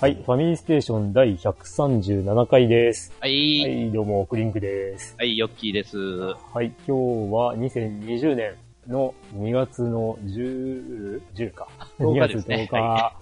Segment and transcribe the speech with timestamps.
[0.00, 3.12] はい、ファミリーステーション第137回です。
[3.20, 3.26] は。
[3.26, 5.14] はいい、どうも、クリンクです。
[5.18, 5.98] はい、ヨッキーです。
[5.98, 8.54] はい、今日は2020年
[8.90, 11.68] の2月の10、10か。
[11.98, 13.16] 10 2月日ですね10日、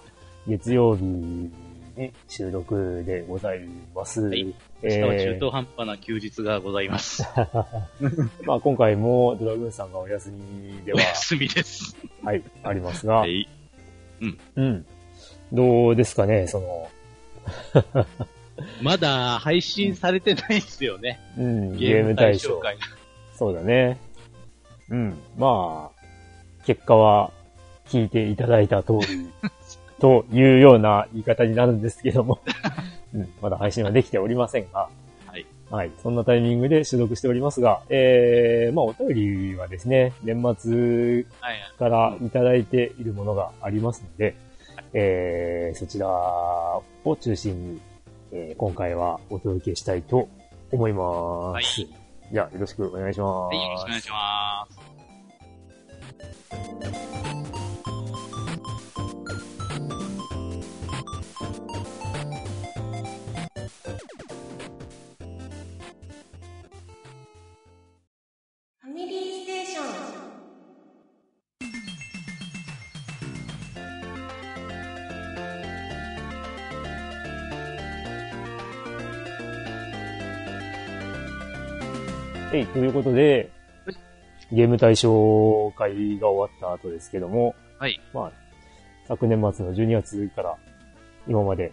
[0.47, 1.51] 月曜日に
[2.27, 3.61] 収録でござい
[3.95, 4.21] ます。
[4.21, 7.23] はいえ明日は中ー途半端な休日がございます。
[8.45, 11.97] まあ今回もドラグーンさんがお休みでおは、 休みです。
[12.23, 13.47] はい、ありますが、はい。
[14.55, 14.85] うん。
[15.51, 16.89] どうですかね、その、
[18.81, 21.19] まだ配信されてないんですよね。
[21.37, 22.59] うん、ゲーム大賞。
[22.59, 22.81] 会が。
[23.35, 23.97] そうだね。
[24.89, 25.17] うん。
[25.37, 27.31] まあ、結果は
[27.87, 29.29] 聞いていただいた通り、
[29.99, 32.39] というような言い方になるんですけども、
[33.13, 34.89] うん、まだ配信はできておりませんが、
[35.27, 35.45] はい。
[35.69, 35.91] はい。
[36.01, 39.09] そんなタイミングで収録しておりますが、えー、まあお便
[39.49, 41.57] りはですね、年末はい。
[41.77, 44.35] からいただいているものがありますので、
[44.93, 47.81] えー、そちらを中心に、
[48.31, 50.29] えー今回はお届けしたいと
[50.71, 51.81] 思います。
[51.81, 51.99] はい
[52.31, 53.55] じゃあ、よろしくお願いします。
[53.55, 54.88] はい、よろしくお願いします。
[56.49, 69.85] ファミリーステーション。
[82.49, 83.51] はい、ということで、
[84.51, 87.99] ゲーム対象会が終わった後ですけども、はい。
[88.13, 88.31] まあ、
[89.07, 90.57] 昨年末の12月から
[91.27, 91.71] 今まで、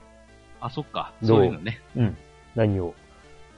[0.60, 1.12] あ、そっか。
[1.22, 1.80] どうそういうのね。
[1.96, 2.16] うん、
[2.54, 2.94] 何を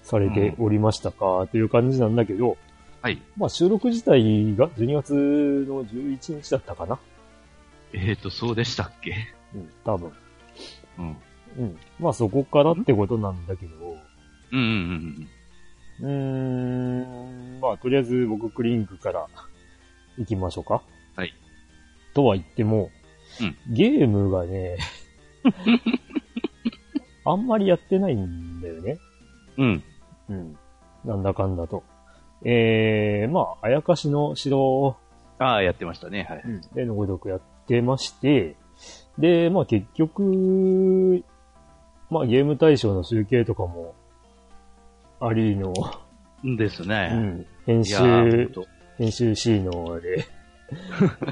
[0.02, 2.56] されておりましたか、という感じなんだけど、
[3.02, 3.22] はい。
[3.36, 6.98] まあ収録自体が12月の11日だったかな
[7.92, 9.14] えーと、そうでしたっけ？
[9.54, 10.12] うん、多分。
[10.98, 11.16] うん。
[11.58, 11.78] うん。
[12.00, 13.96] まあそこからってことなんだけど、
[14.52, 19.26] うんうんうんうーん、まあとりあえず僕クリンクから
[20.18, 20.82] 行きましょうか。
[21.16, 21.34] はい。
[22.14, 22.90] とは言っても、
[23.40, 24.78] うんゲームがね、
[27.24, 28.98] あんまりやってないんだよね。
[29.56, 29.82] うん。
[30.28, 30.36] うん。
[30.36, 30.58] うん。
[31.04, 31.84] なんだかんだと。
[32.44, 34.96] えー、まあ、あやかしの城
[35.38, 36.26] ああ、やってましたね。
[36.28, 36.42] はい。
[36.74, 38.56] でのごとくやってまして、
[39.18, 41.24] で、まあ結局、
[42.10, 43.94] まあゲーム対象の集計とかも、
[45.20, 45.72] ありの、
[46.56, 47.08] ですうね。
[47.08, 50.26] ん、編集、と編集 C ので、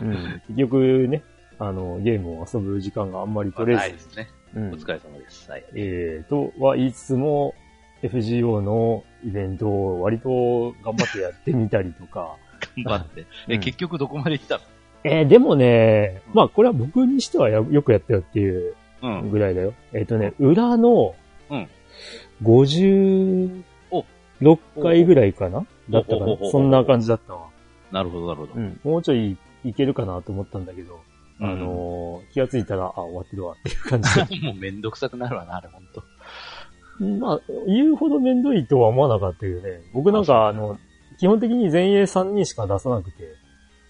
[0.01, 1.23] うん、 結局ね、
[1.59, 4.29] あの、ゲームを遊ぶ時間があんまり取れずないで、すね。
[4.55, 5.51] うんお疲れ様です。
[5.51, 5.65] はい。
[5.75, 7.55] えー、とは言いつつも、
[8.03, 12.37] FGO のイベントを割と頑張ってやってみたりとか、
[12.85, 13.27] 頑張って。
[13.49, 14.61] え、うん結局どこまで来た
[15.05, 19.31] えー、でもね、まあこれは僕にしてはやよくやったよっていうのうん。
[19.31, 19.75] ぐらいだよ。
[19.93, 21.15] えっ、とね、裏の
[21.49, 21.69] うん、
[24.41, 25.67] 56回ぐらいかな？
[25.91, 26.37] だったかな？
[26.51, 27.47] そんな感じだったわ。
[27.93, 28.59] なるほど、なるほどう。
[28.61, 28.81] ん。
[28.85, 31.01] もうちょいいけるかなと思ったんだけど、
[31.41, 34.41] うんあのー気がついたら、あ、終わってるわっていう感じで。
[34.47, 36.03] もうめんどくさくなるわな、あれ、ほんと。
[37.21, 39.81] まあ、言うほどめんどいとは思わなかったけどね。
[39.93, 40.79] 僕なんか、あの、
[41.19, 43.25] 基本的に前衛3人しか出さなくて、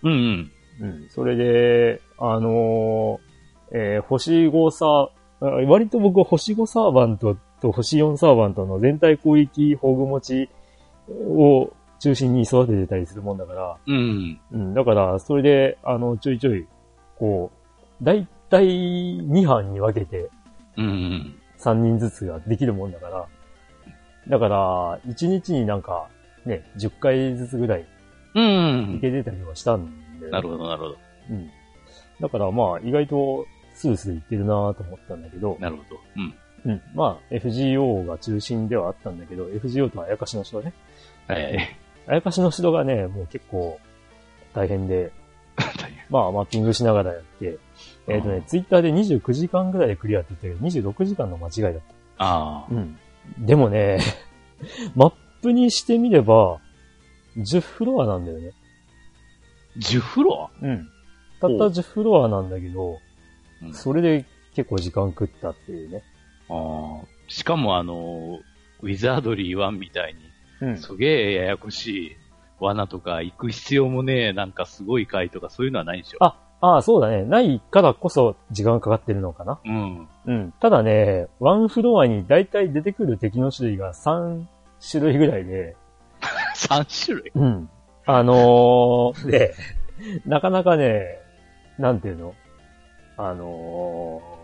[0.02, 0.50] うんうん。
[0.80, 1.08] うん。
[1.08, 3.26] それで、あのー
[3.72, 5.08] えー星5サー、
[5.40, 7.36] あ割と僕は星5サーバント
[7.66, 10.50] と星4サーバントの全体攻撃宝具持ち
[11.10, 14.40] を中心に育ててたりするもんだから、うん。
[14.52, 14.74] うん。
[14.74, 16.66] だから、それで、あの、ちょいちょい、
[17.18, 17.50] こ
[18.00, 20.28] う、だいたい2班に分けて
[20.76, 21.36] うんうん。
[21.58, 23.26] 3人ずつができるもんだから、
[24.28, 26.08] だから、1日になんか、
[26.44, 27.86] ね、10回ずつぐらい
[28.34, 29.00] うんい。
[29.00, 29.86] けてたりはしたん
[30.20, 30.96] で、なるほど、なるほど。
[31.30, 31.50] うん。
[32.20, 36.00] だからまあ、意外とスースーいってるなと思ったんだけど、なるほど。
[36.16, 36.34] うん。
[36.66, 36.82] うん。
[36.94, 40.74] まあ、FGO が中心ではあったんだけど、FGO とあやかしの城ね。
[41.28, 41.78] はいはい。
[42.08, 43.78] あやかしの城がね、もう結構
[44.52, 45.12] 大変で、
[46.10, 47.58] まあ、マッピングしながらやって、
[48.08, 51.80] えっ、とね、ツイッターで29時間ぐらいでクリアって言ったけど、26時間の間違いだった。
[52.18, 52.66] ああ。
[52.70, 52.98] うん。
[53.38, 53.98] でもね、
[54.94, 56.60] マップにしてみれば、
[57.36, 58.52] 10フロアなんだよね。
[59.78, 60.88] 10フロうん。
[61.40, 62.98] たった10フロアなんだけど、
[63.72, 64.24] それで
[64.54, 66.02] 結構時間食ったっていうね。
[66.48, 67.06] ああ。
[67.28, 68.40] しかもあの、
[68.82, 72.16] ウィザードリー1みたいに、うんすげえややこしい
[72.60, 76.18] 罠とか行く必要もねえ、なんかすごい回とかそういうのはないんでしょ？
[76.24, 77.24] あ、ああ、そうだね。
[77.24, 79.58] ないからこそ時間かかってるのかな。
[79.64, 80.08] うん。
[80.26, 80.52] うん。
[80.60, 84.44] ただね、ワンフロアに大体出てくる敵の種類が3
[84.90, 85.76] 種類ぐらいで、
[86.56, 87.32] 3種類？
[87.34, 87.68] うん。
[88.06, 89.54] あのー、で、
[90.24, 91.18] なかなかね、
[91.78, 92.34] なんていうの？
[93.18, 94.35] あのー、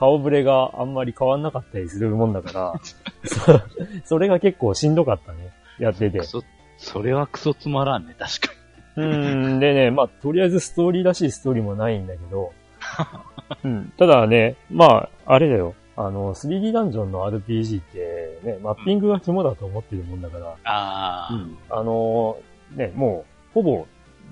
[0.00, 2.80] 顔ぶれがあんまり変わんなかったりするもんだから、
[3.28, 3.60] そ
[4.02, 5.52] それが結構しんどかったね。
[5.78, 6.24] やっててク。
[6.24, 6.42] ソ、
[6.78, 8.54] それはクソつまらんね、確か
[8.96, 12.50] うん、でね、まあ、とりあえずストーリーらしいストーリーもないんだけど、
[13.62, 15.74] うん、ただね、まあ、あれだよ。
[15.96, 20.50] あの、3D ダンジョンの RPG ってね、マッピングが肝だと思ってるもんだから、に。
[20.64, 22.38] ああ、うんあの
[22.74, 23.86] ね、もう、ほぼ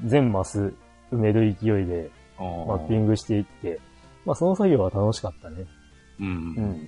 [0.06, 0.72] 全マス
[1.12, 3.80] 埋める勢いでママッピングしていって、
[4.28, 5.64] まあその作業は楽しかったね。
[6.20, 6.26] うん。
[6.26, 6.30] う。
[6.30, 6.36] うん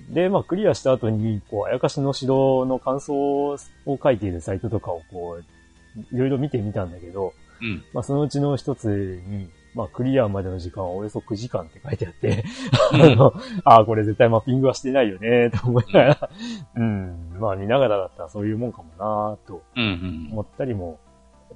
[0.09, 0.13] ん。
[0.13, 3.57] で、まあクリアした後に、こう、あやかしの城の感想を
[4.01, 7.83] 書いているサイトとかをこう、いろいろ見てみたんだけど、うん。
[7.93, 12.45] まあそのうちの一つに、まあクリアまでの時間はおよそ9時間って書いてあって、
[12.93, 13.33] うん あの、
[13.65, 16.29] ああ、これ絶対マッピングはしてないよね、と思いながら、
[16.75, 19.63] うん、まあ見ながらだったらそういうもんかもなと。
[19.75, 20.99] 思ったりも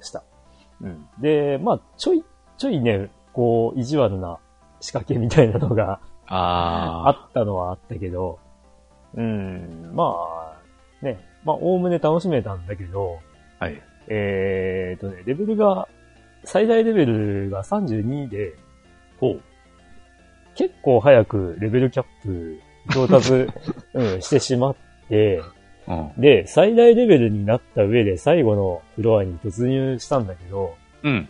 [0.00, 0.24] した。
[0.80, 1.06] うん。
[1.20, 2.24] で、まあ、ちょい、
[2.58, 4.38] ちょいね、こう、意地悪な
[4.80, 7.10] 仕掛けみたいなのがあああ。
[7.10, 8.38] ったのはあったけど、
[9.14, 10.14] うん、ま
[11.02, 13.18] あ、ね、まあ、おおむね楽しめたんだけど、
[13.58, 13.80] はい。
[14.08, 15.88] えーとね、レベルが、
[16.44, 18.54] 最大レベルが32で、
[19.18, 19.40] ほう。
[20.54, 23.46] 結構早くレベルキャップ到達、
[23.94, 24.76] うん、してしまっ
[25.08, 25.42] て、
[25.86, 26.12] うん。
[26.20, 31.28] で、最大レベルになった上で最後のフロアに突入したんだけど、うん。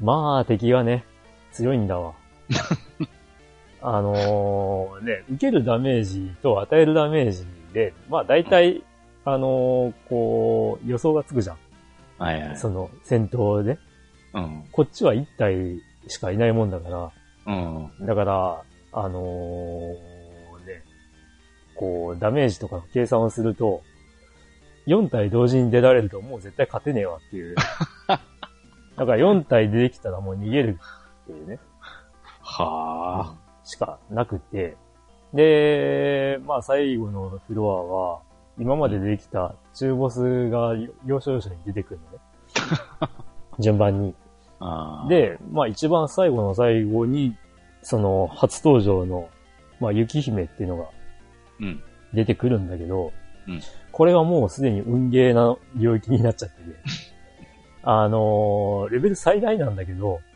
[0.00, 1.04] まあ、敵がね、
[1.52, 2.14] 強いんだわ。
[3.80, 8.82] あのーね、受けるダメージと与えるダメージで、まあ大体、
[9.24, 11.56] あのーこう、予想がつくじゃん。
[12.18, 12.56] はいはい。
[12.56, 13.78] その戦闘で。
[14.34, 14.64] うん。
[14.72, 17.12] こっちは1体しかいないもんだから、
[17.46, 18.06] うん。
[18.06, 18.62] だから、
[18.92, 19.94] あのー
[20.66, 20.82] ね、
[21.76, 23.82] こう、ダメージとかの計算をすると、
[24.88, 27.54] 4体同時に出られるともう絶対勝てねえわっていう。
[28.08, 28.18] だか
[29.04, 30.78] ら4体出てきたらもう逃げる
[31.24, 31.60] っていうね、
[32.48, 33.34] はあ。
[33.64, 34.76] しかなくて。
[35.34, 38.20] で、まあ最後のフロアは、
[38.58, 40.74] 今まで出てきた中ボスが
[41.06, 42.18] 要所要所に出てくるのね。
[43.60, 44.14] 順番に。
[45.08, 47.36] で、まあ一番最後の最後に、
[47.82, 49.28] その初登場の、
[49.78, 50.86] まあ雪姫っていうのが
[51.60, 51.82] うん。
[52.14, 53.12] 出てくるんだけど、
[53.46, 53.60] うん
[53.90, 56.62] これはもうすでに運ゲーな領域になっちゃってて、
[57.82, 60.27] あのーレベル最大なんだけど、うん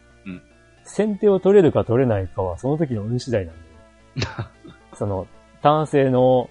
[0.85, 4.47] 先手を取れるか取れないかはその時の運次第なんだよね。
[4.95, 5.27] その、
[5.63, 6.51] 単性の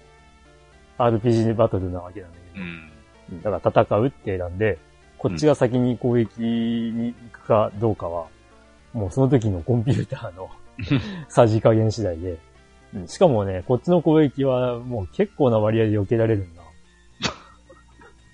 [0.98, 3.42] RPG バトルなわけなんだけど、うん。
[3.42, 4.78] だから戦うって選んで、
[5.18, 8.26] こっちが先に攻撃に行くかどうかは、
[8.92, 10.50] もうその時のコンピューターの
[11.28, 12.38] さじ加減次第で、
[12.94, 16.62] うんしかもね、こっちの攻撃はもう結構な割合で避けられるんだ。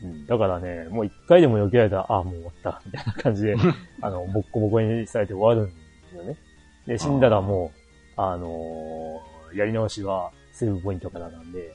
[0.02, 3.56] うんだからね、もう一回でも避けられたら、ああ、もう終わった、みたいな感じで、
[4.00, 5.74] あの、ボッコボコにされて終わるん
[6.12, 6.36] だよね。
[6.86, 7.72] で、死んだらも
[8.16, 11.72] う、あのーやり直しはセーブポイントからなんで、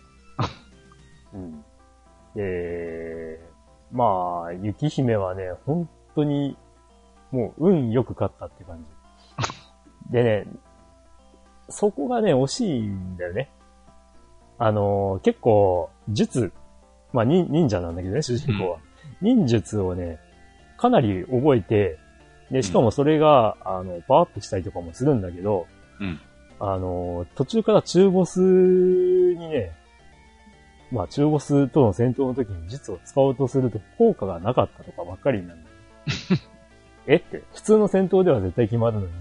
[1.33, 1.63] うん。
[2.35, 3.39] で、
[3.91, 6.55] まあ、雪姫はね、本当に、
[7.31, 8.91] もう運よく勝ったって感じ。
[10.11, 10.45] でね、
[11.69, 13.49] そこがね、惜しいんだよね。
[14.59, 16.51] あのー結構、術、
[17.11, 18.77] まあ、忍忍者なんだけどね、主人公は。
[19.21, 20.19] 忍術をね、
[20.77, 21.97] かなり覚えて、
[22.51, 25.67] で、しかもそれが、あの、パワーアップしたりとかもするんだけど、
[25.99, 26.19] うん。
[26.59, 29.71] あのー途中から中ボスにね、
[30.91, 35.59] まあ中ボスとの戦闘の時に術を使おうとすると効果がなかったとかばっかりになる。
[37.07, 39.11] えって、普通の戦闘では絶対決まるのに、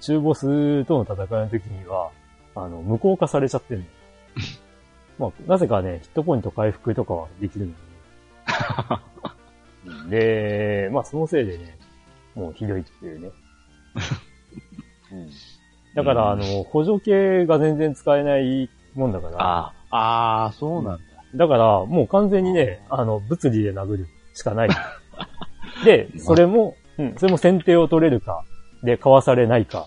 [0.00, 2.10] 中ボスとの戦いの時には、
[2.54, 3.86] あの、無効化されちゃってるの。
[5.18, 7.76] まあ、なぜかね、ヒットポイント回復とかはできるのに。
[10.10, 11.76] で、まあそのせいでね、
[12.34, 13.30] もうひどいっていうね。
[15.12, 15.30] うん
[15.94, 19.96] だから、あの、補助系が全然使えないもんだから、ああ。
[19.96, 21.02] ああ、そうなんだ。
[21.36, 24.68] だから、もう完全にね、あの、物理で殴るしかない。
[25.84, 28.44] で、それも、うん、それも先手を取れるか、
[28.82, 29.86] で、かわされないか。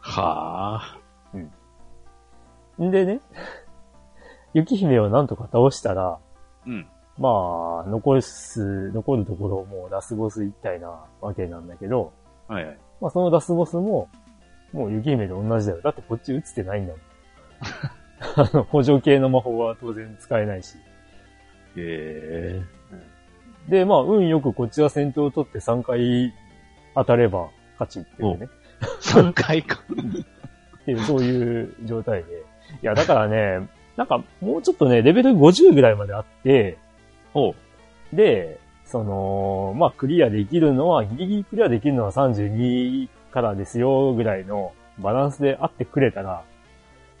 [0.00, 0.98] はあ。
[2.82, 3.20] んでね、
[4.52, 6.18] 雪姫をなんとか倒したら、
[6.66, 6.86] うん。
[7.18, 10.88] まあ、残す、残るところもうラスボス一体な
[11.20, 12.12] わけなんだけど、
[12.48, 12.78] はいはい。
[13.00, 14.08] まあそのラスボスも、
[14.72, 15.80] もう雪姫と同じだよ。
[15.82, 17.02] だってこっち打つてないんだもん。
[18.50, 20.76] あの、補助系の魔法は当然使えないし。
[21.76, 22.62] へ
[23.68, 26.32] で、まあ、運よくこっちが先頭を取って3回
[26.94, 28.48] 当たれば勝ちっていうね。
[28.82, 28.84] え。
[29.00, 29.80] 3回か。
[30.82, 32.42] っていう、そういう状態で。
[32.82, 36.78] いや、だからね、なんかもうちょっとね、レベル50ぐらいまであって、
[37.34, 37.54] おう。
[38.12, 46.44] で、その、まあ、クリアできるのは、ギリギリクリアできるのは32からですよ、ぐらいのバランスであってくれたら、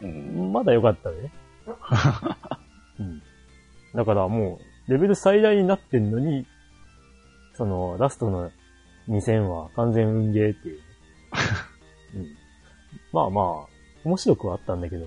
[0.02, 0.52] うん。
[0.52, 1.32] まだよかったね。
[3.00, 3.22] うん。
[3.94, 6.46] だからもう、レベル最大になってんのに、
[7.54, 8.50] その、ラストの
[9.08, 10.82] 2000は完全運ゲーっていう、ね。
[12.14, 12.26] うん。
[13.12, 15.06] まあまあ、面白くはあったんだけど、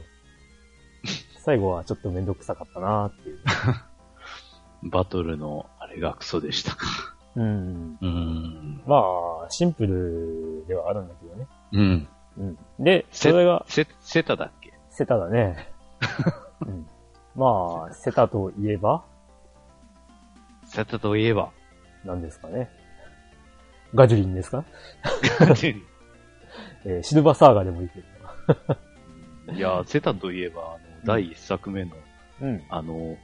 [1.38, 3.40] 最後はちょっとめんどくさかったなっていう。
[4.90, 6.86] バトルのあれがクソでしたか。
[7.36, 7.98] うん。
[8.02, 8.82] うん。
[8.88, 8.98] ま
[9.46, 11.48] あ、シンプルではあるんだけどね。
[11.74, 12.08] うん。
[12.38, 12.58] うん。
[12.84, 14.74] で、そせれが、せ、セタだっけ？
[14.90, 15.70] セタだね。
[16.66, 16.88] うん。
[17.36, 19.04] まあ、セタといえば、
[20.66, 21.52] セタといえば。
[22.04, 22.70] 何ですかね。
[23.96, 24.66] ガジュリンですか？
[26.86, 28.00] えーシルバーサーガーでもいいけ
[29.50, 29.54] ど。
[29.54, 31.92] いや、セタといえば、あの、第一作目の、
[32.42, 32.64] うん。
[32.70, 33.18] あの、うん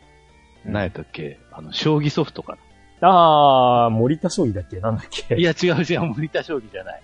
[0.65, 1.39] 何やったっけ？
[1.51, 2.57] あの、将棋ソフトか
[3.01, 4.79] あー、森田将棋だっけ？
[4.79, 5.35] なんだっけ？
[5.35, 5.39] な。
[5.41, 7.01] いや、違う違う、森田将棋じゃない。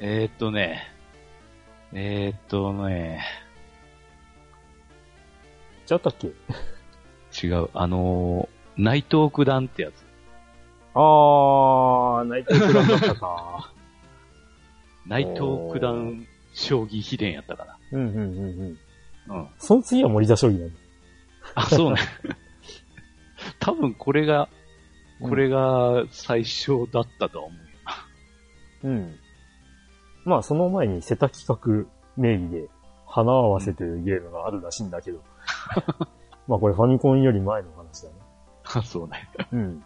[0.00, 0.82] えー、っとね、
[1.92, 3.24] えー、っとね、
[5.86, 6.28] ちゃったっけ？
[7.46, 10.04] 違う、あの、内藤九段ってやつ。
[10.94, 13.72] あー、内藤九段だったか。
[15.06, 15.38] 内藤
[15.72, 18.22] 九段将棋秘伝やったかうんうんうんう
[18.70, 18.78] ん。
[19.26, 19.34] な。
[19.36, 19.48] うん。
[19.58, 20.74] その次は森田将棋なんだ。
[21.54, 22.00] あ、そうね。
[23.58, 24.48] 多分これが、
[25.20, 27.68] これが最初だったとは思うよ。
[28.84, 29.14] うん。
[30.24, 32.68] まあ、その前に瀬田企画名義で、
[33.06, 35.20] 花合わせというゲームがあるらしいんだけど。
[36.46, 38.14] まあ、これファミコンより前の話だね。
[38.64, 39.28] あ、そうね。
[39.52, 39.84] うん。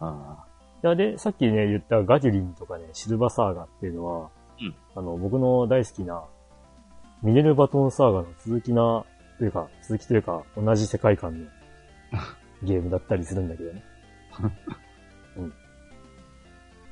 [0.00, 0.44] あ
[0.82, 4.30] いや、で、さっきね、言ったガジュリンとかね、シルバーサーガっていうのは、
[4.60, 6.24] うんあの、僕の大好きな、
[7.22, 9.04] ミネルバトンサーガの続きな、
[9.38, 11.46] というか、続きというか、同じ世界観の
[12.66, 13.82] ゲームだったりするんだけどね。
[15.38, 15.52] うん。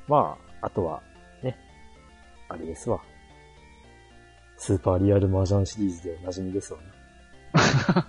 [0.07, 1.01] まあ、あとは、
[1.43, 1.57] ね、
[2.49, 2.99] あれですわ。
[4.57, 6.85] スーパーリアルマージャンシリーズでおなじみですわね。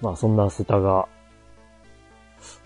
[0.00, 1.08] まあ、そんなセタが、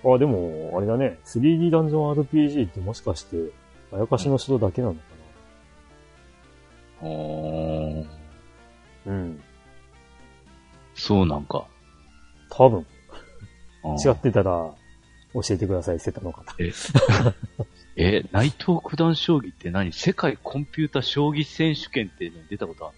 [0.05, 1.19] あ、でも、あれだね。
[1.25, 3.51] 3D ダンジョン RPG ってもしかして、
[3.93, 5.01] あやかしの城だけなのか
[7.03, 7.09] な？
[9.07, 9.43] うん。
[11.03, 11.67] そうなんか。
[12.49, 12.87] 多分。
[14.05, 14.73] 違ってたら、
[15.35, 16.45] 教えてください、セタの方。
[17.97, 19.93] え、内藤九段将棋って何？
[19.93, 22.97] 世界コンピュータ将棋選手権っていうのに出たことある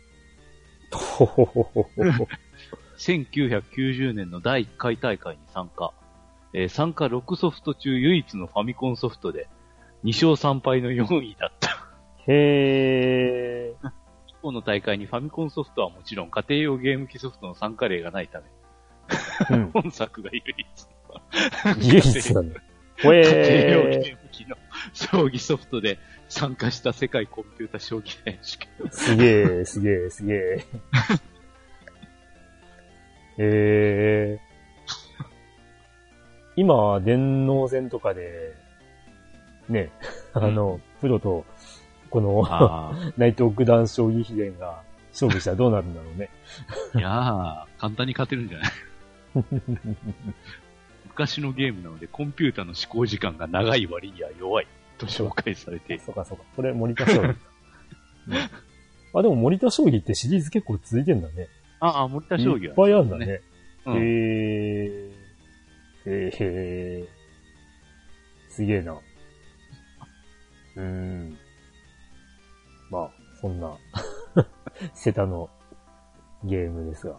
[0.98, 1.82] ほほほほほ
[2.12, 2.28] ほ。
[2.98, 5.94] 1990年の第1回大会に参加。
[6.52, 9.48] えー参加6ソフト中唯一のファミコンソフトで、
[10.04, 11.88] 2勝3敗の4位だった。
[12.26, 14.03] へー。
[14.44, 19.70] 一方の大会にファミコンソフトはもちろん家庭用ゲーム機ソフトの参加例がないため、うん。
[19.70, 21.86] 本作が唯一。
[21.88, 22.42] 唯一だ。
[23.02, 24.56] ほ家庭用えゲーム機の
[24.92, 25.98] 将棋ソフトで
[26.28, 28.70] 参加した世界コンピュータ将棋選手権。
[28.86, 28.90] ー。
[28.92, 30.66] すげえ、すげえ、すげえ。
[33.38, 34.54] えー。
[36.56, 38.52] 今、電脳戦とかで、
[39.70, 39.90] ね、
[40.34, 41.46] あの、プロと、
[42.14, 46.30] この、あ 内藤九段将棋秘伝が勝負したらどうなるんだろうね。
[46.94, 46.98] あ。
[46.98, 48.70] いやー、簡単に勝てるんじゃない？
[51.08, 54.66] 昔のゲームなので、コンピュータの思考時間が長い割には弱い
[54.98, 56.02] と紹介されている。
[56.04, 56.44] そうかそうか。
[56.54, 57.34] これ森田将棋か。
[58.28, 58.36] うん
[59.16, 61.48] あ、でも森田将棋ってシリーズ結構続いてんだね。
[61.80, 62.64] ああ、森田将棋は。
[62.64, 63.40] いっぱいあるんだね。
[63.86, 64.00] うんへ
[64.86, 65.10] え。
[66.06, 67.08] へえ。
[68.48, 68.92] すげえな。
[70.76, 71.38] うーん。
[72.90, 73.10] まあ、
[73.40, 73.76] そんな、
[74.94, 75.48] セタの
[76.44, 77.16] ゲームですが。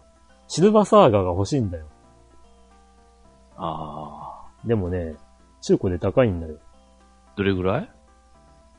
[0.48, 1.86] シルバーサーガーが欲しいんだよ。
[3.58, 4.68] ああ。
[4.68, 5.16] でもね、
[5.62, 6.58] 中古で高いんだよ。
[7.36, 7.90] どれぐらい？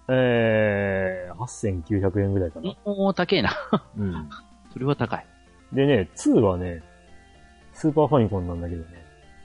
[0.08, 2.74] えー、8900円ぐらいかな。
[2.84, 3.50] おー、高えな。
[3.98, 4.28] うん。
[4.72, 5.26] それは高い。
[5.72, 6.82] でね、2はね、
[7.72, 8.88] スーパーファミコンなんだけどね。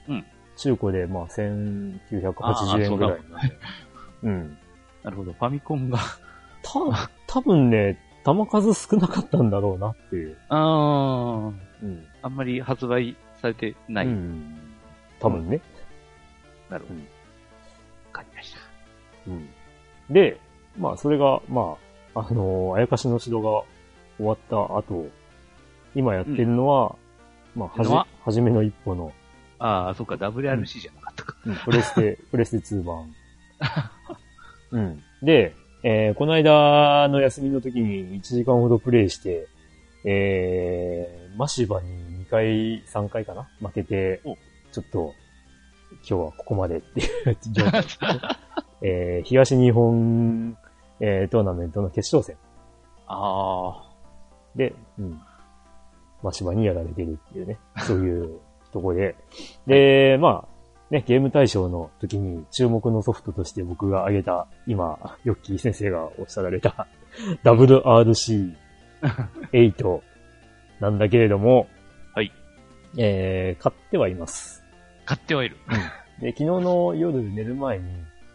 [0.08, 0.24] うん。
[0.56, 3.58] 中古で、まあ、1980円ぐらいなんで。
[4.22, 4.58] うん。
[5.02, 5.32] なるほど。
[5.32, 5.98] ファミコンが。
[6.62, 6.78] た、
[7.32, 10.36] 多分ね、弾数少なかったんだろうなっていう。
[10.50, 11.52] ああ。
[11.82, 12.06] うん。
[12.20, 14.06] あんまり発売されてない。
[14.06, 14.58] うん。
[15.18, 15.58] 多分ね。
[16.68, 16.94] なるほど。
[16.94, 17.06] うんわ
[18.12, 18.58] かりました。
[19.28, 19.48] うん。
[20.10, 20.38] で、
[20.78, 21.78] まあ、それが、ま
[22.14, 23.62] あ、あのーあやかしの城が
[24.18, 25.08] 終わった後、
[25.94, 26.96] 今やってるのは、
[27.56, 29.10] まあ、はじのは、はじめの一歩の、
[29.58, 31.36] ああ、そっか、WRC じゃなかったか。
[31.46, 33.14] うんプレステ、プレステ2版。
[34.72, 35.02] うん。
[35.22, 39.48] で、えーこの間の休みの時に1時間ほどプレイして、
[40.04, 41.88] えー、マシバに
[42.26, 43.48] 2回、3回かな？
[43.60, 44.36] 負けてお、
[44.72, 45.12] ちょっと、
[45.90, 47.84] 今日はここまでっていう状態。
[48.84, 50.56] えー、東日本、
[50.98, 52.36] えー、トーナメントの決勝戦
[53.06, 53.92] あ
[54.56, 55.20] で、うん。
[56.22, 58.40] マシバにやられてるっていうね、そういう
[58.72, 59.16] ところで。
[59.66, 60.51] で、まあ、
[60.92, 66.86] ね、ゲーム大賞の時に注目のソフトとして僕が挙げた、今、ヨッキー先生がおっしゃられた
[67.44, 68.52] WRC8
[70.80, 71.66] なんだけれども、
[72.14, 72.30] はい。
[72.98, 74.62] えー、買ってはいます。
[75.06, 75.56] あ、買ってはいる。
[76.20, 77.84] で、昨日の夜寝る前に、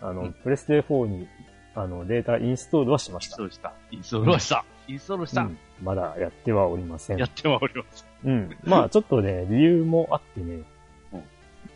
[0.02, 1.28] あの、うんプレステ4に、
[1.76, 3.36] あの、データインストールはしまインした。
[3.36, 3.74] ストールした。
[3.92, 4.66] インストールはした。
[4.88, 5.42] インストールした。
[5.44, 7.26] うんまだやってはおりませんや。
[7.26, 8.08] ってはおります。
[8.26, 8.58] うん。
[8.64, 10.66] まあちょっとね、理由もあってね、うん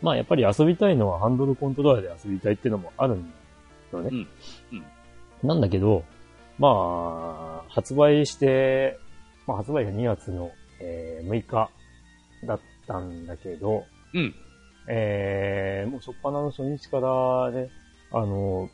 [0.02, 3.32] まあやっぱり遊びたいのはハンドルコントローラーで遊びたいっていうのもあるん
[3.92, 4.10] だよね。
[4.10, 4.28] うん
[4.72, 4.84] うん
[5.44, 6.04] なんだけど、
[6.60, 8.96] まあ、発売して、
[9.46, 11.68] まあ発売が2月の、えー6日
[12.46, 14.34] だったんだけど、うん。
[14.88, 17.70] えー、もう初っ端の初日からね、
[18.12, 18.68] あの、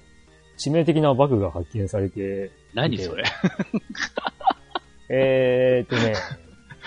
[0.59, 3.25] 致命的なバグが発見されて、何それ？
[5.09, 6.15] えーっとね、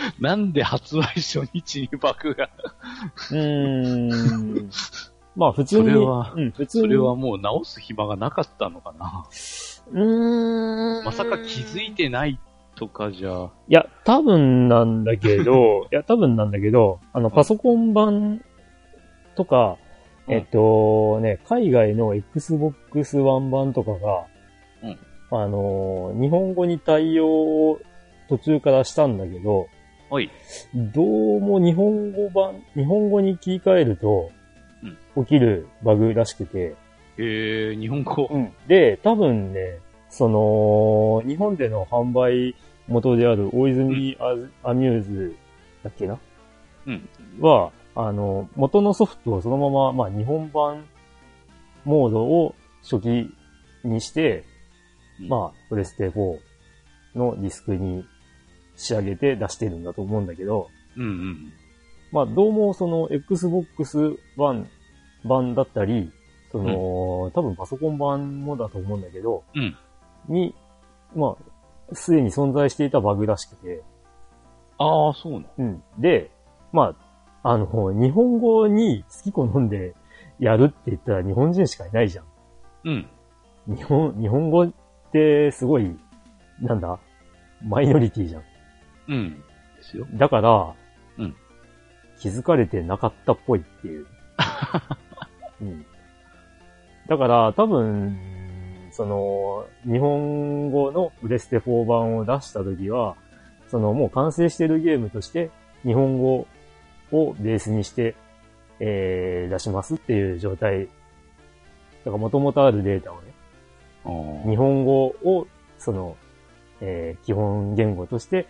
[0.19, 2.49] なんで発売初日にバグが。
[3.31, 4.69] うーん。
[5.35, 6.83] まあ普通に、それはうん、普通に。
[6.83, 9.25] それはもう直す暇がなかったのかな？
[9.91, 11.05] うーん。
[11.05, 12.39] まさか気づいてない
[12.75, 13.49] とかじゃ。
[13.67, 18.43] いや、多分なんだけど、 いや、多分なんだけど、あの、パソコン版
[19.35, 19.77] とか、
[20.27, 24.25] うんえっとね、海外の Xbox One 版とかが、
[24.83, 24.97] うん
[25.33, 27.79] あの、日本語に対応を
[28.29, 29.67] 途中からしたんだけど、
[30.13, 30.29] おい。
[30.75, 31.01] ど
[31.37, 34.29] うも日本語版、日本語に切り替えると、
[35.15, 36.75] 起きるバグらしくて、
[37.17, 38.29] えー、日本語。
[38.67, 42.57] で、多分ね、その、日本での販売
[42.89, 44.17] 元である大泉
[44.63, 45.35] アミューズ
[45.81, 46.19] だっけな？
[46.87, 47.07] うん。
[47.39, 50.83] は、あの、元のソフトをそのまま、まあ、日本版
[51.85, 53.29] モードを初期
[53.85, 54.43] にして、
[55.21, 56.37] うんまあ、プレステ4
[57.15, 58.03] のディスクに
[58.81, 61.53] 仕上げて出してるんだと思うんだけど、うんうん。
[62.11, 64.67] まあ、どうもその Xbox One
[65.23, 66.11] 版だったり、
[66.51, 69.77] その、多分パソコン版もだと思うんだけど、うん。
[70.27, 70.55] に、
[71.15, 71.37] ま
[71.91, 73.83] あ、すでに存在していたバグらしくて、
[74.77, 75.45] ああ、そうなの。
[75.59, 75.83] うん。
[75.99, 76.31] で、
[76.73, 76.95] ま
[77.43, 79.93] あ、あの、日本語に好き好んで
[80.39, 82.25] やるって言ったら日本人しかいないじゃん。
[82.85, 83.07] うん。
[83.67, 84.71] 日本、日本語っ
[85.11, 85.95] てすごい、
[86.61, 86.99] なんだ？
[87.63, 88.43] マイノリティじゃん。
[89.07, 89.31] うん。
[89.77, 90.07] ですよ。
[90.13, 90.73] だから、
[91.17, 91.35] うん
[92.21, 94.05] 気づかれてなかったっぽいっていう。
[95.59, 95.85] うん。
[97.07, 98.15] だから、多分、
[98.91, 103.15] その、日本語のプレステ4版を出したときは、
[103.69, 105.49] そのもう完成してるゲームとして、
[105.83, 106.45] 日本語
[107.11, 108.13] をベースにして、
[108.79, 110.85] えー、出しますっていう状態。
[110.85, 110.91] だ
[112.05, 113.33] から元々あるデータをね、
[114.47, 115.47] 日本語を、
[115.79, 116.15] その、
[116.81, 118.45] えー基本言語として、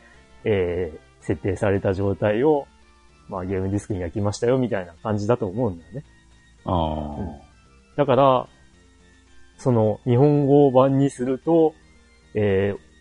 [0.45, 2.65] えー設定された状態を、
[3.29, 6.03] まあゲームディスクに焼きましたよ、みたいな感じだと思うんだよね。
[6.65, 7.15] あ
[7.95, 8.47] だから、
[9.59, 11.75] その、日本語版にすると、
[12.33, 12.91] えー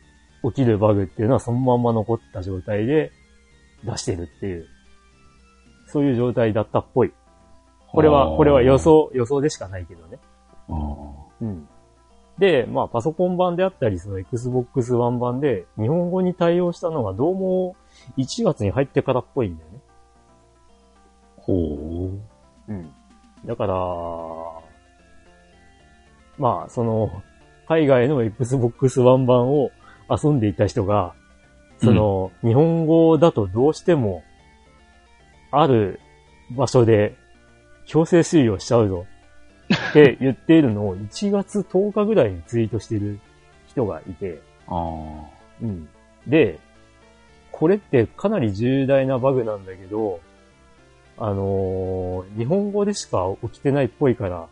[0.43, 3.13] 起きるバグっていうのはそのまんま残った状態で
[3.85, 4.67] 出してるっていう、
[5.87, 7.13] そういう状態だったっぽい。
[7.89, 8.79] これは、これは予。
[8.79, 10.19] 想、予想でしかないけどね。
[11.41, 11.69] うん。
[12.41, 17.77] で、まあ、パソコン版であったり、その Xbox One 版で、日本語に対応したのがどうも
[18.17, 19.79] 1月に入ってからっぽいんだよね。
[21.37, 21.53] ほ
[22.69, 22.91] うん。
[23.45, 23.75] だから、
[26.39, 27.23] まあ、その、
[27.69, 29.71] 海外の Xbox One 版を
[30.09, 31.13] 遊んでいた人が、
[31.83, 34.25] その、日本語だとどうしても、
[35.51, 36.01] ある
[36.57, 37.17] 場所で
[37.87, 39.05] 強制終了しちゃうぞ
[39.73, 43.21] って言っているのを1月10日ぐらいにツイートしてる
[43.69, 44.43] 人がいて、う。
[44.69, 45.25] あ
[45.63, 45.89] うん。
[46.27, 46.59] で、
[47.53, 50.21] これってかなり重大なバグなんだけど、
[51.19, 54.49] あのー日本語でしか起きてないっぽいから、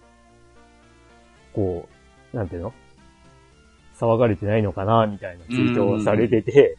[1.54, 1.88] こ
[2.32, 2.72] う、なんていうの？
[3.98, 6.76] 騒がれてないのかなみたいなツイートをされてて、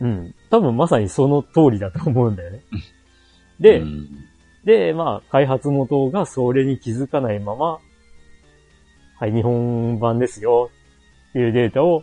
[0.00, 0.34] うん。
[0.50, 2.60] 多分まさにその通りだと思うんだよね。
[2.72, 2.76] あ。
[3.60, 4.08] で、うん
[4.64, 7.78] で、まあ、開発元がそれに気づかないまま、
[9.18, 10.70] はい、日本版ですよ
[11.30, 12.02] っていうデータを、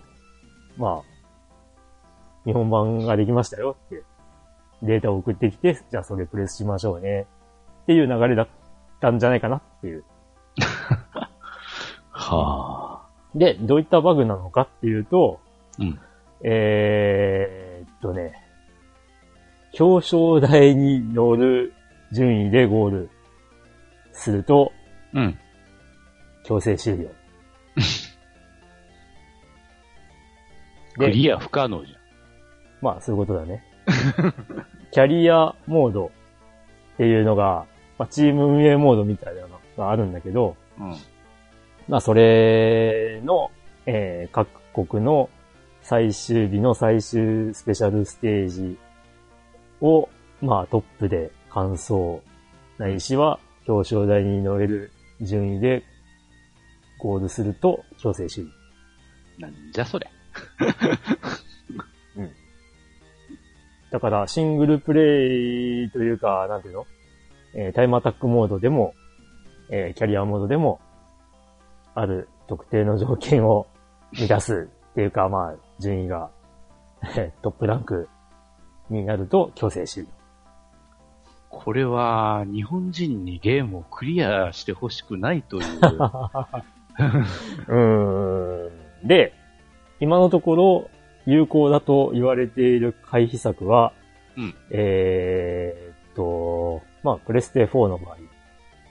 [0.78, 4.04] まあ、日本版ができましたよって
[4.84, 7.28] データを送ってきて、じゃあそれプレスしましょうね。
[7.84, 8.47] っていう流れだっ
[9.00, 10.04] たんじゃないかなっていう。
[12.10, 13.08] はあ。
[13.36, 15.39] で、どういったバグなのかっていうと、
[15.80, 16.00] うん。
[16.43, 18.34] えーっとね、
[19.80, 21.74] 表彰台に乗る
[22.12, 23.10] 順位でゴール
[24.13, 24.71] すると
[25.13, 25.38] うん。
[26.43, 27.10] 強制終了。
[30.97, 31.95] クリア不可能じ
[32.82, 33.63] まあそういうことだね。
[34.91, 37.65] キャリアモードっていうのが、
[37.97, 40.91] まあ、チーム運営モードみたいなのがあるんだけど、ゃん。
[40.91, 40.95] うん。
[41.88, 43.52] まあそれの、
[43.86, 44.47] えー各
[44.88, 45.30] 国の
[45.82, 48.78] 最終日の最終スペシャルステージ
[49.82, 50.08] を、
[50.41, 52.21] まあトップで完走、
[52.77, 55.83] ないしは表彰台に乗れる順位で
[56.99, 58.49] ゴールすると強制終了。
[59.39, 60.09] なんじゃそれ。
[63.91, 66.85] だから、シングルプレイというか、なんていうの？
[67.53, 68.93] えータイムアタックモードでも、
[69.69, 70.79] えーキャリアモードでも、
[71.93, 73.67] ある特定の条件を
[74.13, 76.29] 満たすっていうか、まあ、順位が、
[77.17, 78.07] えートップランク
[78.89, 80.09] になると強制終了。
[81.51, 85.63] これは、日本人にゲームをクリアしてほしくないという。
[87.67, 88.69] うー
[89.03, 89.07] ん。
[89.07, 89.33] で、
[89.99, 90.89] 今のところ、
[91.25, 93.93] 有効だと言われている回避策は、
[94.37, 98.17] うんえーっと、まあ、プレステ4の場合、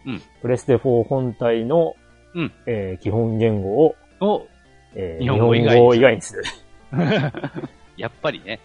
[0.07, 1.97] うんプレステ4本体の、
[2.35, 4.47] うんえー基本言語を、お、
[4.95, 5.55] えー日本語
[5.95, 6.45] 以外にする。
[7.97, 8.61] やっぱりね。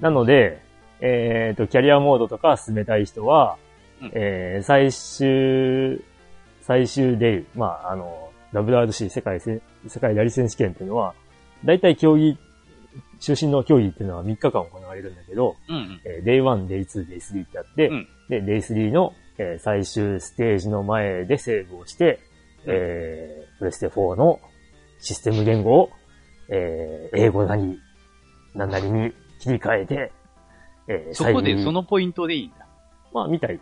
[0.00, 0.61] なので、
[1.04, 3.58] えーっと、キャリアモードとか進めたい人は、
[4.00, 4.12] うん。
[4.14, 6.02] えー最終、
[6.62, 11.14] 最終デイ、まあ、あの、WRC 世界せ、世界ラリ選手権っていうのは、
[11.64, 12.38] 大体競技、
[13.18, 16.00] 中心の競技っていうのは3日間行われるんだけど、うんうん。
[16.04, 18.08] えー、Day1、Day2、Day3 ってあって、うん。
[18.28, 22.20] で、Day3 の、えー最終ステージの前でセーブをして、
[22.66, 24.38] えー、プレステ4の
[25.00, 25.90] システム言語を、
[26.48, 27.80] えー、英語なり、
[28.54, 30.12] なんなりに切り替えて、
[30.88, 32.66] えー、そこでそのポイントでいいんだ。
[33.12, 33.60] まあ、みたい。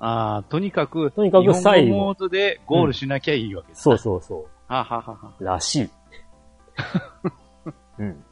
[0.00, 5.32] ああ、とにかく、とにかく最後モードでゴールしなきゃいいわけです、そうそうそはははは。
[5.38, 5.44] う。
[5.44, 5.90] らしい。
[7.98, 8.24] うん。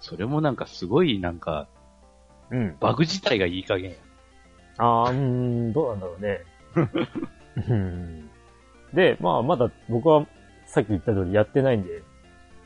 [0.00, 1.66] それもなんかすごいなんか、
[2.50, 2.76] うん。
[2.80, 3.96] バグ自体がいい加減や。
[4.78, 5.18] あー、うー
[5.70, 6.40] ん、どうなんだろうね。
[7.68, 8.30] うん
[8.94, 10.26] で、まあ、まだ僕は
[10.66, 12.02] さっき言った通りやってないんで、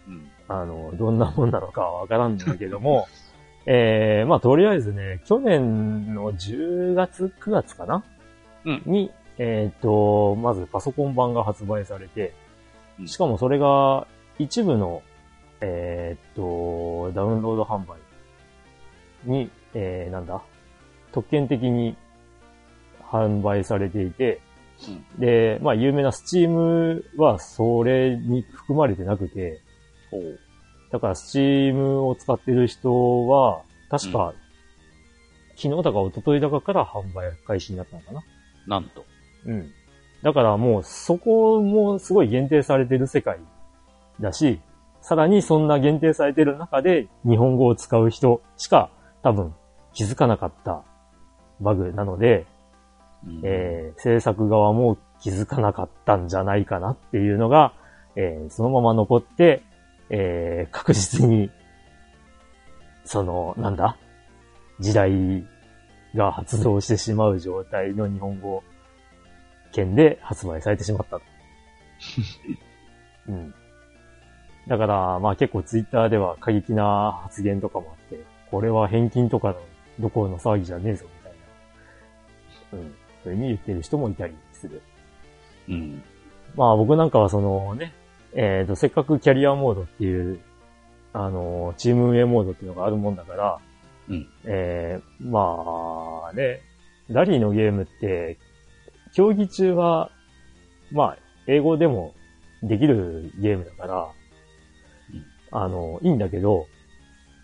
[0.09, 0.31] うん。
[0.49, 3.09] あの、どんなもんなのかはわからんんだけども、
[3.67, 8.05] えー、まあ、とりあえずね、去年の10月、9月かな？
[8.65, 8.83] うん。
[8.87, 12.33] に、えっ、と、まずパソコン版が発売されて
[13.01, 13.09] う、ん。
[13.09, 14.07] しかもそれが
[14.39, 15.03] 一部の、
[15.61, 17.99] えっ、と、ダウンロード販売
[19.25, 20.41] に、えー、なんだ、
[21.13, 21.97] 特権的に
[23.03, 24.41] 販売されていて、
[25.19, 29.61] で、まあ、有名なスチームはそれに含まれてなくて、
[30.11, 30.39] ほう。
[30.91, 34.35] だから、スチームを使ってる人は、確か、
[35.57, 38.23] 昨日だか一昨日だかから販売開始になったのかな
[38.67, 39.05] なんと。
[39.47, 39.71] うん。
[40.23, 43.39] だからもう、そこもすごい限定されてる世界
[44.21, 44.61] だし、
[45.01, 48.91] さらにそんな限定されてる中で、日本語を使う人しか
[49.23, 49.55] 多分
[49.93, 50.83] 気づかなかった
[51.61, 52.47] バグなので、
[53.25, 57.73] うんえー制作側も気づかなかったんじゃないかなっていうのが、
[58.17, 59.63] えーそのまま残って、
[60.11, 61.51] えー確実に、
[63.05, 63.97] その、なんだ？
[64.81, 65.45] 時代
[66.15, 68.63] が発動してしまう状態の日本語
[69.73, 71.23] 圏で発売されてしまったと。
[73.29, 73.55] うん。
[74.69, 79.57] だから、まあ結構ツイッターでは過激な発言とかもあって、これは返金とかの
[80.01, 81.33] どころの騒ぎじゃねえぞみたい
[82.73, 82.79] な。
[82.79, 82.95] うん。
[83.25, 84.83] そういうふうに言ってる人もいたりする。
[85.69, 86.03] うん。
[86.55, 87.93] まあ僕なんかはそのね、
[88.39, 90.41] えっ、と、せっかくキャリアモードっていう、
[91.15, 93.59] あの、チーム運営モードっていうのがあるもんだから、
[94.09, 96.61] うんえーまあね、
[97.09, 98.37] ラリーのゲームって、
[99.15, 100.11] 競技中は、
[100.93, 102.15] まあ、英語でも
[102.63, 104.09] できるゲームだから、うん
[105.51, 106.67] あの、いいんだけど、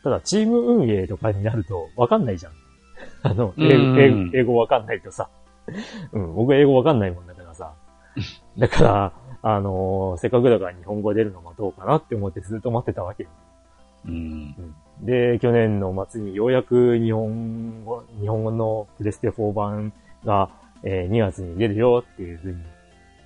[0.05, 2.52] ただチーム運営とかになるとわかんないじゃん。
[3.22, 5.31] あの、英語わかんないとさ。
[6.12, 7.72] うん、僕英語わかんないもんだからさ。
[8.59, 13.28] だから、あのーせっかくだから日本語出るの待とうかなって思ってずっと待ってたわけよ。
[14.07, 14.55] うん。
[15.02, 19.92] で、去年の末にようやく日本語、日本語のプレステ4版
[20.24, 20.48] が、
[20.85, 22.59] えー2月に出るよっていうふうに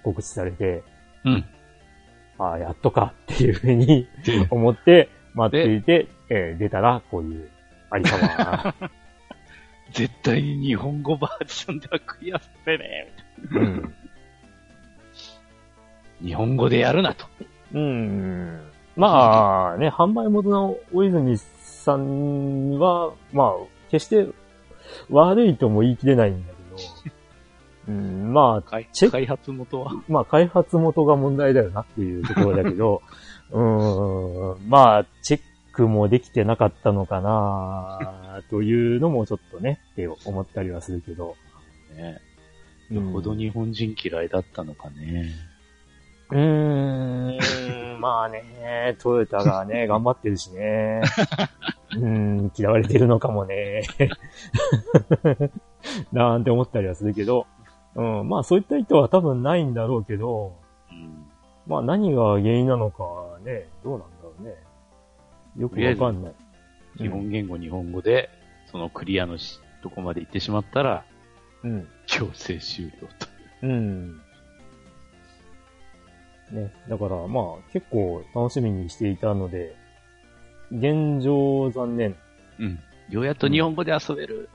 [0.03, 0.83] 告知されて、
[1.25, 1.45] うん。
[2.39, 4.07] ああ、やっとかっていうふうに
[4.51, 7.51] 思って待っていて、えー出たらこういう
[7.91, 8.17] ありさ
[8.81, 8.89] ま
[9.93, 13.95] 絶対に日本語バージョンではクリアさせねえ、みたいうん。
[16.21, 16.27] な。
[16.27, 17.27] 日本語でやるなと。
[17.75, 18.61] うん。
[18.97, 23.53] まあね、販売元の大泉さんは、まあ、
[23.91, 24.27] 決して
[25.11, 27.13] 悪いとも言い切れないんだけど、
[27.93, 29.93] うん、まあ、開チェ開発元は。
[30.09, 33.03] まあ、開発元が問題だよなっていうところだけど、
[33.53, 35.41] うーん、まあ、チェッ
[35.73, 41.37] クもできてなかったのかなというのもちょっとね、って思ったりはするけど。
[41.95, 42.21] ね。
[42.21, 42.37] うん
[42.91, 45.33] よほど日本人嫌いだったのかね。
[46.31, 51.03] うーん、まあね、トヨタがね、 頑張ってるしね。
[51.97, 53.83] うん、嫌われてるのかもね。
[56.13, 57.47] なんて思ったりはするけど、
[57.95, 60.57] うん、まあそういった意図は多分ないんだろうけど、
[60.91, 61.27] うん。
[61.67, 63.05] まあ何が原因なのか
[63.45, 64.55] ね、どうなんだろうね。
[65.57, 66.35] よくわかんない。
[66.99, 68.31] 基本言語日本語で、
[68.71, 71.05] そのクリアのしとこまで行ってしまったら、
[71.63, 71.89] うん。
[72.07, 73.29] 強制終了と。
[73.63, 74.21] うん。
[76.53, 79.75] ね、だからまあ結構楽しみにしていたので、
[80.71, 82.17] 現状残念。
[82.59, 82.79] うん。
[83.11, 84.49] ようやっと日本語で遊べる。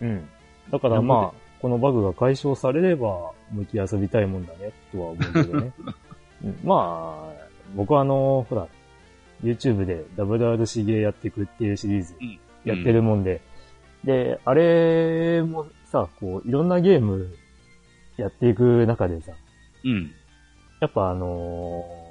[0.00, 0.28] うん。
[0.70, 5.72] だからまあ、このバグが解消されれば、思いっきり遊びたいもんだね、とは思うけどね。
[6.44, 8.68] うん、まあ、僕はあの、ほら、
[9.42, 13.40] YouTube で WRC ゲーやっていくっていうシリーズうんやってるもんで、
[14.04, 17.34] で、あれもさ、こう、いろんなゲーム
[18.16, 19.32] やっていく中でさ、
[19.84, 20.12] うん。
[20.80, 22.08] やっぱあのー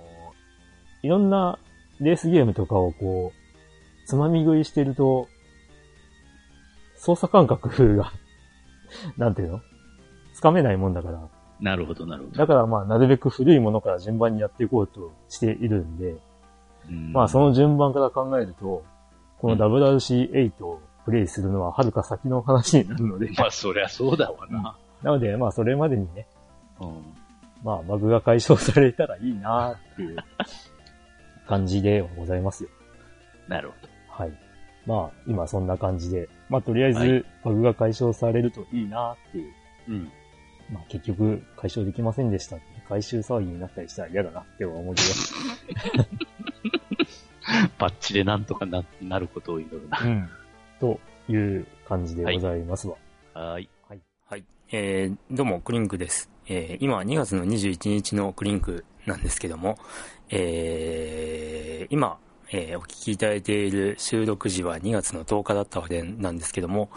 [1.04, 1.60] いろんな
[2.00, 5.28] レースゲームとかをこう、つまみ食いしてると、
[6.98, 8.12] 操作感覚が、
[9.16, 9.62] なんていうの？
[10.34, 11.20] つかめないもんだから。
[11.60, 12.38] なるほど、なるほど。
[12.38, 16.16] だからまあ、なるべく古いものから順番にやっていこうとしているんで、
[16.90, 18.84] うんまあその順番から考えると、
[19.40, 24.76] この WRC8 をプレイするのは遥か先の話になるので、まあ、そりゃそうだわな。
[25.04, 26.28] なのでまあそれまでにね、
[26.82, 27.04] うん。
[27.64, 30.18] まあバグが解消されたらいいなっていう
[31.48, 32.70] 感じでございますよ。
[33.48, 34.24] なるほど。
[34.24, 34.32] はい。
[34.86, 39.54] まあ、今そんな感じで、まあ、とりあえはいず、バグが解消されるといいなっていう。
[39.90, 40.12] うん。
[40.72, 42.78] まあ、結局、解消できませんでしたって。
[42.88, 45.02] 回収騒ぎになったりしたら嫌だなって思うけ
[47.78, 50.00] バッチでなんとかな、なることを祈るな。
[50.00, 50.08] ど。
[50.08, 50.30] うん。
[50.80, 51.00] と
[51.32, 52.96] いう感じでございますわ。
[53.34, 53.70] はーい。
[54.70, 56.30] えー、どうも、クリンクです。
[56.50, 59.78] えー、今、2月の21日のクリンクなんですけども、
[60.30, 62.18] えー、今、
[62.52, 66.90] えーお聞きいただいている収録時は2月の10日だったわけなんですけども、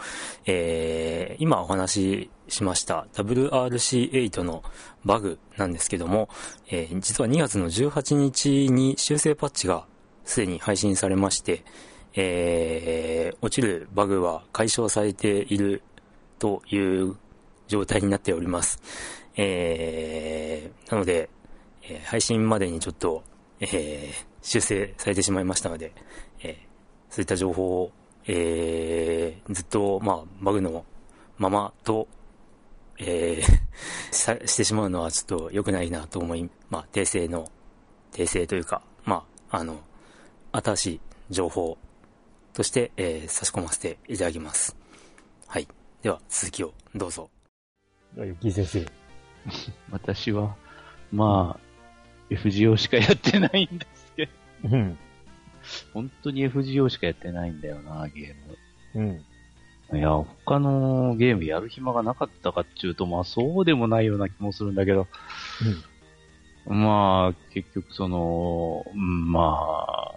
[0.45, 4.63] えー、今お話ししました WRC8 の
[5.05, 6.27] バグなんですけども、
[6.69, 9.85] えー実は2月の18日に修正パッチが
[10.25, 11.63] すでに配信されまして、
[12.15, 15.83] えー、落ちるバグは解消されている
[16.39, 17.15] という
[17.71, 18.81] 状態になっております。
[19.37, 21.29] えー、なので、
[21.83, 23.23] えー配信までにちょっと、
[23.61, 25.93] えー、修正されてしまいましたので、
[26.43, 26.55] えー
[27.09, 27.91] そういった情報を、
[28.25, 30.85] えー、ずっと、まあ、バグの
[31.37, 32.07] ままと、
[32.99, 33.61] えー
[34.11, 37.49] さしてしまうのはちょっと良くないなと思い、まあ、訂正の、
[38.11, 39.79] 訂正というか、まあ、あの、
[40.51, 41.77] 新しい情報
[42.53, 44.75] として、えー差し込ませていただきます。
[45.47, 45.67] はい。
[46.01, 47.40] では、続きをどうぞ。
[48.17, 48.85] ゆき先生。
[49.91, 50.55] 私は、
[51.11, 54.31] まあ、FGO しかやってないんですけど、
[54.69, 54.97] うん。
[55.93, 59.21] 本当に FGO しかやってないんだよな、ゲーム。
[59.91, 59.97] うん。
[59.97, 65.07] いや、他のゲームやる暇がなかったかっていうと、まあそうでもないような気もするんだけど、
[66.65, 70.07] まあ、結局その、うんま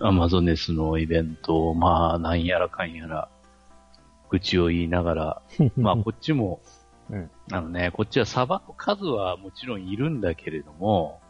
[0.00, 3.28] あ、アマゾネスのイベントを、まあ、なんやらかんやら、
[4.30, 5.42] 愚痴を言いながら、
[5.76, 6.60] まあ、こっちも、
[7.10, 11.20] うんあのね、こっちはサバの数はもちろんいるんだけれども、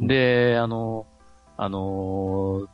[0.00, 1.06] で、あの、
[1.56, 2.68] あの、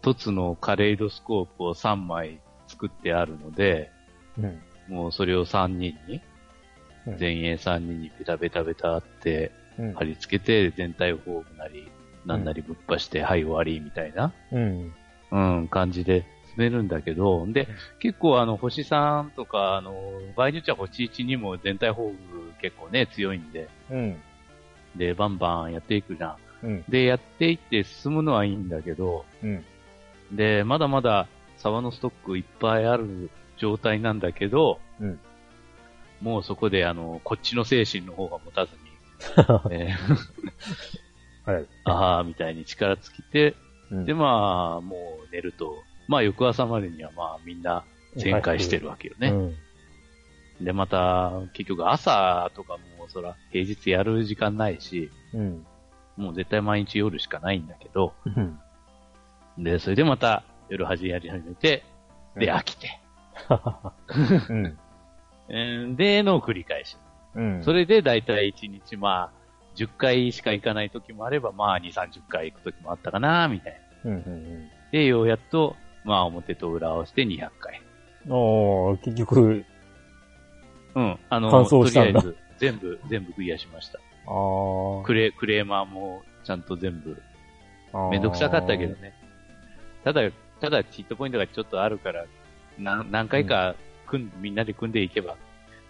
[0.00, 3.90] 凸のカレイドスコープを3枚作ってあるので、
[4.38, 4.60] うん。
[4.88, 6.22] もうそれを3人に、
[7.06, 9.92] うん前衛3人にベタベタベタってうん。
[9.92, 11.90] 貼り付けて、全体フォームなり、
[12.24, 14.94] なんなりぶっ破して、はい終わりみたいな、うん。
[15.30, 16.24] うん、感じで
[16.56, 19.94] 進めるんだけど、で、結構あの、星3とか、あの、
[20.36, 22.16] 場合によっちゃ星1にも全体フォーム
[22.60, 24.22] 結構ね、強いんで、うん。
[24.96, 26.28] で、バンバンやっていくじゃ
[26.62, 26.66] ん。
[26.66, 26.84] うん。
[26.88, 29.64] で、やっていって進むのはいいんだけど、うん。
[30.32, 35.20] で、まだまだ沢のストックいっぱいある状態なんだけど、うん
[36.20, 38.78] もうそこであの、こっちの精神の方が持たずに、
[39.76, 41.66] えーはい。
[41.84, 43.54] ああ、みたいに力尽きて、
[43.90, 47.84] うんで、まあ、もう寝ると、まあ、翌朝までにはまあ、みんな
[48.16, 49.28] 全開してるわけよね。
[49.28, 50.64] うん。
[50.64, 55.66] で、また、結局朝とかも、そら、平日やる時間ないし、うん。
[56.16, 58.58] もう絶対毎日夜しかないんだけど、うん。
[59.58, 61.84] で、それでまた夜8時やり始めて、
[62.36, 63.00] で、うん飽きて、
[65.96, 66.96] で、の繰り返し。
[67.34, 67.64] うん。
[67.64, 69.30] それで大体1日まあ、
[69.76, 74.12] 10回しか行かない時もあれば、まあ2、30回行く時もあったかな、みたいな。
[74.92, 77.82] で、ようやっと、まあ表と裏合わせて200回。
[78.26, 78.90] うん。
[78.90, 79.64] ああ、結局、
[80.94, 81.18] うん。
[81.28, 83.98] あの、完走したんだとりあえず、全部、全部クリアしました。
[83.98, 84.00] あ
[85.02, 85.04] あ。
[85.04, 87.20] クレ、クレーマーもちゃんと全部、
[88.10, 88.94] めんどくさかったけど。
[88.96, 89.12] ね。
[90.04, 90.22] ただ、
[90.60, 92.26] ただ、チットポイントがちょっとあるから、
[92.78, 93.74] 何何回か
[94.06, 95.36] 組ん、みんなで組んでいけば、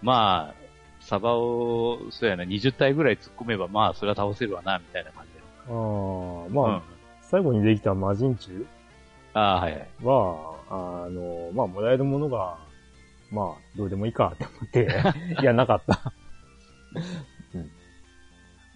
[0.03, 0.65] まあ、
[1.01, 5.41] サバを、そうやな、20体ぐらい突っ込めば、まあ、それは倒せるわな、みたいな感じで。
[5.69, 6.53] ああ、うん。
[6.53, 6.83] まあ、
[7.21, 8.67] 最後にできた魔人中
[9.35, 12.57] ああ、はいはあの、まあ、もらえるものが、
[13.31, 14.89] まあ、どうでもいいかって思って、
[15.43, 16.13] いや、なかった。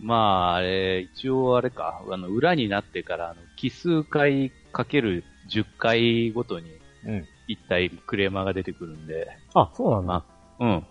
[0.01, 7.29] まあ、あれ、一応あれか、あの、裏になってから、あの、奇数回かける10回ごとに、うん。
[7.47, 10.07] 一体クレーマーが出てくるんで、あ、そうなんだ。
[10.07, 10.25] ま
[10.59, 10.87] あ、うん。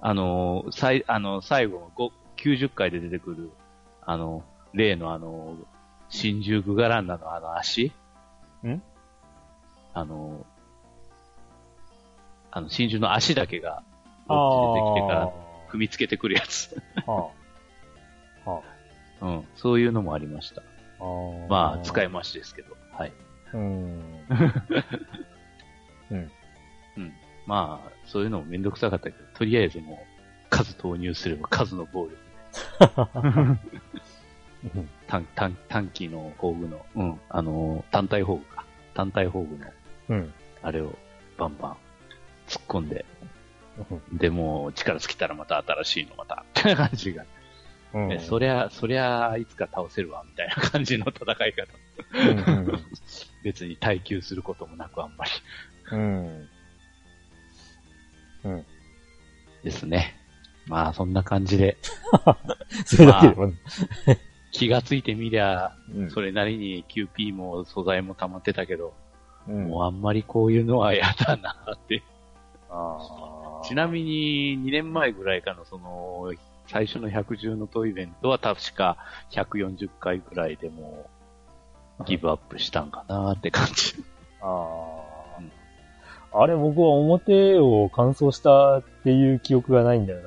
[0.00, 3.50] あの、最、あの、最後の5 90回で出てくる、
[4.02, 5.56] あの、例のあの、
[6.08, 7.92] 真珠グガランナのあの足
[8.66, 8.82] ん？
[9.94, 10.44] あの、
[12.50, 13.82] あの、真珠の足だけが、
[14.28, 15.32] あこっち出てきてからあ
[15.70, 16.76] 踏みつけてくるやつ。
[16.96, 17.10] ー。
[17.10, 17.30] は
[18.46, 18.50] あ。
[18.50, 18.62] は
[19.20, 19.48] うん。
[19.56, 20.62] そういうのもありました。
[20.62, 21.04] あ。
[21.04, 21.06] あ
[21.48, 22.76] まあ、使いま回しですけど。
[22.92, 23.12] はい。
[23.52, 24.02] うん。
[26.10, 27.12] うん。
[27.46, 29.98] まあ、そういうのもめんどくさかったけど、とりあえずもう、
[30.50, 32.16] 数投入すれば数の暴力
[34.62, 34.88] で。
[35.08, 38.64] 短、短、短期の宝具の、うん、あのー単体宝具か。
[38.94, 39.66] 単体宝具の、
[40.10, 40.32] うん。
[40.62, 40.94] あれを
[41.36, 41.76] バンバン
[42.48, 43.04] 突っ込んで、
[44.12, 47.24] で、もう力尽きたらまた新しいのまた、ってな感じが。
[47.94, 48.12] うん。
[48.12, 51.66] えそりゃ、そりゃ、いつか倒せるわ、みたいな感じの戦い方。
[52.14, 52.82] うん
[53.44, 55.30] 別に耐久することもなくあんまり。
[55.92, 56.48] うん。
[58.44, 58.66] うん。
[59.62, 60.14] ですね。
[60.66, 61.78] まあ、そんな感じで、
[62.84, 63.52] それだけでも、
[64.52, 68.94] 気がついてみりゃ、うんそれなりに QP も素材も溜まってたけど、
[69.48, 72.02] うんもうあんまりこういうのは嫌だなって。
[73.64, 76.32] ちなみに2年前ぐらいかのその、
[76.66, 78.98] 最初の110のトイベントは確か
[79.32, 81.08] 140回ぐらいでも
[81.98, 84.04] うギブアップしたんかなって感じ。
[84.42, 85.02] あ
[86.32, 86.40] あ。
[86.40, 90.20] あれ、僕は表を乾燥したっていう記憶がないんだよ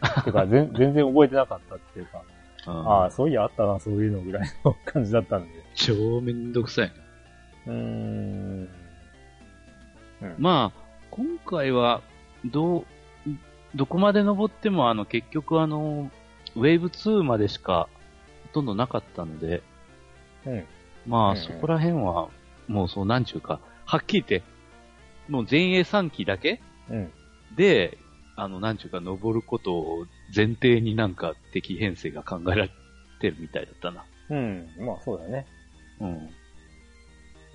[0.00, 0.22] な。
[0.22, 2.22] てか、全 全然覚えてなかったっていうか、
[2.66, 5.64] ああ、そういやあったな、そういうのぐらいの感じだったんで。
[5.74, 6.92] 超めんどくさい
[7.66, 7.72] な。
[7.72, 8.68] うーん。
[10.38, 12.02] まあ、今回は、
[12.44, 12.84] どう、
[13.74, 16.10] どこまで登っても、あの、結局あの、
[16.56, 17.88] ウェーブ2までしか、
[18.48, 19.62] ほとんどなかったので、
[20.46, 20.64] うん。
[21.06, 22.28] まあ、うんそこら辺は、
[22.68, 24.46] もうそう、なんちゅうか、はっきり言って、
[25.28, 27.12] もう前衛3期だけうん。
[27.56, 27.98] で、
[28.36, 32.70] あの、なんちゅうか、登ることを前提になんか敵編成が考えられ
[33.20, 34.04] てるみたいだったな。
[34.30, 34.68] うん。
[34.78, 35.46] まあ、そうだね。
[36.00, 36.30] うん。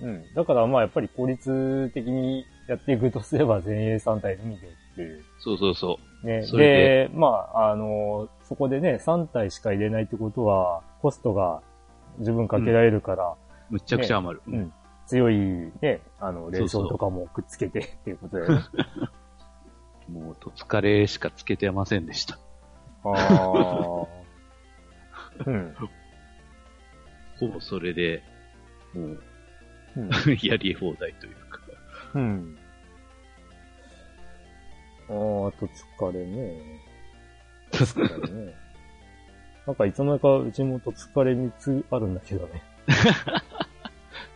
[0.02, 0.34] うん。
[0.34, 5.24] だから、まあ、やっぱり効率的にやっていくとすれば、前衛3体のみでっていう。
[5.38, 6.42] そうそうそね。
[6.44, 11.62] それで、まあ、あの、そこでね、3体しか入れないってことは、コストが
[12.20, 13.34] 十分かけられるから、
[13.70, 13.74] う。
[13.74, 14.42] むっちゃくちゃ余る。
[14.46, 14.72] うん
[15.06, 15.36] 強い
[15.80, 18.60] ね、あの、霊そうそう障とかもくっつけてっていうことで、ね。
[20.12, 22.38] もう、と疲れしかつけてませんでした。
[23.14, 24.06] ああ。
[25.46, 25.74] うん。
[27.38, 28.22] ほぼそれで、
[28.94, 29.22] もう、
[29.96, 30.10] うん。
[30.42, 31.60] やり放題というか。
[32.14, 32.58] うん。
[35.08, 35.52] ああ、と
[35.98, 36.60] 疲れね。
[37.72, 38.54] 疲れね。
[39.66, 42.62] なんかいつの間にかうちもと疲れ3つあるんだけどね。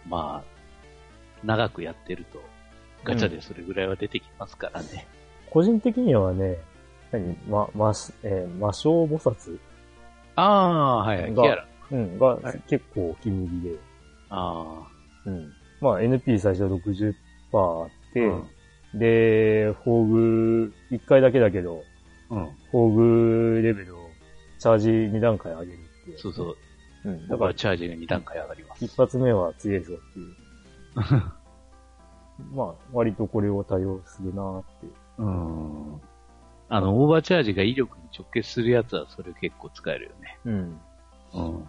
[0.07, 2.42] まあ、長くやってると、
[3.05, 5.07] ガチャでそれぐらいは出てきますからね。
[5.49, 6.59] 個人的にはね、
[7.12, 7.36] 何？
[7.48, 7.92] ま、ま、
[8.22, 9.58] えー魔性菩薩？
[10.36, 11.34] ああ、はいはい。
[11.34, 11.66] ラ。
[11.92, 13.76] うん、がはい結構お気に入りで。
[14.30, 14.86] あ
[15.26, 15.52] うん。
[15.80, 17.14] まあ NP 最初60%
[17.52, 18.50] あって、うん
[18.94, 21.84] で、宝具1回だけだけど、
[22.30, 22.48] あ、うん。
[22.66, 24.11] 宝具レベルを
[24.58, 26.18] チャージ2段階上げるっていう。
[26.18, 26.56] そうそう。
[27.04, 27.28] うん。
[27.28, 28.84] だかららチャージが2段階上がります。
[28.84, 30.34] 一発目は強いぞっていう。
[32.56, 34.86] まあ、割とこれを多用するなーって。
[35.18, 36.00] うん。
[36.71, 40.39] あの、オーバーチャージが威力に直結するやつはそれ結構使えるよね。
[40.45, 40.81] うん。
[41.35, 41.64] うん。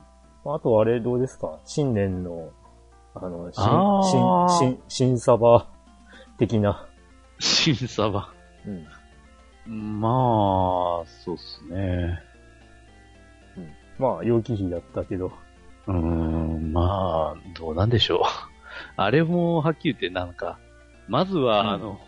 [0.45, 1.59] まああとあれどうですか？
[1.65, 2.51] 新年の、
[3.15, 5.67] あの、新あー、新、新、新サバ
[6.37, 6.87] 的な。
[7.39, 8.31] 新サバ。
[9.67, 9.99] うん。
[10.01, 12.19] まあ、そうっすね。
[13.99, 15.31] まあ、陽気比だったけど。
[15.87, 18.19] うーん、まあ、どうなんでしょう。
[18.97, 20.57] あれも、はっきり言ってなんか、
[21.07, 21.99] まずは、うんあの、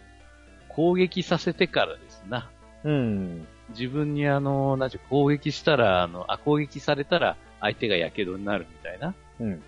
[0.70, 2.50] 攻撃させてからですな。
[2.84, 3.48] うん。
[3.70, 9.64] 自分にあの、なんていう攻撃したら、あの、あ、攻撃されたら相手が火傷になるみたいなうん。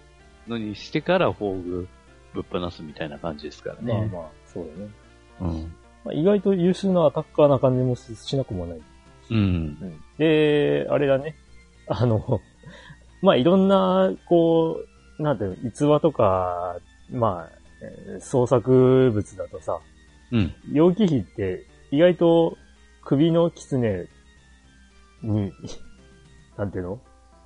[0.47, 1.88] のにしてから、フォーグ
[2.34, 3.93] ぶっ放すみたいな感じですからね。
[3.93, 4.89] まあまあ、そうだね。
[5.41, 5.74] うん。
[6.03, 8.82] まあ、意外と優秀なアタッカーな感じもししなくもない。
[9.32, 9.78] うん。
[10.18, 11.36] で、あれだね。
[11.88, 12.41] あの、
[13.22, 14.82] まあ、いろんな、こ
[15.20, 16.78] う、なんていうの、逸話とか、
[17.11, 19.80] まあ、えー創作物だとさ、
[20.32, 20.53] うん。
[20.72, 22.57] 陽気比って意外と
[23.06, 24.08] 首の狐
[25.22, 25.53] に、
[26.58, 26.99] なんていうの？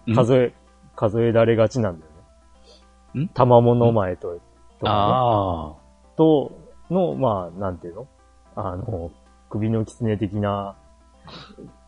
[0.08, 0.16] うん。
[0.16, 0.54] 数え、
[0.96, 2.12] 数えられがちなんだよ
[3.14, 3.24] ね。
[3.26, 3.28] ん？
[3.30, 4.40] 玉物前と、
[4.80, 6.16] とかね。
[6.18, 6.52] と、
[6.90, 8.08] の、まあ、なんていうの？
[8.56, 9.12] あの、
[9.50, 10.76] 首の狐的な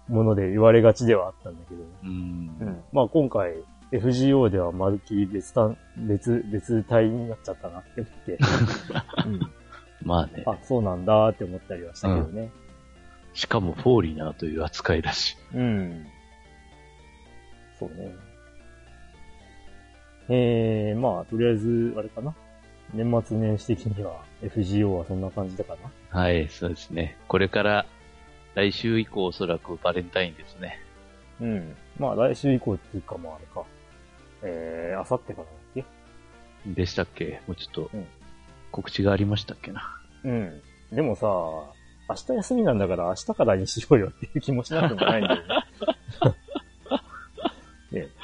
[0.07, 2.84] もので言われがちではあったんだけど、うん。
[2.91, 3.53] まあ今回
[3.91, 8.38] FGO ではまるっきり別単、別、別体になっちゃったなって思って、
[9.28, 9.39] うん、
[10.03, 10.43] まあね。
[10.45, 12.51] あ、そうなんだって思ったりはしたけどね。
[13.34, 15.38] しかもフォーリーナーという扱いだし。
[15.53, 16.07] うん。
[17.79, 18.13] そうね。
[20.29, 22.34] えー、まあ、とりあえず、あれかな。
[22.93, 25.77] 年末年始的には FGO はそんな感じだか
[26.11, 26.19] な。
[26.19, 27.17] はい、そうですね。
[27.27, 27.86] これから、
[28.53, 30.79] 来週以降おそらくバレンタインですね。
[31.39, 31.75] うん。
[31.97, 33.63] まあ来週以降っていうかもうあれか。
[34.43, 35.86] えー、あさってからだっけ？
[36.65, 37.39] でしたっけ？
[37.47, 38.05] もうちょっとうん、
[38.71, 39.97] 告知がありましたっけな。
[40.25, 40.61] うん。
[40.91, 41.27] でもさ、
[42.10, 45.45] 明日休みなんだから明日からにしようよっていう気もしなくもないんだよね。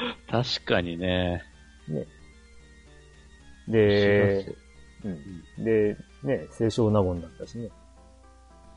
[0.30, 1.44] 確かにね。
[1.88, 2.06] ね。
[3.68, 4.56] で、
[5.04, 5.64] うん。
[5.64, 7.70] で、ね、清少納言だったしね。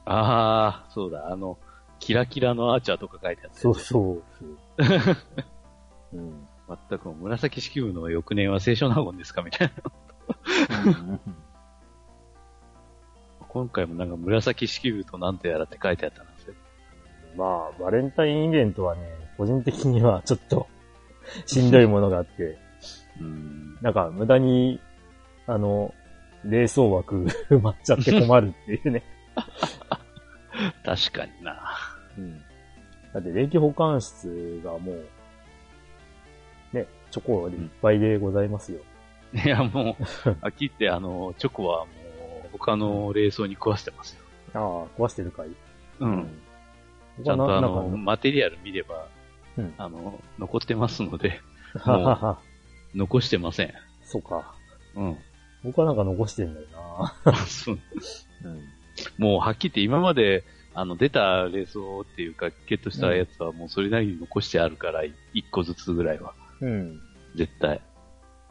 [0.05, 1.59] ああ、そうだ、あの、
[1.99, 4.57] キラキラのアーチャーとか書いてあって、そうそうそう。
[6.19, 6.49] うん。
[6.89, 11.21] 全く紫式部の翌年は聖書納言ですかみたいな。
[13.53, 16.55] 今回もなんか紫式部となんとやらって書いてあったんですよ。
[17.37, 19.03] まあ、バレンタインイベントはね、
[19.37, 20.69] 個人的にはちょっと、
[21.47, 22.59] しんどいものがあって、
[23.21, 23.77] うん。
[23.83, 24.81] なんか無駄に、
[25.47, 25.93] あの、
[26.45, 29.03] 冷蔵枠 埋まっちゃって困るっていうね。
[30.85, 31.77] 確かにな。
[32.17, 32.39] うん。
[33.13, 35.07] だって冷気保管室がもう、
[36.73, 38.81] ね、チョコでいっぱいでございますよ。
[39.33, 42.00] いや、もう、あっきて、あの、チョコはもう、
[42.53, 44.21] 他の冷蔵に食わせてますよ。
[44.55, 45.49] ああ、壊してるかい？
[46.01, 46.29] うん。
[47.19, 49.07] ちちゃんとあの、マテリアル見れば、
[49.57, 51.41] うんあの、残ってますので、
[51.79, 52.39] ははは。
[52.95, 53.73] 残してません。
[54.05, 54.55] そうか。
[54.97, 55.19] うん。
[55.63, 56.67] 僕はなんか残してんだよ
[57.25, 57.35] な。
[57.47, 57.79] そう
[58.45, 58.63] うん。
[59.19, 60.45] もうはっきり言って今まで、
[60.75, 65.03] あの、出た冷蔵っていうか、ゲットしたやつはもうそれなりに残してあるから、
[65.35, 66.35] 一個ずつぐらいは。
[66.61, 67.01] うん。
[67.35, 67.81] 絶対。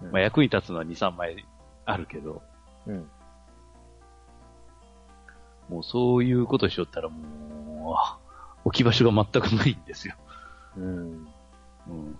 [0.01, 1.45] うんまあ、役に立つのは2、3枚
[1.85, 2.41] あるけど、
[2.87, 3.09] うん。
[5.69, 7.95] もうそういうことしよったらも
[8.65, 10.15] う、置き場所が全くないんですよ。
[10.75, 10.85] うん。
[10.85, 10.87] う
[11.93, 12.19] ん。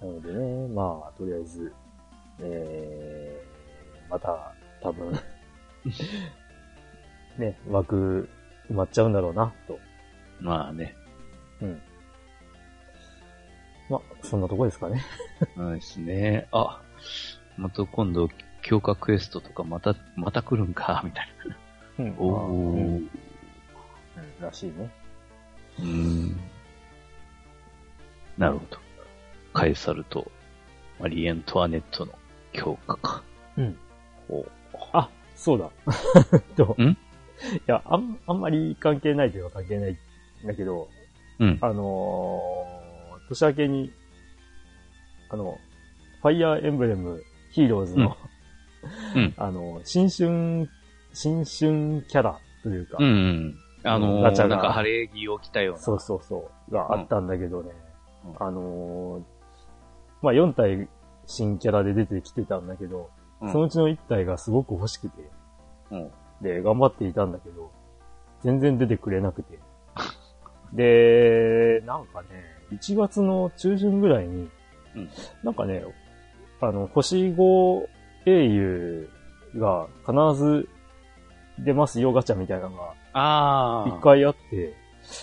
[0.00, 1.72] なのでね、まあ、とりあえず、
[2.40, 4.52] えー、また、
[4.82, 5.12] 多分、
[7.38, 8.28] ね、枠
[8.70, 9.78] 埋まっちゃうんだろうな、と。
[10.40, 10.94] まあね。
[11.60, 11.82] うん。
[13.88, 15.02] まあ、そんなとこですかね。
[15.56, 16.48] そうですね。
[16.52, 16.82] あ、
[17.56, 18.28] また今度、
[18.62, 21.28] 強化クエストとかまた、また来るんか、みたい
[21.98, 22.14] うんな。
[22.18, 23.10] おうん。
[24.40, 24.90] らしいね。
[25.78, 26.40] うーん。
[28.38, 28.78] なるほど。
[29.52, 30.30] カエサルと
[31.00, 32.12] マリエントワネットの
[32.52, 33.22] 強化か。
[33.56, 33.76] うん。
[34.28, 34.50] ほう。
[34.92, 35.70] あ、そうだ。
[36.56, 36.76] と。
[36.78, 36.90] ん？
[36.90, 36.96] い
[37.66, 40.88] や、あん、あんまり関係ないといえば関係ないんだけど、
[41.38, 41.58] うん。
[41.60, 43.92] あのー、年明けに、
[45.28, 45.58] あの、
[46.22, 48.16] ファイアーエンブレムヒーローズの、
[49.14, 50.68] うんうん あの、新春、
[51.16, 53.58] 新春キャラというか、うんうん。
[53.84, 55.80] あのー、ガチャがなんか晴れ着を着たような。
[55.80, 57.70] そうそうそう、があったんだけどね、
[58.26, 59.22] うんあのー、
[60.20, 60.88] まあ、4体
[61.24, 63.10] 新キャラで出てきてたんだけど、
[63.40, 65.30] うんそのうちの1体がすごく欲しくて、
[65.90, 66.10] うん。
[66.42, 67.70] で、頑張っていたんだけど、
[68.42, 69.58] 全然出てくれなくて。
[70.74, 72.28] で、なんかね、
[72.72, 74.50] 1月の中旬ぐらいに、
[74.94, 75.08] うん
[75.42, 75.82] なんかね、
[76.60, 77.86] あの、星5
[78.26, 79.08] 英雄
[79.56, 80.68] が必ず
[81.58, 83.88] 出ますよガチャみたいなのがああ。
[83.88, 84.74] 一回あって、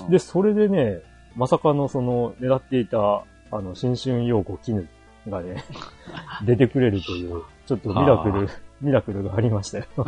[0.02, 1.02] うんで、それでね、
[1.36, 4.88] まさかのその狙っていた、あの、新春陽子絹
[5.28, 5.64] がね、
[6.46, 8.50] 出てくれるという、ちょっとミラクル、
[8.82, 9.86] ミラクルがありましたよ。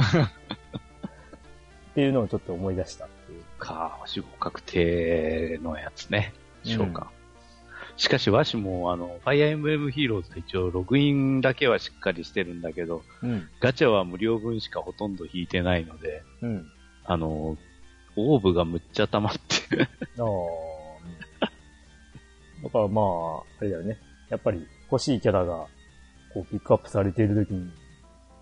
[1.92, 3.44] っていうのをちょっと思い出したっていう。
[3.58, 6.34] か、死亡確定のやつね。
[6.64, 7.12] しょうか。
[7.98, 13.48] しかし、わしも、あの、ファイアーエムブレムヒーローズは一応、ログインだけはしっかりしてるんだけど、うん。
[13.62, 16.68] ガチャは無料分しかほとんど引いてないので、うん。
[17.06, 17.58] あの、
[18.18, 19.40] オーブがむっちゃ溜まって、
[20.20, 21.46] ああ。
[22.64, 23.98] だからまあ、あれだよね。
[24.30, 25.68] やっぱり欲しいキャラが、
[26.34, 27.72] こう、ピックアップされているときに、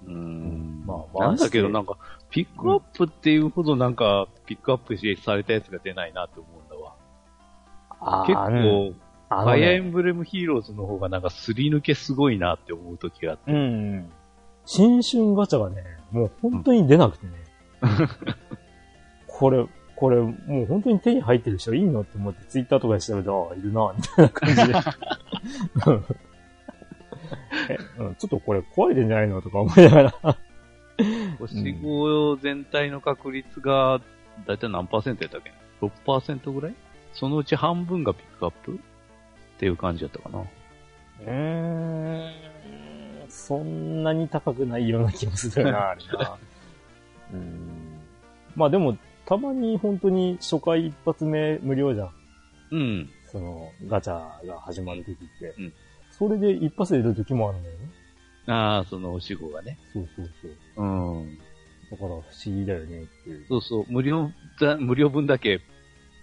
[0.08, 0.84] うーん。
[0.86, 1.98] まあなんだけど、まあなんか、
[2.30, 6.96] ピックアップっていうほどなんか、ピックアップしされたやつが出ないなって思うんだわ。
[8.00, 8.96] あ結構、フ
[9.40, 13.52] あのね、ァイアーエンブレムヒーローズの方がなんかすり抜けすごいなって思う時があって。
[13.52, 13.62] うんう
[13.98, 14.12] ん。
[14.66, 17.34] 新春ガチャがね、もう本当に出なくてね。
[19.28, 19.66] これ、
[19.96, 24.74] これ、もう本当に手に入ってる人いいのって思ってツイッターとかで調べて、ああ、いるな、みたいな感じで。
[27.70, 30.38] え うんちょっとこれ壊れてんじゃないのとか思いながら。
[31.40, 34.00] 星5全体の確率が、
[34.48, 36.76] だいたい何パーセントやったっけ ?6% ぐらい？
[37.14, 38.80] そのうち半分がピックアップ？
[39.56, 40.40] っていう感じだったかな。
[40.40, 42.32] うーん、
[43.30, 46.38] そんなに高くないような気もするな、 あれな。
[47.34, 48.00] うん。
[48.56, 52.10] まあでも、たまに本当に初回一発目無料じゃん。
[52.72, 53.10] うん。
[53.32, 55.54] その、ガチャが始まるときって。
[55.58, 55.74] うん
[56.18, 57.90] それで一発で出るときもあるんだよね。
[58.48, 59.78] ああ、その星5がね。
[59.92, 60.30] そうそう
[60.76, 60.86] そう。
[60.86, 61.38] うん。
[61.90, 63.46] だから不思議だよねっていう。
[63.48, 64.30] そうそう、無料
[64.62, 65.60] だ、無料分だけ、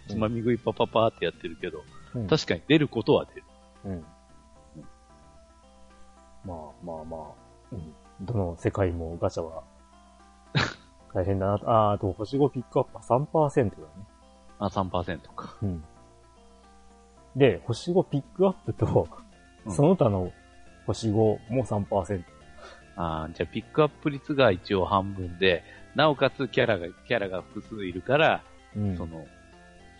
[0.09, 1.85] つまみ食いパパパーってやってるけど、
[2.15, 3.45] うん確かに出ることは出る。
[3.85, 4.05] うん。
[6.45, 7.21] まあまあまあ、
[7.73, 7.95] うん。
[8.27, 9.63] どの世界もガチャは
[11.15, 11.53] 大変だな。
[11.55, 13.87] あーあと、星5ピックアップは3%だね。
[14.59, 15.55] あ、3%か。
[15.63, 15.85] うん。
[17.37, 19.09] で、星5ピックアップと、
[19.67, 20.33] うんその他の
[20.87, 22.25] 星5も3%。
[22.97, 25.63] ああ、じゃあピックアップ率が一応半分で、
[25.95, 28.43] なおかつキャラが、キャラが複数いるから、
[28.75, 29.27] うんその、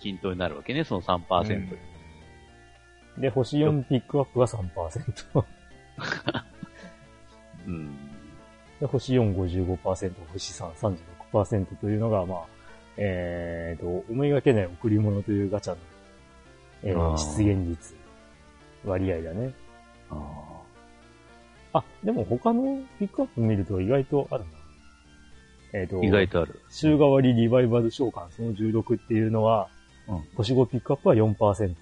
[0.01, 1.77] 均等になるわけね、その3%。
[3.19, 5.45] で、星4ピックアップが3%。
[7.67, 7.97] うん。
[8.81, 10.97] で、星4 55%、星3
[11.33, 12.47] 36%というのが、まあ、
[12.97, 15.79] えーと、思いがけない贈り物というガチャの、
[16.83, 17.95] えー出現率、
[18.85, 19.53] 割合だね。
[20.11, 20.61] あ
[21.73, 24.51] あ、でも他のピックアップ見ると意外とあるな。
[25.81, 26.61] えっ、と、ー意外とある。
[26.71, 29.69] 週替わりリバイバル召喚その16っていうのは、
[30.09, 31.75] うん星5ピックアップは4%。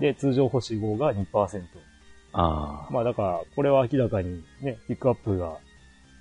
[0.00, 1.62] で、通常星5が2%。
[2.34, 2.92] ああ。
[2.92, 5.56] まあだから、これは明らかにね、ピックアップが、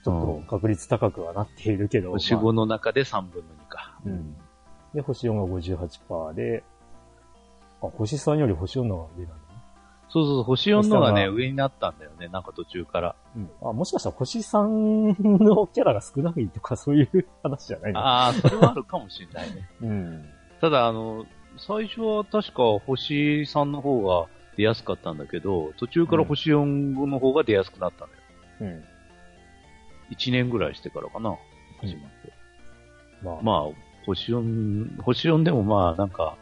[0.04, 2.12] ちょっと確率高くはなっているけど。
[2.12, 4.00] 星5まあの中で3分の2か。
[4.06, 4.36] うん。
[4.94, 6.64] で、星4が58%で、
[7.82, 9.42] あ、星3より星4の方が上なんだね。
[10.10, 13.16] そうそうそう、星4のがね、上になったんだよね、なんか途中から。
[13.36, 13.50] うん。
[13.62, 18.00] あ、もしかしたら星3のキャラが少ないとかそういう話じゃないの？
[18.00, 19.70] ああ、それはあるかもしれないね。
[19.82, 20.26] うん。
[20.60, 21.26] ただ、あの、
[21.68, 26.66] 最初は確か星3の方が出やすかったんだけど、途中から星4
[27.05, 28.22] の方が出やすくなったんだよ。
[28.62, 28.84] うん。
[30.12, 31.38] 1年ぐらいしてからかな、
[31.80, 32.34] 始まって。
[33.24, 33.74] まあ、まあ、
[34.05, 36.36] 星4、星4でもまあ、なんか、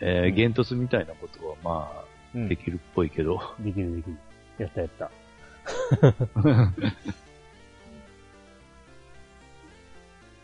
[0.00, 3.40] えー、うんゲントスみたいなことはまあ、うんできるっぽいけど。
[3.58, 4.16] できるできる。
[4.58, 5.10] やったやった。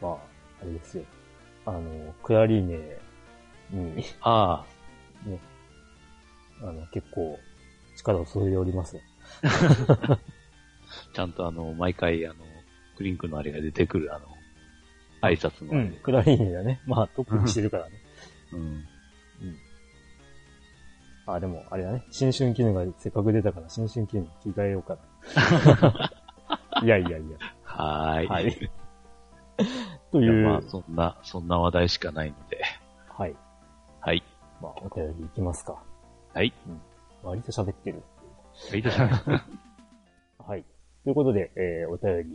[0.03, 0.16] まあ、
[0.61, 1.05] あれですよ。
[1.66, 2.98] あの、クラリーネ
[3.73, 4.64] に、 あ
[6.62, 7.41] あの、結構、
[7.97, 9.01] 力を注いでおります。
[9.43, 10.18] あ、
[11.12, 12.37] ちゃんとあの、毎回あの、
[12.97, 14.27] クリンクのあれが出てくるあの、
[15.23, 15.89] 挨拶のあれ。
[16.03, 16.81] クラリーネだね。
[16.87, 17.93] まあ、トップにしてるからね。
[18.53, 18.85] うん。
[21.27, 22.03] あ、でも、あれだね。
[22.11, 24.97] 新春記念がせっかく出たから、新春記念に着替えようか
[25.35, 26.12] な。
[26.83, 27.18] いやいやいや。
[27.64, 28.27] はーい。
[28.27, 28.70] はい。
[30.11, 32.62] という、まあ、そんな、そんな話題しかないので。
[33.09, 33.37] はい。
[34.62, 34.74] はい。
[34.74, 35.82] まあ、お便りいきますか。
[36.32, 36.52] はい。
[37.22, 38.02] 割と喋ってる。
[38.70, 39.44] はい、どうぞは
[40.46, 40.64] はい。
[41.04, 42.30] ということで、えー、お便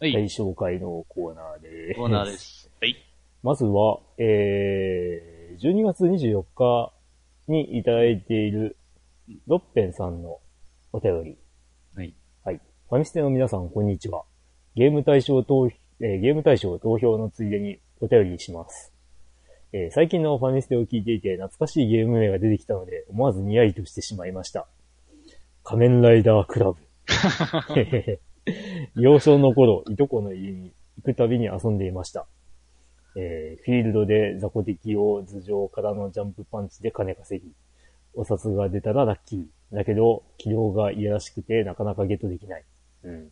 [0.00, 0.12] り、い。
[0.12, 1.98] 大紹介のコーナーです。
[1.98, 2.38] コーナーで。
[2.38, 2.70] す。
[2.80, 2.96] はい。
[3.42, 6.92] まずは、えー、12月24日
[7.48, 8.76] にいただいている、
[9.46, 10.40] ロッペンさんの
[10.92, 11.38] お便り。
[11.94, 12.14] はい。
[12.44, 12.60] はい。
[12.88, 14.24] ファミステの皆さん、こんにちは。
[14.74, 15.68] ゲーム対象投、
[16.00, 18.91] えーゲーム対象投票のついでにお便りします。
[19.72, 24.66] えー最近のファミステを聞いていて懐かしいゲーム名が出てきたので、思わずニヤリとしてしまいました。
[25.64, 26.78] 仮面ライダークラブ。
[29.00, 32.26] 幼少の頃、いとこの家に行くたびに遊んでいました。
[33.16, 37.52] えーフィールドで雑魚敵を頭上からのジャンプパンチで金稼ぎ、
[38.14, 39.74] お札が出たらラッキー。
[39.74, 42.64] だけど、起動がいやらしくてなかなかゲットできない。
[43.04, 43.30] うん。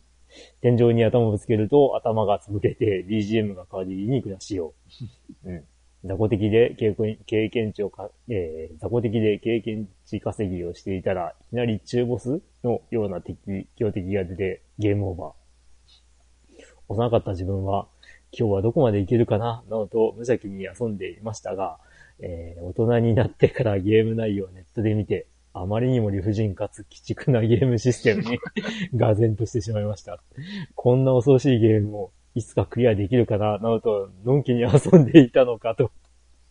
[0.61, 4.73] 天井に頭をぶつけると頭が潰れて BGM が変わりユニークな仕様。
[5.45, 5.63] うん。
[6.03, 15.31] 雑魚的で経験経験値をか、えー、雑魚的で経験値稼ぎをしていたら、いきなり中ボスのような敵、強敵が出てゲームオーバー。
[16.87, 17.87] 幼かった自分は、
[18.31, 21.77] 今日はどこまでいけるかな、などと無邪気に遊んでいましたが、
[22.19, 28.39] えー大人になってからゲーム内容をネットで見て、あまりにも理不尽かつ鬼畜なゲームシステムに
[28.97, 30.21] が然としてしまいました。
[30.75, 35.91] こんな恐ろしいゲームをいつかクリアできるかな、などと、のんきに遊んでいたのかと。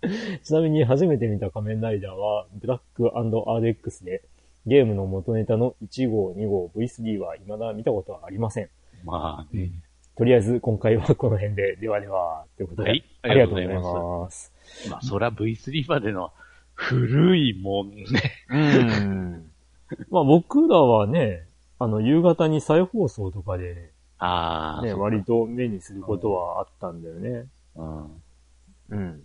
[0.43, 4.23] ちなみに初めて見た仮面ライダーは、ブラック &RX で、
[4.67, 8.69] ゲームの元ネタの1号、2号、V3 は未だ見たことはありません。
[9.05, 9.71] まあね。
[10.17, 14.53] とりあえず今回はこの辺で、ではでは、ということで、はいありがとうございます。
[14.91, 16.33] まあ、そら V3 までの
[16.75, 18.05] 古いもんね。
[18.51, 19.51] うん。
[20.11, 21.47] まあ僕らはね、
[21.79, 23.90] あの、夕方に再放送とかで、
[24.21, 24.83] ああ。
[24.85, 27.47] ね、割と目にすることはあったんだよね。
[27.75, 28.23] うん。
[28.91, 29.23] うん。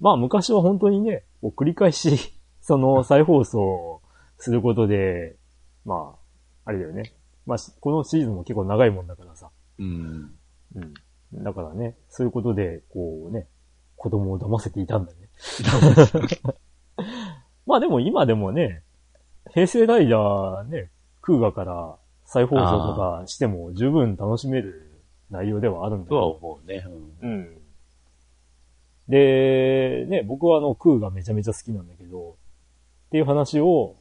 [0.00, 2.18] まあ昔は本当にね、こう繰り返し、
[2.60, 4.00] その再放送
[4.38, 5.36] することで、
[5.84, 6.16] ま
[6.64, 7.12] あ、あれだよね。
[7.46, 9.50] まあ、しこのシーズンも結構長いもんだからさ。
[9.78, 10.34] うん。
[10.74, 11.44] うん。
[11.44, 13.46] だからね、そういうことで、こうね、
[13.96, 15.18] 子供を騙せていたんだね。
[17.66, 18.82] まあでも今でもね、
[19.52, 21.96] 平成ライダーね、空ガから
[22.34, 24.90] 再放送とかしても十分楽しめる
[25.30, 26.30] 内容ではあるんだけとはど。
[26.30, 26.84] 思うね。
[27.22, 27.58] うんうん。
[29.08, 33.94] で、ね、僕はあの、空がめちゃめちゃ好きなんだけど、っていう話を、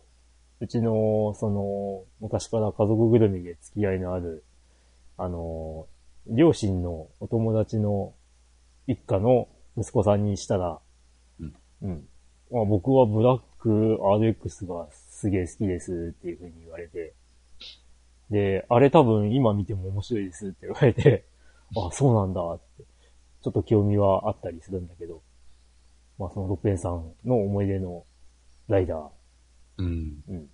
[0.59, 4.43] うちの、その、昔から家族ぐるみで付き合いのある、
[5.19, 5.85] あの、
[6.25, 8.13] 両親のお友達の
[8.87, 10.79] 一家の息子さんにしたら、
[11.39, 11.53] うん。
[11.83, 12.07] うん。
[12.51, 17.13] まあ、僕はブラック RX がすげえ好きですっていう風に言われて、
[18.29, 21.25] で、あれ多分今見ても面白いですって言われて、
[21.75, 22.83] あ、そうなんだって、
[23.41, 25.21] ちょっと興味はあったりするんだけど、
[26.17, 28.05] まあそのロッペンさんの思い出の
[28.67, 29.09] ライダー、
[29.77, 30.23] うん。
[30.27, 30.49] うん。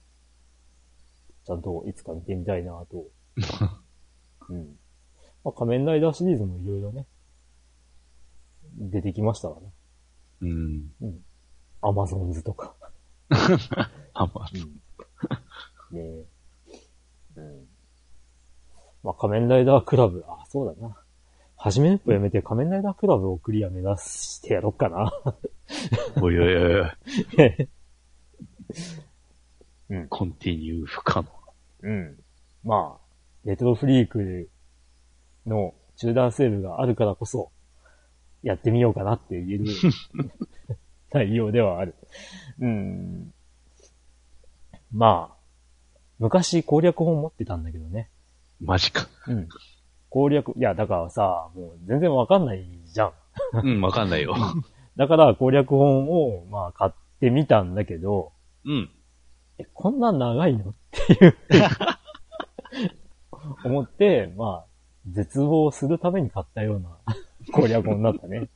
[1.46, 3.06] ちゃんといつか見てみたいなと。
[4.50, 4.80] うん。
[5.44, 7.06] まあ仮面ライダーシリーズもいろいろね、
[8.78, 9.74] 出てきましたからね。
[10.42, 10.94] うん。
[11.02, 11.26] うん。
[11.82, 12.76] アマゾンズとか。
[14.14, 15.98] あ、まあ、うん。
[15.98, 16.26] ねえ。
[17.36, 17.68] うん。
[19.04, 20.96] まあ仮面ライダークラブ、あ、そうだな。
[21.62, 25.12] はじめっぽやめて仮面ライダークラブをクリア目指してやろっかな。
[26.22, 26.90] おいおいおいおい。
[29.90, 30.08] うん。
[30.08, 31.28] コンティニュー不可能。
[31.82, 32.18] うん。
[32.64, 33.02] まあ、
[33.46, 34.50] レトロフリーク
[35.46, 37.52] の中断セールがあるからこそ、
[38.42, 39.66] やってみようかなって言える
[41.12, 41.96] 内容ではある。
[42.60, 43.34] うん。
[44.94, 45.39] まあ、
[46.20, 48.10] 昔攻略本持ってたんだけどね。
[48.62, 49.08] マジか。
[49.28, 49.48] うん。
[50.10, 53.14] 攻略、いや、だからさ、もう全然わかんないじゃん。
[53.54, 54.36] うん、わかんないよ。
[54.98, 56.92] だから攻略本を、まあ、買っ
[57.22, 58.34] てみたんだけど、
[58.66, 58.90] うん。
[59.58, 60.72] え、こんなん長いの？
[60.72, 61.38] っていう
[63.64, 64.68] 思って、まあ、
[65.08, 66.98] 絶望するために買ったような
[67.54, 68.50] 攻略本だったね。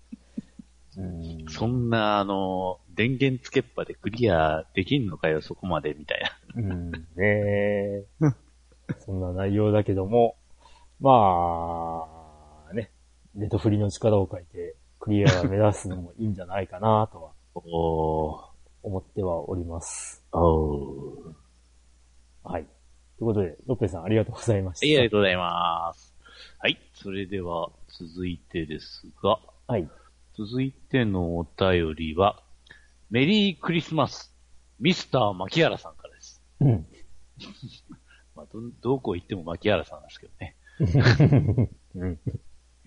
[0.97, 1.45] うん。
[1.49, 6.61] そんな、あの、電源つけっぱでクリアできんのかよ、そこまで、みたいな。
[6.61, 8.05] うん、ねえ。
[8.99, 10.35] そんな内容だけども、
[10.99, 12.07] ま
[12.69, 12.91] あ、ね、
[13.35, 18.53] ネトフリの力を借りて、クリアを目指すのもいいんじゃないかなとはおー。
[18.83, 20.23] 思ってはおります。
[20.31, 21.33] おー。
[22.43, 22.63] はい。
[22.63, 22.69] とい
[23.21, 24.85] うことで、ロッペさんありがとうございました。
[24.85, 26.13] はい、ありがとうございます。
[26.59, 29.89] はい、それでは続いてですが、はい。
[30.35, 32.41] 続いてのお便りは、
[33.11, 34.33] メリークリスマス、
[34.79, 36.41] ミスター牧原さんからです。
[36.59, 36.87] うん。
[38.35, 40.55] まあ、ど、どこ行っても牧原さんですけどね。
[41.93, 42.19] うん。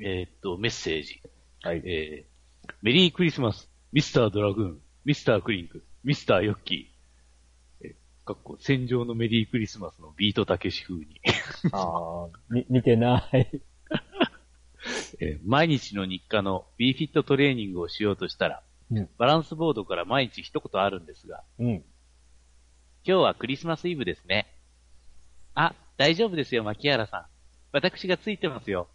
[0.00, 1.22] えーっと、メッセージ。
[1.62, 1.82] はい。
[1.84, 7.86] えー、メリークリスマス、ミスタードラグーン、ミスタークリンク、ミスターヨッキー。
[7.86, 11.20] えー、かっこ、戦場のメリークリスマスのビートたけし風に。
[11.70, 13.62] ああ、み、見てない。
[15.20, 21.84] えー毎日の日課の B フィットトレーニングをしようとしたら、うんバランスボードから毎日一言あるんですが、うん。
[23.04, 24.46] 今日はクリスマスイブですね。
[25.54, 27.26] あ、大丈夫ですよ、牧原さん。
[27.72, 28.88] 私がついてますよ。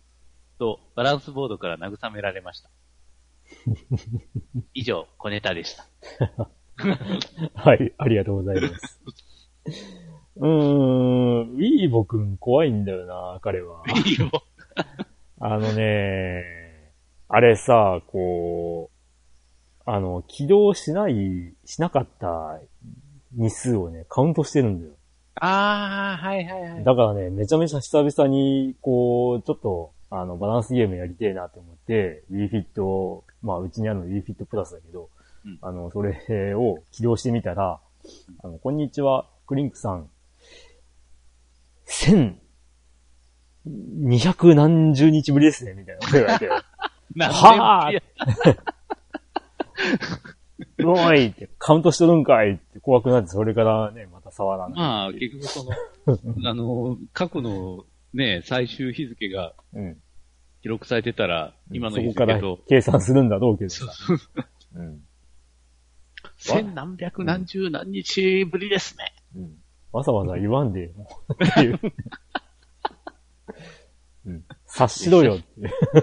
[0.59, 2.69] と、バランスボードから慰められました。
[4.73, 5.87] 以上、小ネタでした。
[7.55, 9.01] はい、ありがとうございます。
[10.37, 13.83] うーん、ウィーボくん怖いんだよな、彼は。
[14.05, 14.29] いいよ。
[15.43, 16.43] あのね、
[17.27, 22.59] あれさ、こう、あの、起動しない、しなかった
[23.31, 24.91] 日数をね、カウントしてるんだよ。
[25.35, 26.83] ああ、はいはいはい。
[26.83, 35.09] だからね、めちゃめちゃ久々に、こう、ちょっと、あの、バランスゲームやりてえなって思って、WeFit、まあ、うちにあるの WeFit プラスだけど、
[35.45, 37.79] うんあの、それを起動してみたら、
[38.43, 40.07] あの、こんにちは、クリンクさん、
[41.85, 42.40] 千、
[43.65, 46.49] 二百何十日ぶりですね、みたいなこと言われて、
[47.15, 48.01] なんではあいや
[50.85, 54.79] おいって、カウントしとるんかいって怖くなって、それからね、また触らない。
[54.79, 55.71] まあ、結局その、
[56.49, 59.97] あの、過去のね、最終日付がうん。
[60.61, 63.91] 記録されてたら、今の日そこから付と、計算するんだろうけどさ。
[64.75, 65.01] うん。
[66.37, 69.13] 千何百何十何日ぶりですね。
[69.35, 69.57] うん。
[69.91, 70.91] わざわざ言わんでよ。
[71.33, 71.79] っていう。
[74.79, 74.85] うん。
[74.85, 75.45] 察しろよって。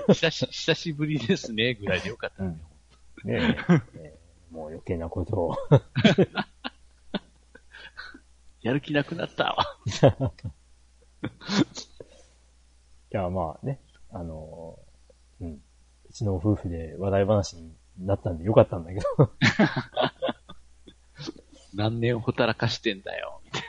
[0.14, 2.68] 久し、久しぶりですね、ぐらいでよかったんだよ。
[3.24, 3.56] ね
[3.94, 4.18] え
[4.50, 5.56] もう余計なことを。
[8.62, 9.64] やる気なくなったわ。
[13.10, 15.62] じゃあまあね、あのーうん。
[16.08, 19.06] うちの夫婦で話題話になったんでよかったんだけど。
[21.74, 23.40] 何年ほったらかしてんだよ。
[23.44, 23.62] みたい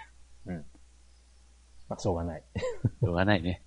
[1.89, 2.43] まあしょうがない。
[2.56, 2.62] な。
[2.62, 3.64] しょうがないね。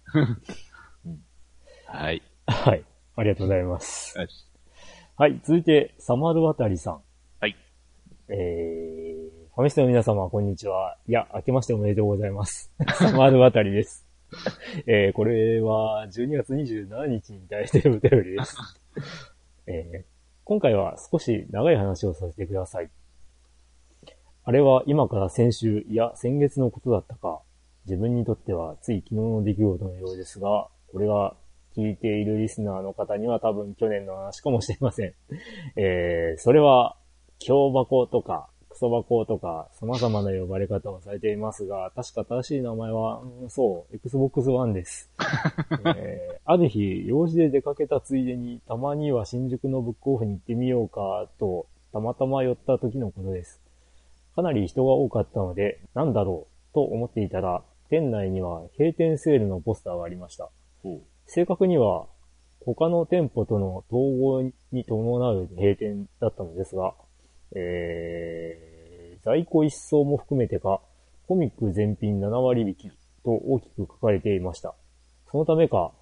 [1.92, 2.22] うんはい。
[2.46, 2.84] はい。
[3.16, 4.18] ありがとうございます。
[5.16, 5.40] はい。
[5.44, 7.00] 続いて、サマルワタリさん。
[7.38, 7.54] はい。
[8.28, 10.96] えー、ファミステの皆様、こんにちは。
[11.06, 12.72] いや、明けましておめでとうございます。
[12.96, 14.08] サマルワタリです。
[14.86, 18.56] えー、これは、12月27日に対してのお便りです。
[19.68, 20.04] えー、
[20.44, 22.90] 今回は少し長い話をさせてください。
[24.44, 27.42] あれは今から先週、いや、先月のことだったか。
[27.84, 31.36] 自分にとってはつい昨日の出来事のようですが、これが
[31.76, 35.14] 聞いているリスナーの方には多分去年の話かもしれません。
[35.76, 36.96] えー、それは、
[37.38, 45.10] 京箱とか、クソ箱とか、様々な呼ばれ方をされていますが、確か正しい名前は、うんそう、Xbox One です。
[45.96, 53.60] えーある日、用事で出かけたついでに、たまには新宿のブックオフに行ってみようかと、たまたま寄った時のことです。
[54.34, 60.50] かなり人が多かったので、なんだろうと思っていたら、店内には閉店セールのポスターがありました。
[61.34, 62.08] 正確には、
[62.60, 66.92] 他の店舗との統合に伴う閉店だったのですが、
[67.56, 70.82] えー、在庫一掃も含めてか、
[71.26, 72.90] コミック全品7割引き
[73.24, 74.74] と大きく書かれていました。
[75.30, 75.92] そのためか、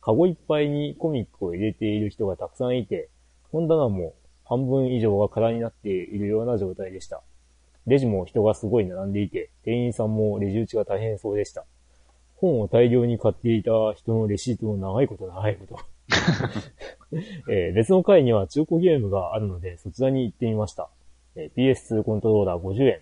[0.00, 3.10] カゴいっぱいにコミックを入れている人がたくさんいて、
[3.52, 4.14] 本棚も
[4.46, 7.22] 半分以上が空になっているような状態でした。
[7.86, 11.66] レジも人がすごい並んでいて、店員さんもレジ打ちが大変そうでした。
[12.36, 15.78] 本を大量に買っていた人のレシートも長いこと長いこと。
[17.50, 20.90] えー別の階には中古ゲームがあるので、そちらに行ってみました。
[21.34, 23.00] えー PS2 コントローラー50円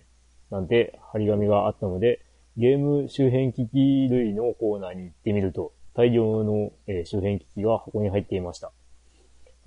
[0.51, 2.21] なんて張り紙があったので、
[2.57, 8.71] ゲーム周辺機器類のコーナーに行ってみると、大量の、えー周辺機器が箱に入っていました。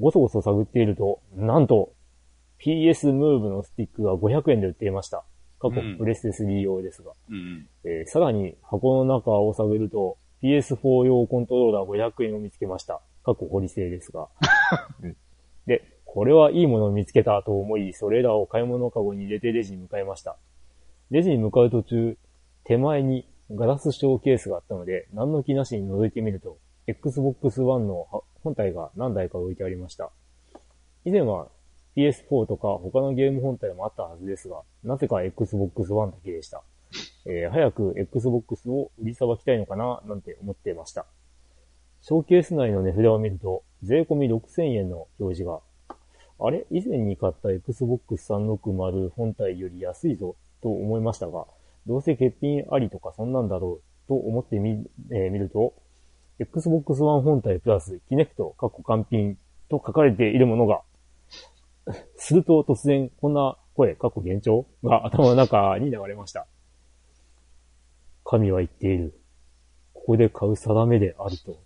[0.00, 1.92] ごそごそ探っていると、なんと、
[2.60, 5.24] PS Move のスティックが500円で売っていました。
[5.58, 7.12] 過去うんプレステ3用ですが。
[7.30, 7.68] うん。
[7.84, 13.00] えーさらに箱の中を探ると PS4 用コントローラー500円を見つけました。
[13.24, 14.28] 過去ホリ製ですが、
[15.02, 15.16] うん
[15.66, 20.36] で、これはいいものを見つけたと思い、それらを買い物カゴに入れてレジに向かいました。
[21.10, 22.16] レジに向かう途中、
[22.64, 30.10] 手前にガラスショーケースがあったので、何の気なしに覗いてみると、Xbox One のは本体が何台か置いてありました。
[31.04, 31.48] 以前は
[31.98, 36.62] PS4 とか他のゲーム本体もあったはずですが、なぜか Xbox One だけでした。
[37.26, 41.06] えー早く Xbox を売りさばきたいのかな、なんて思っていました。
[42.00, 45.58] ショーケース内の値札を見ると、税込み6000円の表示が、
[46.40, 46.66] あれ？
[46.70, 51.46] 以前に買った Xbox 360本体より安いぞ、と思いましたが、
[51.86, 55.74] どうせ欠品ありとかそんなんだろう、と思ってみ、えー見ると、
[56.38, 59.36] Xbox One 本体プラス、キネクト、過去完品
[59.68, 60.82] と書かれているものが、
[62.16, 66.46] すると突然、こんな声、過去幻聴が頭の中に流れました。
[68.24, 69.18] 神は言っている。
[69.94, 71.62] ここで買う定めであると。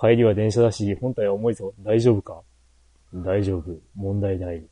[0.00, 1.74] 帰りは電車だし、本体は重いぞ。
[1.80, 2.42] 大丈夫か？
[3.14, 3.78] 大丈夫。
[3.94, 4.64] 問題ない。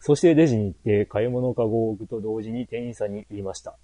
[0.00, 3.76] そしてレジに行って買い物カゴを置くと同時に店員さんに言いました。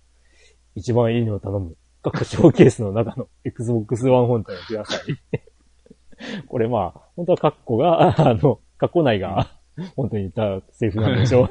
[0.75, 1.77] 一番いいのを頼む。
[2.03, 5.01] 各ショーケースの中の Xbox One 本体をください。
[6.49, 9.51] これまあ、本当はカッコが、 あの、カッコ内が、
[9.97, 11.51] 本当に言ったセリフなんでしょう。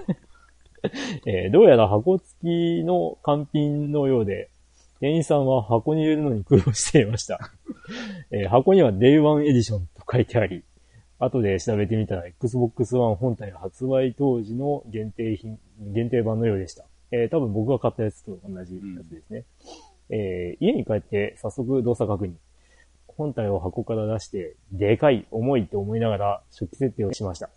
[1.26, 4.50] えーどうやら箱付きの完品のようで、
[5.00, 7.40] 店員さんは箱に入れるのに苦労していました。
[8.32, 10.64] えー箱には Day1 エディションと書いてあり、
[11.20, 15.58] 後で調べてみたら Xbox One 本体発売当時の限定品、
[15.94, 16.86] 限定版のようでした。
[17.12, 19.46] えー多分僕が買ったやつと同じやつですね。
[20.10, 22.34] えー家に帰って早速動作確認。
[23.18, 27.50] 本体を箱から出して、でかい、重いと思いながら初期設定をしました。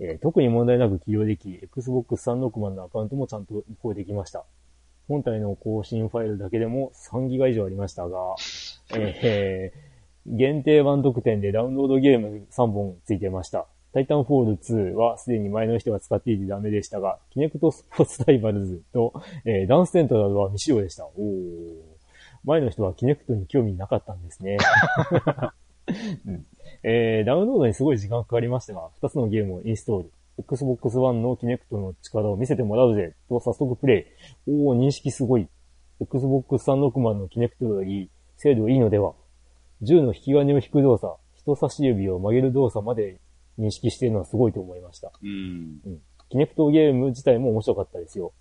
[0.00, 4.44] えー特に問題なく起動でき、Xbox 360のアカウントもちゃんと移行できました。
[5.06, 8.18] 本体の更新ファイルだけでも3ギガ以上ありましたが、
[8.96, 9.94] えー
[10.26, 13.66] 限定版特典でダウンロードゲーム3本ついてました。
[13.92, 19.12] タイタンフォール2はすでに前の人が使っていてダメでしたが、キネクトスポーツライバルズと、
[19.44, 21.04] えーダンスセントラルなどは未使用でした。
[21.04, 21.93] おー
[22.44, 24.56] 前の人はキネクトに興味なかったんですね。
[26.26, 26.46] うん
[26.82, 30.12] えーダウンロードにすごい時間かかりましたが、2つのゲームをインストール。
[30.38, 34.06] Xbox One のキネクトの力を見せてもらうぜ、と早速プレ
[34.46, 34.50] イ。
[34.66, 35.48] おー、認識すごい。
[36.00, 39.14] Xbox 360のキネクトより精度いいのでは
[39.82, 43.20] 銃の引き金を引く動作、人差し指を曲げる動作まで
[43.58, 45.12] 認識しているのはすごいと思いました。
[45.22, 45.80] うん。
[46.30, 48.32] キネクトゲーム自体も面白かったですよ。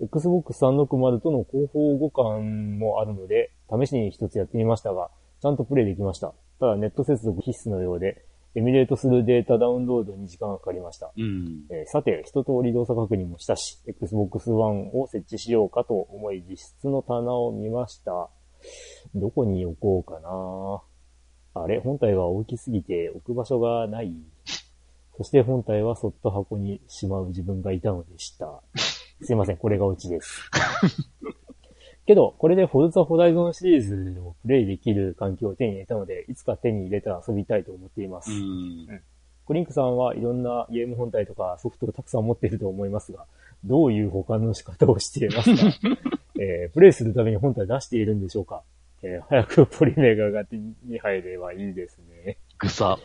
[0.00, 6.32] Xbox 360との広報互換もあるので、試しに一つやってみましたが、ちゃんとプレイできました。
[6.60, 8.24] ただネット接続必須のようで、
[8.54, 11.10] エミュレートするデータダウンロードに時間がかかりました。
[11.16, 11.64] うん。
[11.70, 18.28] えーさて、一通り動作確認もしたし、Xbox One を設置しようかと思い、実質の棚を見ました。
[19.14, 21.80] どこに置こうかなあれ？
[21.80, 24.14] 本体が大きすぎて置く場所がない。
[25.16, 28.62] そして本体はそっと箱にしまう自分がいたのでした。
[29.22, 30.50] すいません、これがオチです。
[32.06, 33.80] けど、これでフォルツァホライゾンシリー
[34.14, 38.32] ズをプレイできる環境を手に入れたので、いつか手に入れたら遊びたいと思っています。
[38.32, 39.00] うん。
[39.46, 43.26] クリンクさんはいろんなゲーム本体とかソフトをたくさん持っていると思いますが、
[43.64, 45.62] どういう保管の仕方をしていますか、
[46.40, 48.62] えープレイするために本体出しているんでしょうか、
[49.02, 52.38] えー早くポリメガが手に入ればいいですね。
[52.58, 52.98] ぐさ。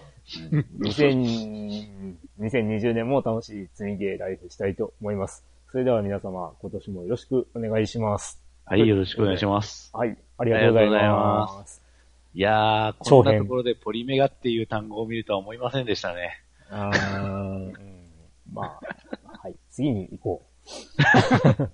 [0.80, 5.46] 2000 2020年も楽しい積みゲーライフしたいと思います。
[5.70, 8.42] それでは皆様、今年もよろしくお願いします。
[8.66, 9.92] はい、よろしくお願いします。
[9.94, 11.18] はい、ありがとうございありがとうございま。
[11.58, 11.82] ます
[12.34, 16.42] いやー、こんなところでポリメガっていう単語を見るとは思いませんでしたね。
[16.70, 17.74] あーうん
[18.54, 20.46] まあ、はい、次に行こ
[21.60, 21.70] う。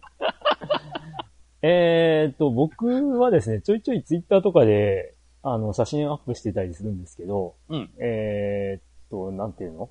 [1.61, 2.87] えーっと、僕
[3.19, 5.13] はですね、ちょいちょいツイッターとかで、
[5.43, 7.91] あの、写真アップしてたりするんですけど、うん。
[7.99, 9.89] えーっと、なんていうの？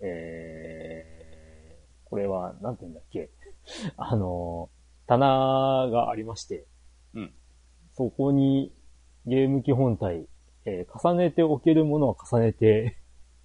[0.00, 1.15] えー、
[2.06, 3.30] これは、なんていうんだっけ？
[3.96, 4.70] あの、
[5.06, 6.66] 棚がありまして、
[7.14, 7.32] うん。
[7.92, 8.72] そこに
[9.26, 10.26] ゲーム機本体、
[10.64, 12.96] えー重ねて置けるものは重ねて、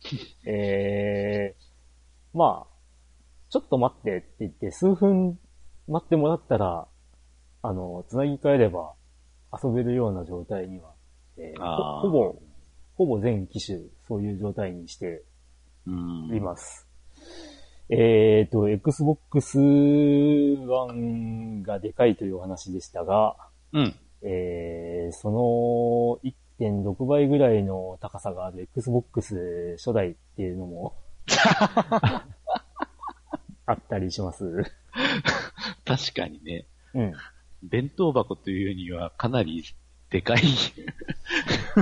[0.46, 2.72] えー、まあ、
[3.50, 5.40] ちょっと待ってって言って、数分
[5.88, 6.88] 待ってもらったら、
[7.62, 8.94] あの、つなぎ替えれば
[9.64, 10.94] 遊べるような状態には、
[11.38, 11.60] えー
[12.02, 12.36] ほほぼ、
[12.98, 15.24] ほぼ全機種、そういう状態にして
[15.88, 16.36] うん。
[16.36, 16.88] います。
[17.94, 23.36] えっ、と、Xbox One がでかいというお話でしたが、
[23.74, 23.94] うん。
[24.22, 26.22] えー、その
[26.60, 30.96] 1.6倍ぐらいの高さがある Xbox 初代っていうのも
[33.66, 34.64] あったりします。
[35.84, 37.14] 確かにね、うん。
[37.62, 39.66] 弁当箱というにはかなり
[40.10, 40.44] でかい。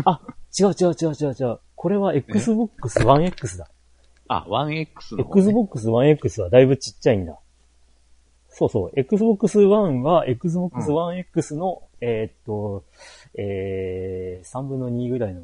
[0.06, 0.22] あ、
[0.60, 1.60] 違う違う違う違う違う。
[1.76, 3.70] これは Xbox One X だ。
[4.30, 5.42] あ、1X の方、ね。
[5.42, 7.38] Xbox One X はだいぶちっちゃいんだ。
[8.48, 8.92] そうそう。
[8.96, 12.86] Xbox One は Xbox One X の、えーっと、
[13.36, 15.42] えー、3分の2ぐらいの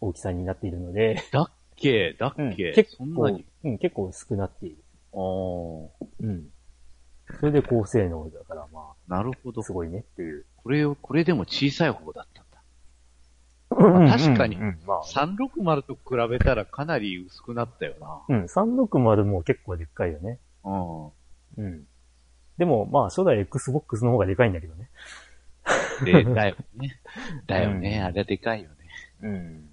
[0.00, 2.14] 大きさになっているので、だっけ？
[2.18, 4.76] だっうんけ、結構そんなに？、うん、結構薄くなっている。
[5.12, 6.48] あうん。
[7.40, 9.72] それで高性能だから、まあ、なるほどあ、す。
[9.72, 10.44] ごいねっていう。
[10.56, 12.43] これを、これでも小さい方だった
[13.74, 14.18] んだ。
[14.18, 18.36] 確かにうんうんまあ、360と比べたらかなり薄くなったよな。
[18.36, 20.38] うん、360も結構でっかいよね。
[20.64, 21.64] うん。
[21.64, 21.86] うん。
[22.58, 24.90] でも、まあ、初代 Xbox の方がでかいんだけどね。
[26.04, 27.00] で、だよね。
[27.46, 27.98] だよね。
[27.98, 28.76] うんあれはでかいよね。
[29.22, 29.68] うん。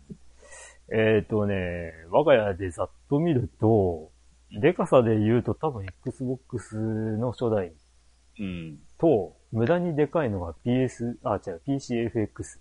[0.94, 4.12] えっ、とね、我が家でざっと見ると、
[4.52, 7.72] でかさで言うと多分 Xbox の初代
[8.40, 8.80] うん。
[8.98, 12.60] と、無駄にでかいのが PS、あ、違う、PCFX。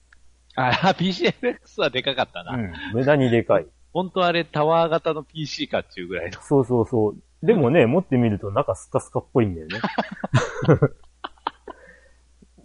[0.56, 2.54] あ、PCFX はでかかったな。
[2.54, 2.72] うん。
[2.92, 3.66] 無駄にでかい。
[3.92, 6.40] 本当あれタワー型の PC かっていうぐらいの。
[6.42, 7.16] そうそうそう。
[7.46, 9.80] でもね、持ってみると中スカスカっぽいんだよね。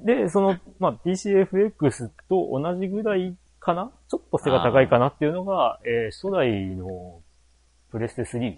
[0.05, 3.91] で、その、まあ、PCFX と同じぐらいかな？
[4.07, 7.21] ちょっと背が高いかなっていうのが、えー初代の
[7.91, 8.57] プレステ3。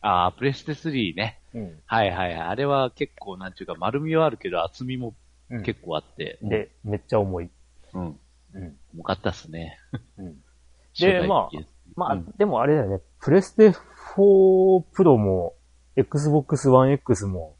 [0.00, 1.38] ああ、プレステ3ね。
[1.54, 1.80] うん。
[1.86, 2.40] はいはいはい。
[2.40, 5.14] あれは結構なんていうか丸みはあるけど厚みも
[5.50, 6.38] うん結構あって。
[6.42, 7.50] で、めっちゃ重い。
[7.92, 8.18] うん。
[8.54, 8.76] うん。
[8.94, 9.78] 重かったっすね。
[10.18, 10.42] うん。
[10.98, 13.00] で、まあ機、まあ、うんでもあれだよね。
[13.20, 13.72] プレステ
[14.16, 15.54] 4プロも、
[15.96, 17.56] Xbox One X も、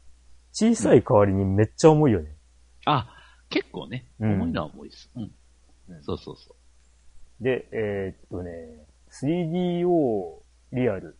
[0.51, 2.35] 小さい代わりにめっちゃ重いよね。
[2.85, 3.07] あ、
[3.49, 5.09] 結構ね、うん重いのは重いです。
[5.15, 5.23] うん。
[5.23, 5.31] うん
[6.03, 6.55] そうそうそ
[7.41, 8.51] で、えーっとね、
[9.09, 10.41] 3DO
[10.73, 11.17] リアル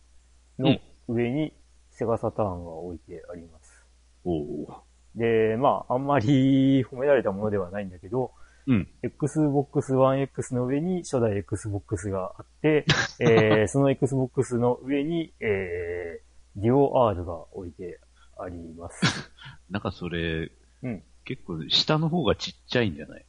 [0.58, 1.52] の上に
[1.90, 3.84] セガサターンが置いてあります。
[4.24, 4.30] う。
[4.30, 4.82] おお。
[5.14, 8.32] で、まあ、あんまり褒められたものではないんだけど、
[8.66, 8.88] うん。
[9.02, 12.84] Xbox One X の上に初代 Xbox があって、
[13.20, 18.00] えーその Xbox の上に、えー、DuoR が置いて
[18.38, 19.30] あります。
[19.70, 20.50] なんかそれ、
[20.82, 21.02] うん。
[21.24, 23.24] 結構下の方がちっちゃいんじゃない？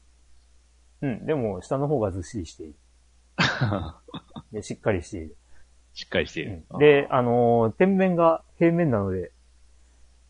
[1.02, 1.26] うん。
[1.26, 2.76] でも、下の方がずっしりしている。
[4.52, 5.36] でしっかりしている。
[5.94, 6.64] しっかりしている。
[6.72, 9.32] うんで、あのー天面が平面なので、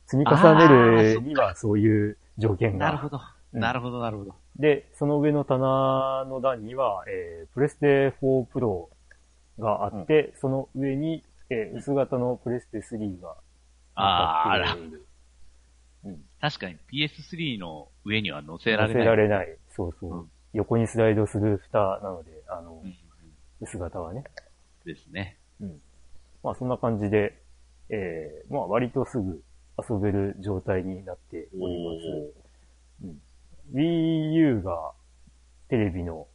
[0.07, 0.67] 積み重ね
[1.15, 2.85] るにはそういう条件が。
[2.87, 3.17] なるほど。
[3.17, 4.35] うんなるほど、なるほど。
[4.57, 8.87] で、その上の棚の段には、えープレステ4 Pro
[9.59, 13.35] があって、その上に、えー薄型のプレステ3が
[13.95, 15.05] あーあら乗っかっている
[16.41, 19.05] 確かに PS3 の上には乗せられない。
[19.05, 19.57] られない。
[19.75, 20.11] そうそう。
[20.11, 22.93] うん横にスライドする蓋なので、あの、うん
[23.59, 24.23] 薄型はね。
[24.85, 25.37] ですね。
[26.43, 27.41] まあそんな感じで、
[27.89, 29.41] えーまあ割とすぐ
[29.89, 31.83] 遊べる状態になっており
[33.01, 33.13] ます。
[33.71, 34.91] Wii U が
[35.69, 36.27] テレビの、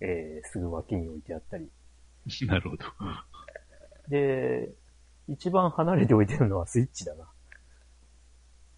[0.00, 1.68] えーすぐ脇に置いてあったり。
[2.46, 2.84] なるほど。
[4.08, 4.72] で、
[5.28, 7.24] 一番離れて置いてるのはスイッチだな。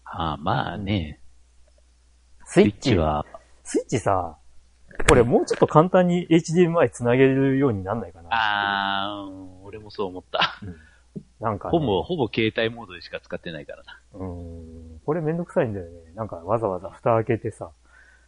[0.05, 1.19] ああ、まあね。
[2.45, 2.97] ススイッチ。
[2.97, 3.25] は、
[3.63, 4.37] スイッチさ、
[5.09, 8.29] これもうちょっと簡単に HDMI つなげるようになんないかな。
[8.31, 10.59] ああ、うん俺もそう思った。
[11.39, 13.99] なんか、ね、ほぼ、ほぼ携帯モードでしか使ってないからな。
[14.13, 14.99] うん。
[15.03, 16.13] これめんどくさいんだよね。
[16.13, 17.82] なんかわざわざ蓋開けてさ、うん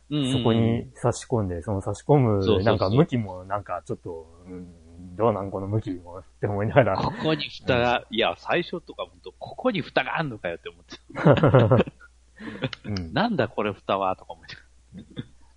[0.09, 6.97] そこに差し込んで、その差し込む、なんか向きもなんかちょっと、うん、どうなんこの向きもって思いながら。
[6.97, 11.91] ここに蓋が、いや、最初とか本当ここに蓋があんのかよって思って。
[12.85, 14.55] うん、なんだこれ蓋はとか思って。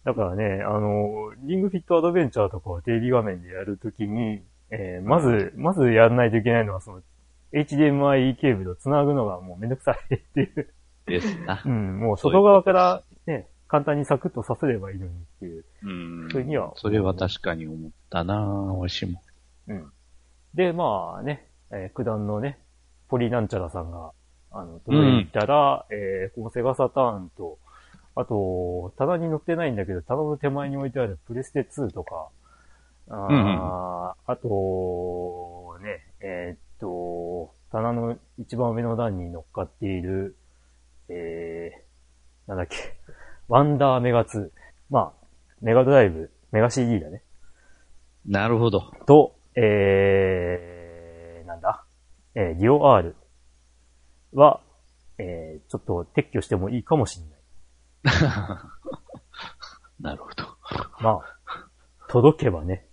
[0.05, 7.03] だからね、あの、リングフィットアドベンチャーとかをテレビ画面でやるときに、えーまず、まずやらないといけないのは、その、
[7.53, 10.73] HDMI ケーブルを繋ぐのがもうめんどくさいっていう。
[11.07, 11.69] ですなう。
[11.69, 15.65] ん、もう外側からね、簡単にサクッとさせればいいのにっていう。
[15.83, 15.87] う
[16.27, 16.29] ん。
[16.33, 19.23] それにはそれは確かに思ったなわしも。
[19.69, 19.93] うん。
[20.55, 22.59] で、まあね、えー九段のね、
[23.09, 24.13] ポリなんちゃらさんが、
[24.51, 27.59] あの、届いたら、えーこのセガサターンと、
[28.17, 32.29] あと、棚に載ってないんだけど、棚の手前に置いてあるプレステ2とか、
[33.11, 33.59] あ,、うんうん
[34.27, 40.37] あと、ね、えーっと、棚の一番上の段に乗っかっている、
[41.09, 42.98] えー、なんだっけ、
[43.49, 44.51] ワンダーメガ2。
[44.91, 45.27] まあ、
[45.63, 47.23] メガドライブ、メガ CD だね。
[48.27, 48.93] なるほど。
[49.07, 51.85] と、えー、なんだ、
[52.35, 53.17] えー、ディオ R
[54.35, 54.61] は、
[55.17, 57.39] えー、ちょっと撤去してもいいかもしれない。
[60.01, 60.45] なるほど。
[61.01, 61.39] まあ、
[62.09, 62.87] 届けばね。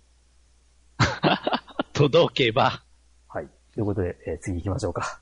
[1.92, 2.82] 届けば、
[3.28, 3.48] はい。
[3.74, 5.20] ということで、えー次行きましょうか。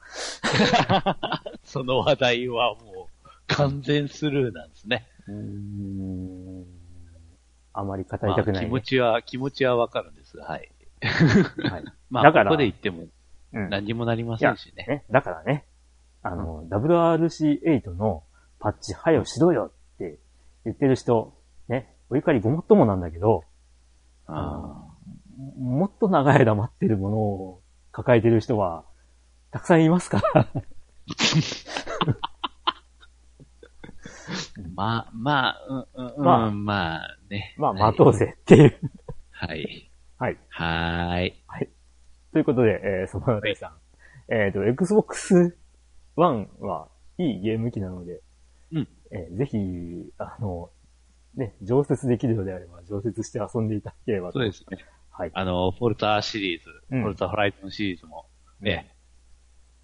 [1.64, 5.08] その話題はもう完全スルーなんですね。
[5.28, 6.64] うーん。
[7.72, 10.70] あまり語りまあたくない、ね気持ちは、気持ちはわかるんですが、はい。
[11.02, 11.84] はい。
[12.10, 13.06] まあ、だからここで言っても
[13.54, 13.70] うん。
[13.70, 14.84] 何にもなりませんしね。
[14.86, 15.64] ね、だからね、
[16.22, 18.24] あの、WRC8 の
[18.58, 20.18] パッチ、はよしろよって
[20.64, 21.34] 言ってる人、
[21.68, 23.44] ね、お怒りごもっともなんだけど、
[24.26, 24.84] あ
[25.58, 27.60] もっと長い間待ってるものを
[27.92, 28.84] 抱えてる人は、
[29.50, 30.46] たくさんいますから。
[34.32, 37.54] ー まあ、まあ、うん、うん、まあうんまあね。
[37.58, 38.80] まあ、はい待とうぜっていう。
[39.30, 39.90] はい。
[40.16, 40.38] はい。
[40.48, 41.34] はーい。
[42.32, 43.72] ということで、えー、その第さん。
[44.32, 45.56] えっ、と、Xbox
[46.16, 48.20] One はいいゲーム機なので、
[48.72, 49.58] うんえーぜひ、
[50.18, 50.70] あの、
[51.36, 54.78] ね、常設できるのであれば、常設して遊んでいただければとそうですね。
[55.10, 55.30] はい。
[55.34, 58.26] あの、フォルタシリーズ、うんフォルタホライゾンシリーズも、
[58.60, 58.96] ね、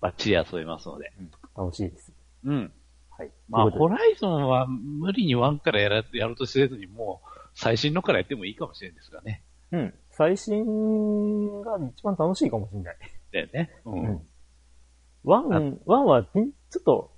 [0.01, 1.12] バッチリ遊べますので。
[1.57, 2.12] 楽しいです。
[2.45, 2.72] うん。
[3.21, 3.31] はい。
[3.51, 9.43] まあ、ホライゾンは無理にワンからやらやろうとせずに、もう、最新のからやってもいいかもしれないですがね。
[9.73, 9.95] うん。
[10.11, 12.97] 最新が一番楽しいかもしれない。
[13.33, 13.71] だよね。
[13.85, 14.21] ううん。
[15.24, 16.43] one、one はちょ
[16.79, 17.12] っと、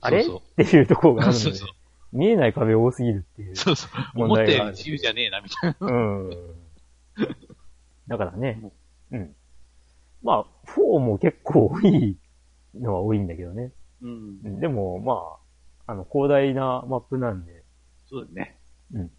[0.00, 0.22] あれ？
[0.22, 1.68] そうっていうところがあるので そうそう、。
[2.12, 3.56] 見えない壁多すぎるっていう。
[3.56, 4.22] そうそう。
[4.22, 5.86] 思ったより自由じゃねえな、みたいな。
[5.86, 6.30] うん。
[8.06, 8.62] だからね、
[9.10, 9.34] うん。
[10.22, 12.16] まあ、4も結構多い
[12.74, 13.72] のは多いんだけどね。
[14.02, 14.48] うんう。
[14.48, 15.47] んでも、まあ、
[15.88, 17.64] あの、広大なマップなんで、
[18.10, 18.58] そうだね。
[18.92, 19.10] うん。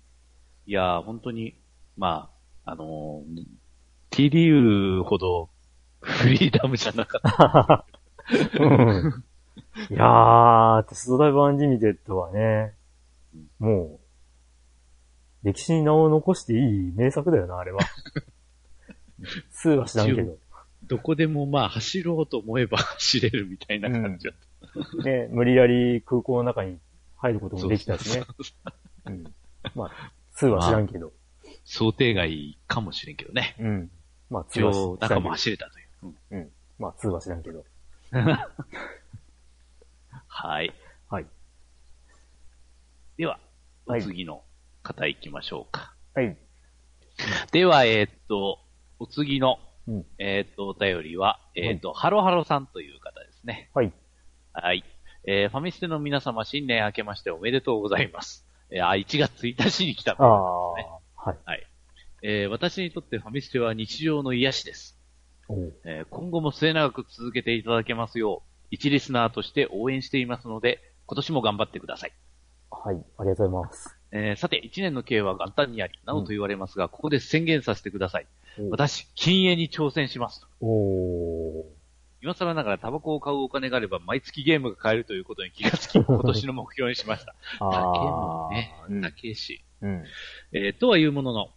[0.67, 1.55] いやー、本当に、
[1.97, 2.29] ま
[2.63, 3.43] あ、あのー
[4.11, 5.49] TDU ほど
[6.01, 7.85] フリーダムじゃなかった。
[8.59, 9.23] うん。
[9.89, 12.73] いやー、 Test Drive Unlimited はね、
[13.57, 13.99] も
[15.43, 16.57] う、歴史に名を残してい
[16.89, 17.79] い名作だよな、あれは。
[19.63, 20.37] 2は知らんけど。
[20.83, 24.48] どこでもまあ走ろうと思えば 走れるみたいな感じだった。
[25.03, 26.79] ね、無理やり空港の中に
[27.17, 28.25] 入ることもできたしね。
[29.05, 29.23] うん。
[29.75, 29.91] まあ、
[30.35, 31.11] 2は知らんけど。
[31.65, 33.55] 想定外かもしれんけどね。
[33.59, 33.91] うん。
[34.29, 35.87] まあ、2一は知応、中も走れたという。
[36.03, 36.51] うんうん。
[36.77, 37.65] まあ、2は知らんけど。
[40.27, 40.73] はい。
[41.09, 41.25] はい。
[43.17, 43.39] では、
[43.85, 44.43] おはい次の
[44.81, 45.93] 方行きましょうか。
[46.15, 46.37] はい。
[47.51, 48.59] では、えーっと、
[48.99, 50.05] お次の、うん。
[50.17, 53.69] えーっと、お便りは、えーっと、ハロハロさんという方ですね。
[53.73, 53.91] はい。
[54.53, 54.83] はい。
[55.25, 58.45] えーファミステの皆様、新年明けましておめでとうございます。
[58.71, 60.91] えーあ、1月1日に来たああのですね。
[61.15, 61.37] はい。
[61.45, 61.67] はい。
[62.21, 64.97] えー私にとってファミステは日常の癒しです。
[65.47, 72.13] おうえー今後も末永く続けていただけますよう、一リスナーとして応援していますので、今年も頑張ってください。
[72.71, 72.95] はい。
[73.17, 73.95] ありがとうございます。
[74.11, 78.27] えーさて、一年の経営は元旦にあり、などと言われますが、ここで宣言させてください。
[78.59, 80.47] おう私、禁煙に挑戦します。
[80.61, 81.78] おー。
[82.21, 87.35] 今更ながらタバコを買うお金があれば毎月ゲームが買えるということに気がつき、 今年の目標にしました。
[87.59, 88.75] あ高えーもんね。
[88.89, 89.63] うん高えし。
[89.81, 90.03] うん。
[90.51, 91.51] えーとはいうものの、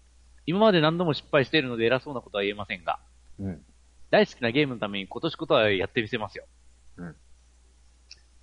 [0.46, 2.98] 今まで何度も失敗しているので偉そうなことは言えませんが、
[3.38, 3.64] うん。
[4.10, 6.44] 大好きなゲームのために今年ことはやってみせますよ。
[6.96, 7.16] うん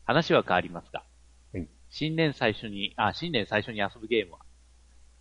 [0.06, 1.04] 話は変わりますが、
[1.54, 4.40] はい新年最初に、あ、新年最初に遊ぶゲームは、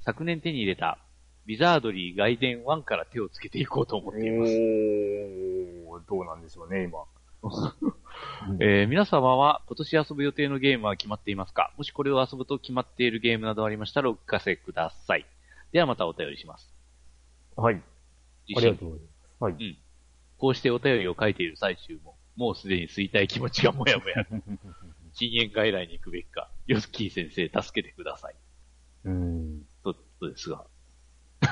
[0.00, 0.98] 昨年手に入れた、
[1.48, 4.52] ビザードリー外伝1から手をつけていこうと思っています。
[4.52, 7.06] おー、どうなんでしょうね、今。
[8.60, 11.72] えー皆様は今年遊ぶ予定のゲームは決まっていますか？
[11.78, 15.24] もしこれを遊ぶと決まっているゲームなどありましたらお聞かせください。
[15.72, 16.70] ではまたお便りします。
[17.56, 17.76] はい。
[17.76, 17.80] あ
[18.48, 19.06] りがとうござい
[19.40, 19.52] ます。
[19.54, 19.78] はい。
[20.36, 24.26] こうしてお便りを書いている最中も、もうすでに吸いたい気持ちがもやもや。
[25.16, 28.34] 禁煙外来に行くべきか、ヨスキー先生助けてください。
[29.04, 29.62] うん。
[29.82, 30.66] と、とですが。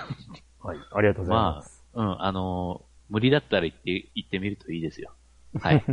[0.60, 0.78] はい。
[0.92, 1.84] ありがとうございまます。
[1.94, 5.12] あ、うん、あのー無理だったら行って、行ってみるといいですよ。
[5.60, 5.84] はい。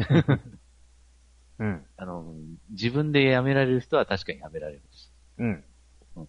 [1.59, 1.85] うん。
[1.95, 5.13] あのー自分でやめられる人は確かにやめられます。
[5.37, 5.63] うん
[6.15, 6.27] うん。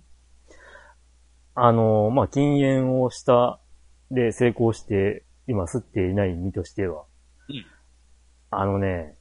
[1.54, 3.60] あの、まあ、禁煙をした、
[4.10, 7.04] で成功して、今吸っていない身としては、
[7.48, 7.66] うん
[8.50, 9.16] あのね、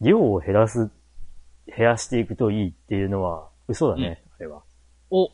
[0.00, 0.90] 量を減らす、
[1.66, 4.62] 減らしていくといいっていうのは嘘だね、あれは。
[5.10, 5.30] お、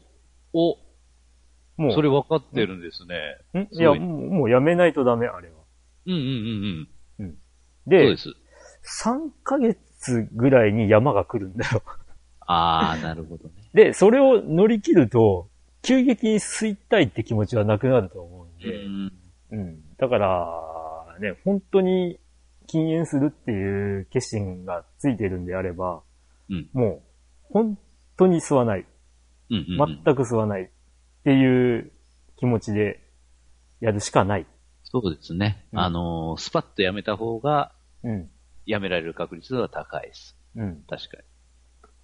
[0.53, 0.79] お、
[1.77, 3.15] もう、それ分かってるんですね。
[3.55, 5.55] んいや、もうもうやめないとダメ、あれは。
[6.07, 6.89] うんうんうん
[7.21, 7.29] うん。
[7.29, 8.29] そうでで、す。
[9.05, 11.83] 3ヶ月ぐらいに山が来るんだよ。
[12.41, 13.55] あー、なるほどね。
[13.75, 15.49] で、それを乗り切ると、
[15.83, 19.13] 急激に吸いたいって気持ちはなくなると思うんうで、ん。
[19.51, 19.97] うん。
[19.97, 22.19] だから、ね、本当に
[22.67, 26.03] 禁煙するっていう決心がついてるんであれば、
[26.49, 26.69] うん。
[26.73, 27.03] も
[27.51, 27.79] う、本
[28.17, 28.87] 当に吸わない。
[29.51, 30.03] うんうんうん。
[30.05, 30.71] 全く吸わない
[31.23, 31.93] っていう
[32.37, 33.01] 気持ちで
[33.81, 34.47] やるしかない。
[34.83, 35.65] そうですね。
[35.73, 38.29] うんあのースパッとやめた方が、うん。
[38.67, 40.37] やめられる確率は高いです。
[40.57, 40.83] うん。
[40.89, 41.19] 確か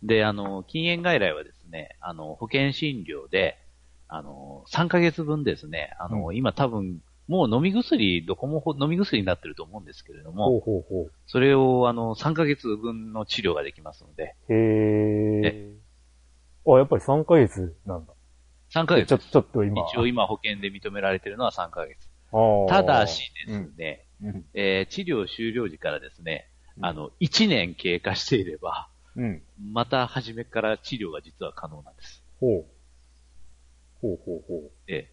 [0.02, 0.08] に。
[0.08, 3.58] で、あの、禁煙外来はですね、あの、保険診療で、
[4.06, 14.54] あの、3ヶ月分ですね、あの、う今多分、もう飲み薬、どこもほ飲み薬になってると思うんですけれどほも、うほうほそれを、あの、3ヶ月分の治療ができますので、う。
[14.54, 15.74] へえ。
[16.66, 18.14] あ、やっぱり3ヶ月なんだ。
[18.74, 19.86] 3ヶ月ちょ、ちょっと今。
[19.88, 22.08] 一応今保険で認められているのは3ヶ月。
[22.68, 24.44] ただしですね、うん。
[24.54, 29.42] えー治療終了時からですね、うんあの、1年経過していれば、うん。
[29.72, 32.22] また初めから治療が実は可能なんです。
[32.40, 32.64] ほう。
[34.00, 34.70] ほうほうほう。
[34.86, 35.12] ええ。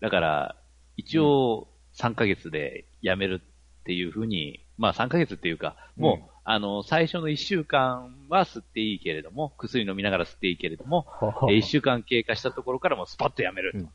[0.00, 0.56] だから、
[0.96, 3.40] 一応、3ヶ月で辞める
[3.80, 11.06] っていうふうに、まあ3ヶ月っていうか、もう、うんあの、最初の1週間は吸っていいけれども、薬飲みながら吸っていいけれども、
[11.48, 13.78] え1週間経過したところからもうスパッと辞めると。
[13.78, 13.88] うん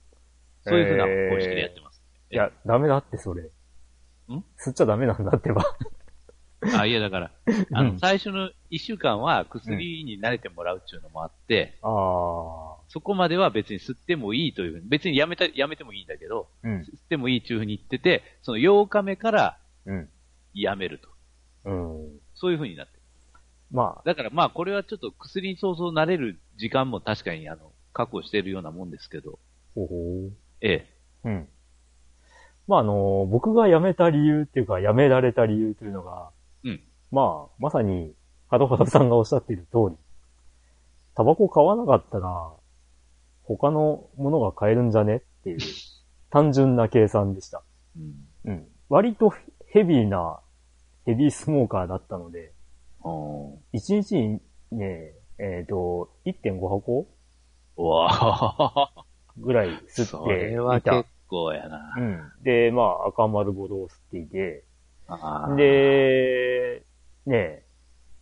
[0.67, 1.05] そういうふうな
[1.35, 2.01] 方式でやってます。
[2.29, 3.43] いや、ダメだって、それ。
[3.43, 3.47] ん？
[4.59, 5.63] 吸っちゃダメなんだってば。
[6.77, 7.31] あ、いやだから、
[7.71, 12.77] あの、うん最初の1週間は薬に慣れてもらうっていうのもあって、ああ。
[12.89, 16.81] そこまでは別に吸ってもいいというふうに、別にやめた、やめてもいいんだけど、うん。
[16.81, 20.09] 吸ってもいいというふうに言ってて、その8日目からうん。
[20.53, 21.07] やめると。
[21.65, 22.19] うん。
[22.39, 23.01] そういうふうになってる。
[23.71, 29.35] まだからまあこれはちょっと薬に早々慣れる時間も確かにあの、確保しているようなもんですけど、あ、
[29.75, 30.29] ほうほ
[30.61, 30.97] ええ。
[31.25, 31.29] う。
[31.29, 31.49] うん。
[32.67, 36.29] まあ、あの、僕が辞めた理由っていうか、辞められた理由というのが、
[36.63, 36.81] うん。
[37.11, 38.13] まあ、まさに、
[38.49, 39.95] ハドハドさんがおっしゃっている通り、
[41.15, 42.51] タバコ買わなかったら、
[43.43, 45.59] 他のものが買えるんじゃねっていう、
[46.29, 47.63] 単純な計算でした。
[47.97, 48.51] うん。
[48.51, 48.67] うん。
[48.89, 49.33] 割と
[49.67, 50.39] ヘビーな、
[51.07, 52.51] ヘビースモーカーだったので、
[53.03, 53.53] うん。
[53.73, 54.41] 1日に
[54.73, 57.07] ね、えっ、と、1.5箱
[57.77, 59.03] うわぁ。
[59.37, 61.09] ぐらい吸そってれはいた結。
[61.29, 61.93] 構やな。
[61.97, 62.19] うん。
[62.43, 64.65] で、まあ、赤丸ごろを吸っていて、
[65.07, 66.83] あー、で、
[67.25, 67.63] ね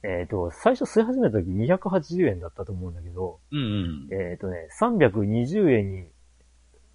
[0.04, 4.14] え、っ、と、最初吸い始めた時280円だったと思うんだけど、うんうん。
[4.14, 6.08] えっ、とね、320円に、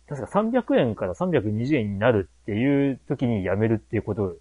[0.08, 4.36] 確か300円から320円になるっていう時にやめるっていうこと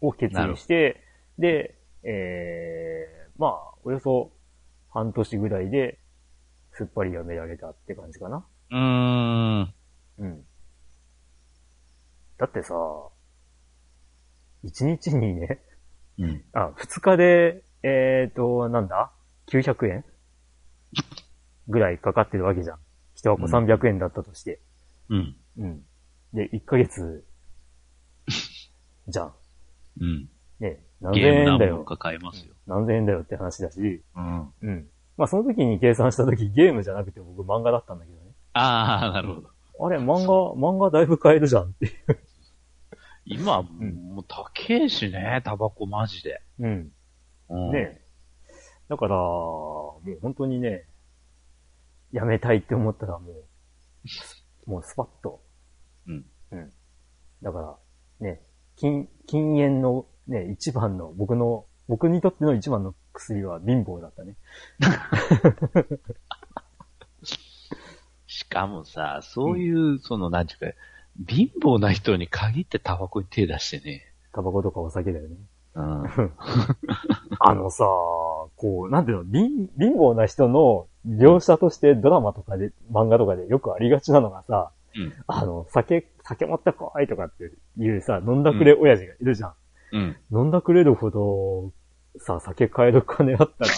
[0.00, 1.02] を決意して、
[1.38, 4.32] で、えー、まあ、およそ
[4.90, 5.98] 半年ぐらいで、
[6.72, 8.46] すっぱりやめられたって感じかな。
[8.70, 8.78] うー
[9.62, 9.74] ん。
[10.18, 10.44] うん。
[12.38, 12.74] だってさ、
[14.64, 15.60] 1日にね、
[16.18, 16.44] うん。
[16.52, 19.12] あ、2日で、えっ、と、なんだ
[19.46, 20.04] ?900 円？
[21.68, 22.78] ぐらいかかってるわけじゃん。
[23.14, 24.60] 一箱うん300円だったとして。
[25.08, 25.36] うん。
[25.58, 25.82] うん。
[26.32, 27.24] で、1ヶ月、
[29.08, 29.34] じゃん。
[30.00, 30.28] うん。
[30.58, 32.54] ね、何ゲ千円だよ買えますよ。
[32.66, 34.52] 何千円だよって話だし、うん。
[34.62, 34.88] うん。
[35.16, 38.32] まあその時に計算した時ゲームじゃなくて僕漫画だったんだけどね。
[38.54, 39.50] ああ、なるほど。
[39.86, 41.92] あれ、漫画、漫画だいぶ買えるじゃんって。
[43.24, 43.64] 今、ん
[44.14, 46.42] もう高えしね、タバコマジで。
[46.58, 46.92] うん。
[47.48, 48.00] うん、ね
[48.88, 50.84] だから、もう本当にね、
[52.12, 53.44] やめたいって思ったらもう、
[54.70, 55.40] もうスパッと。
[56.06, 56.26] うん。
[56.50, 56.72] うん。
[57.42, 57.78] だか
[58.20, 58.42] ら、ね、
[58.80, 64.36] 禁、禁煙のね、一番の、僕の、僕にとっての一番の薬は貧乏だったね。
[68.26, 70.66] しかもさ、そういう、その、なんていうか、
[71.28, 74.14] 貧乏な人に限ってタバコに手出してね。
[74.32, 75.36] タバコとかお酒だよね。
[75.74, 76.04] うん。
[77.38, 85.12] あのさ、こう、なんていうの、貧、貧乏な人の描写としてドラマとかで、漫画とかでよくありがちなのがさ、うん。
[85.26, 89.54] あの、酒、酒持ってこいとかっていうさ、飲んだくれ親父がいるじゃん。
[89.92, 90.16] うん。
[90.32, 91.72] 飲んだくれるほど、
[92.18, 93.70] さ、酒買える金あったら、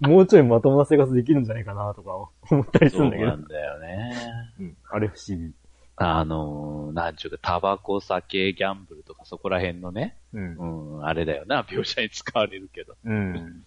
[0.08, 2.14] もうちょいまともな生活できるんじゃないかなとか
[2.50, 3.30] 思ったりすそうるんだけど。
[3.30, 4.12] なんだよね。
[4.60, 4.76] うん。
[4.90, 5.52] あれ不思議。
[5.96, 11.00] あの、なんちゅうか、タバコ、酒、ギャンブルとかそこら辺のね、うんう。
[11.00, 12.96] ん、あれだよな、描写に使われるけど。
[13.04, 13.64] うん。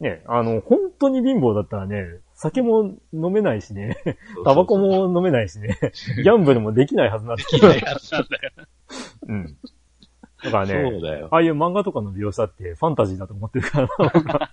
[0.00, 2.04] ね、あの、本当に貧乏だったらね、
[2.34, 3.96] 酒も飲めないしね、
[4.44, 5.78] タバコも飲めないしね、
[6.16, 7.80] ギャンブルもできないはずなんだそうそうそう。
[7.80, 8.52] やつなんだよ。
[9.28, 9.56] うん。
[10.42, 11.28] だからそうね、だよ。
[11.30, 14.50] ああいう漫画とかの描写ってファンタジーだと思ってるからな僕は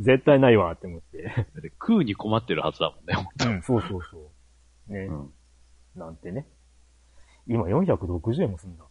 [0.00, 1.46] 絶対ないわって思って。
[1.80, 4.30] 食うに困ってるはずだもんね、ほんとうん、そうそうそ
[4.88, 4.92] う。
[4.92, 5.32] ね、うん。
[5.96, 6.46] なんてね。
[7.46, 8.84] 今460円もすんだ。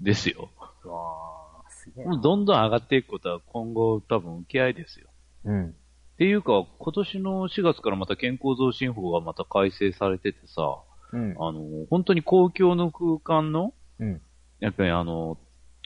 [0.00, 0.50] ですよ。
[0.84, 5.08] うわー、すげえどんどん上がっていくことは今後多分受け合いですよ。
[5.44, 5.74] うん。
[6.16, 10.80] っていうか、今年の4月からまた健康増進法がまた改正されててさ、
[11.12, 11.36] うん。
[11.38, 14.22] あの、本当に公共の空間の、うん。
[14.60, 15.36] やっぱりあの、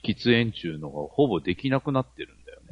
[0.05, 2.69] 喫煙中のがほぼできなくなってるんだよね。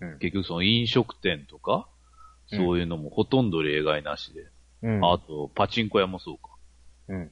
[0.00, 0.12] うん。
[0.12, 0.18] うん。
[0.18, 1.84] 結局その飲食店とか、うん
[2.52, 4.48] そういうのもほとんど例外なしで。
[4.82, 5.04] うん。
[5.04, 6.48] あと、パチンコ屋もそうか。
[7.06, 7.30] うん。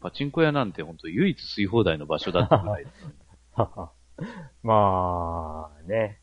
[0.00, 2.86] パチンコ屋なんて本当唯一吸い放題の場所だったぐらい。
[4.62, 6.19] まあ、ね。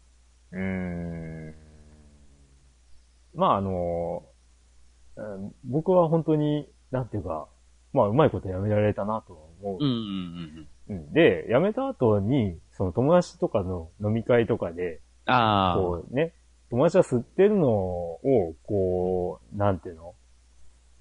[0.52, 1.53] うーん。
[3.36, 4.24] まあ、あの、
[5.15, 7.48] うん僕は本当に、なんていうか、
[7.94, 9.84] まあ、うまいことやめられたなとは思う。
[9.84, 15.78] うんうんうんで、辞めた後に、その友達とかの飲み会とかで、ああ。
[15.78, 16.34] こうね、
[16.69, 20.14] 友達が吸ってるのを、こう、なんていうの？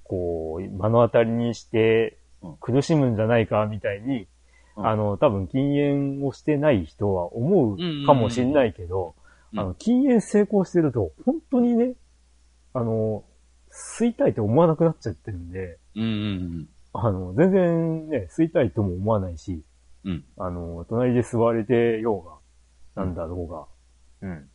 [0.04, 4.26] こう、目の当たりにしてうん、苦しむんじゃないか、みたいに、
[4.76, 4.86] うん。
[4.86, 11.94] あの、多分禁煙をしてない人は思うかもしんないけど、うんあの、禁煙成功してると、本当にね、
[12.74, 13.24] あの、
[13.70, 16.68] 吸いたいって思わなくなっちゃってるんで、うんうん
[16.98, 19.62] あの、全然ね、吸いたいとも思わないし、
[20.04, 20.12] うん。
[20.12, 20.24] うん。
[20.38, 22.42] あの、隣で座れてよ
[22.94, 23.66] うが、なんだろうが、
[24.22, 24.48] うん。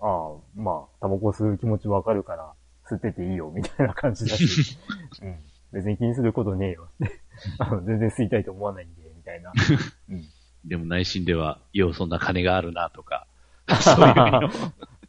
[0.00, 2.52] ああ、まあ、タバコ吸う気持ちわかるから、
[2.90, 4.78] 吸ってていいよ、みたいな感じだし、
[5.22, 5.36] うん。
[5.72, 7.20] 別に気にすることねえよって。
[7.58, 9.52] あの、全然吸いたいと思わないんで、みたいな。
[10.10, 10.24] うん。
[10.64, 13.26] でも内心では、ようそんな金があるなとか、
[13.80, 14.48] そういう意味の。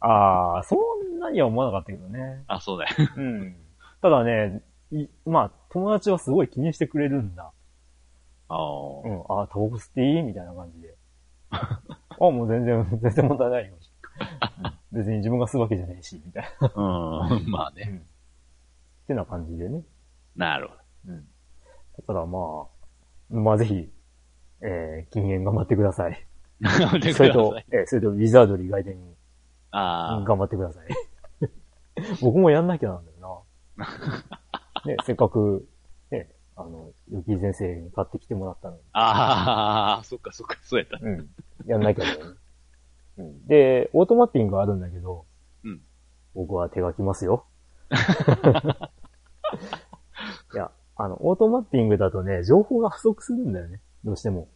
[0.00, 2.44] ああ、そんなには思わなかったけどね。
[2.46, 2.90] あ、そうだよ。
[3.16, 3.56] うん。
[4.02, 4.62] ただね、
[4.92, 7.52] いまあ、友達はすごい気にしてくれるんだ。
[8.48, 8.58] ああ。
[9.04, 9.20] うん。
[9.28, 10.22] ああ、タバコ吸っていい？
[10.22, 10.94] みたいな感じで。
[11.50, 13.74] あもう全然、 全然問題ないよ。
[13.74, 13.80] うん
[14.92, 16.72] 別に自分が吸うわけじゃないし、みたいな。
[16.74, 17.50] うん。
[17.50, 17.86] まあね。
[17.90, 17.98] うん。
[17.98, 18.00] っ
[19.08, 19.82] てな感じでね。
[20.36, 20.74] なるほ
[21.08, 21.20] うん。
[21.98, 22.66] だからま
[23.30, 23.92] あ、まあぜひ、
[24.62, 26.26] えー、禁煙頑張ってください。
[27.14, 28.98] それとえーそれとウィザードリー外伝、
[29.70, 30.24] ああ。
[30.24, 30.86] 頑張ってください。
[32.22, 33.44] 僕もやんなきゃなんだよ
[33.76, 33.86] な。
[34.86, 35.68] ね、 せっかく、
[36.10, 38.82] ね、あの、ゆき先生に買ってきてもらったのに。
[38.92, 40.98] ああ、そっかそっか、そうやった。
[41.00, 41.28] うん。
[41.66, 42.36] やんなきゃだよね。
[43.18, 43.46] うん。
[43.46, 45.26] で、オートマッピングがあるんだけど、
[45.64, 45.82] うん。
[46.34, 47.46] 僕は手書きますよ。
[50.54, 53.80] いや、あの、オートマッピングだとね、情報が不足するんだよね。
[54.04, 54.48] どうしても。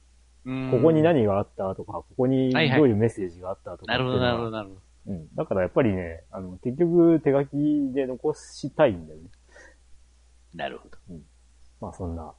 [0.44, 4.56] こここに何があったとか、ここにどうはいうメッセージがあったとかなるほど、なるほど、ど。
[4.56, 4.80] なるほど。
[5.08, 5.34] うん。
[5.34, 9.28] だからやっぱりね、あの、結局手書きで残したいんだよね。
[10.54, 10.98] なるほど。
[11.80, 12.32] まあそんな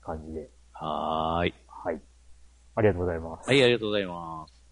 [0.00, 0.50] 感じで。
[0.72, 1.54] はーい。
[1.66, 2.00] はい。
[2.74, 3.48] ありがとうございます。
[3.48, 4.62] はい、ありがとうございます。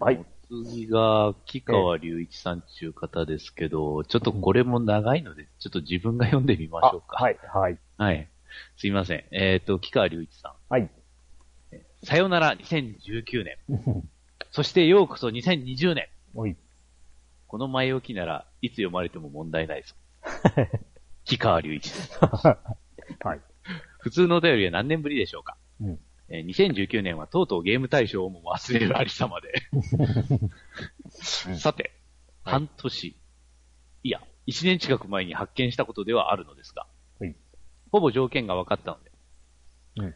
[0.00, 0.24] はい。
[0.48, 7.16] 次が、木川隆一さんっていう方ですけど、ちょっとこれも長いので、ちょっと自分が読んでみましょうか。
[7.16, 7.78] はい、はい。
[7.96, 8.28] はい。
[8.76, 9.24] すいません。
[9.30, 10.52] えっ、と、木川隆一さん。
[10.68, 10.90] はい。
[12.04, 14.08] さよなら2019年。
[14.50, 16.08] そしてようこそ2020年。
[17.46, 19.96] この前置きならいつ読まれても問題ないです。
[21.24, 22.18] 木川隆一です。
[22.20, 23.40] はい。
[24.00, 25.98] 普通のお便りは何年ぶりでしょうか、うん
[26.28, 29.52] えー2019年はとうとうゲーム大賞をも忘れるありさまで。
[31.56, 31.82] さて、
[32.42, 33.16] はい半年、
[34.02, 36.86] いや、1年近く前に発見したことではあるのですが、
[37.18, 37.34] はい
[37.90, 39.12] ほぼ条件が分かったので、
[39.96, 40.14] うん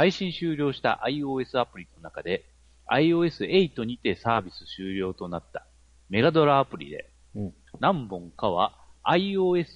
[0.00, 2.46] 配信終了した iOS アプリの中で、
[2.90, 5.66] iOS8 にてサービス終了となった
[6.08, 9.66] メガドラアプリで、うん何本かは iOS、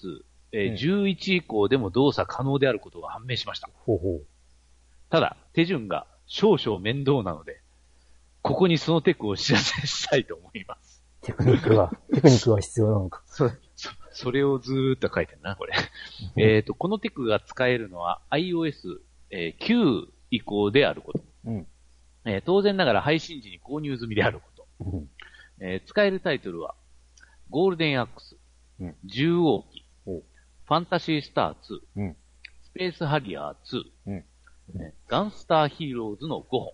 [0.53, 3.69] えーうん11以降でも動作可能であることが判明しました。
[3.75, 4.23] ほうほう。
[5.11, 7.61] ただ、手順が少々面倒なので、
[8.41, 11.03] ここにそのテクをお知らせしたいと思います。
[11.21, 13.23] テクニックが、 テクニックが必要なのか。
[13.27, 13.51] そ
[14.11, 15.75] それをずーっと書いてるな、これ。
[16.39, 21.25] えっと、このテクが使えるのは iOS、えー9以降であること。
[21.47, 21.67] うん。
[22.25, 24.67] えー当然ながら配信時に購入済みであること。
[24.81, 25.09] うん
[25.61, 26.75] えー使えるタイトルは、
[27.51, 28.37] ゴールデンアックス、
[28.81, 32.17] うん獣王記、おファンタシースター2、うん。
[32.65, 36.73] スペースハリアー2、うんえーガンスターヒーローズの5本。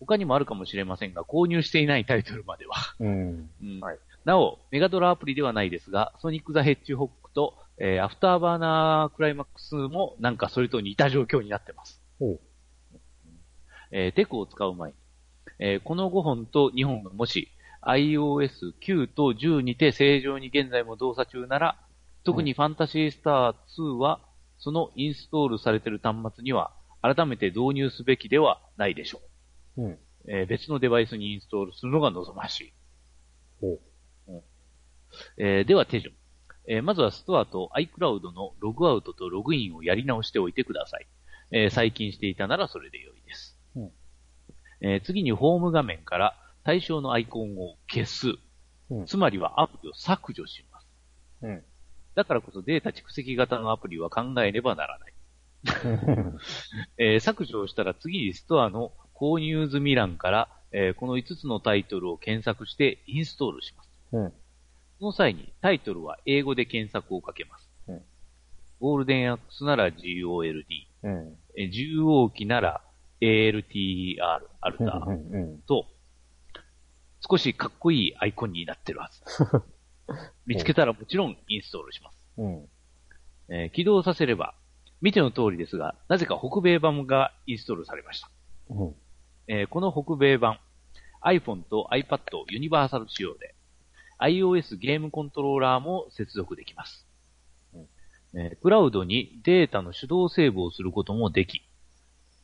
[0.00, 2.74] 他にもあるかもしれませんが、購入していないタイトルまでは。
[3.00, 3.50] うん。
[3.62, 12.02] うんはいなお、メガドラアプリではないですが、ソニック・ザ・ヘッジホッグと、えーアフターバーナー・クライマックスもなんかそれと似た状況になってます。
[12.18, 12.40] ほう。
[13.92, 14.96] えーテクを使う前に、
[15.58, 17.48] えーこの5本と2本がもし
[17.82, 21.78] iOS9 と10にて正常に現在も動作中なら、
[22.24, 24.20] 特にファンタシースター2は、
[24.58, 26.72] そのインストールされている端末には、
[27.02, 29.20] 改めて導入すべきではないでしょ
[29.76, 29.82] う。
[29.82, 29.98] うん。
[30.28, 32.72] えー別のデバイスにインストールするのが望ましい。
[33.60, 33.80] ほう。
[35.38, 36.14] えーでは手順。
[36.66, 41.06] えーまずはストアと iCloud のログアウトとログインをやり直しておいてください。
[41.52, 43.58] えー最近していたならそれで良いです。
[43.76, 43.90] うん
[44.80, 48.28] えー次にホーム画面から対象のアイコンを消す。
[48.90, 50.86] うんつまりはアプリを削除します。
[51.42, 51.62] うん。
[52.14, 55.12] だからこそデータ蓄積型のアプリは考えねばならない。
[56.98, 63.90] えー削除をしたら次にストアの購入済み欄から、えーこの5つのタイトルを検索してインストールします。
[64.12, 64.32] うん。
[64.98, 67.68] その際にタイトルは英語で検索をかけます。
[67.88, 68.02] うん
[68.78, 70.64] ゴールデンアックスなら GOLD、
[71.02, 71.36] うん。
[71.56, 72.80] え獣王記なら
[73.20, 74.18] ALTR、
[74.60, 75.30] アルタうん。
[75.32, 75.58] うん。
[75.62, 75.86] と、
[77.28, 79.22] 少しかっこいいアイコンになってるはず。
[80.46, 82.18] 見つけたらもちろんインストールします。
[82.38, 82.68] うん。
[83.48, 84.54] えー起動させれば、
[85.00, 88.30] 見ての通りですが、なぜか北米版がインストールされました。
[88.70, 88.94] うん。
[89.48, 90.58] えーこの北米版、
[91.22, 92.20] iPhone と iPad
[92.50, 93.54] ユニバーサル仕様で、
[94.18, 97.05] iOS ゲームコントローラーも接続できます。
[98.36, 101.62] えークラウドにデータの手動セーブをすることもでき、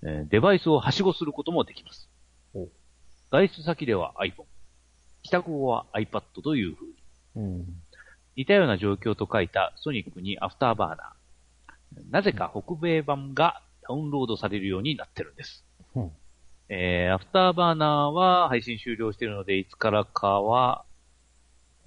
[0.02, 2.08] えーデバイスをはしごすることもできます
[2.54, 2.68] お。
[3.30, 4.44] 外出先では iPhone、
[5.22, 6.94] 帰宅後は iPad という風に、
[7.36, 7.66] うん。
[8.36, 12.10] 似たような状況と書いたソニックにアフターバーナー。
[12.10, 15.64] なぜか北米版がダウンロードされるようになってるんです。
[15.94, 16.10] うん
[16.74, 20.86] えー、アフターバーナーは配信終了しているのでいつからかは、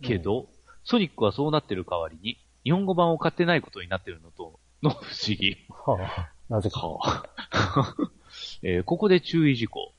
[0.03, 0.47] けど、
[0.83, 5.55] ソニックはそうなってる代わりに、日本語版を買ってないことになってるのと、の不思議。
[5.69, 6.31] はあ。
[6.49, 6.87] なぜか。
[6.87, 7.95] は あ
[8.61, 9.93] えーここで注意事項。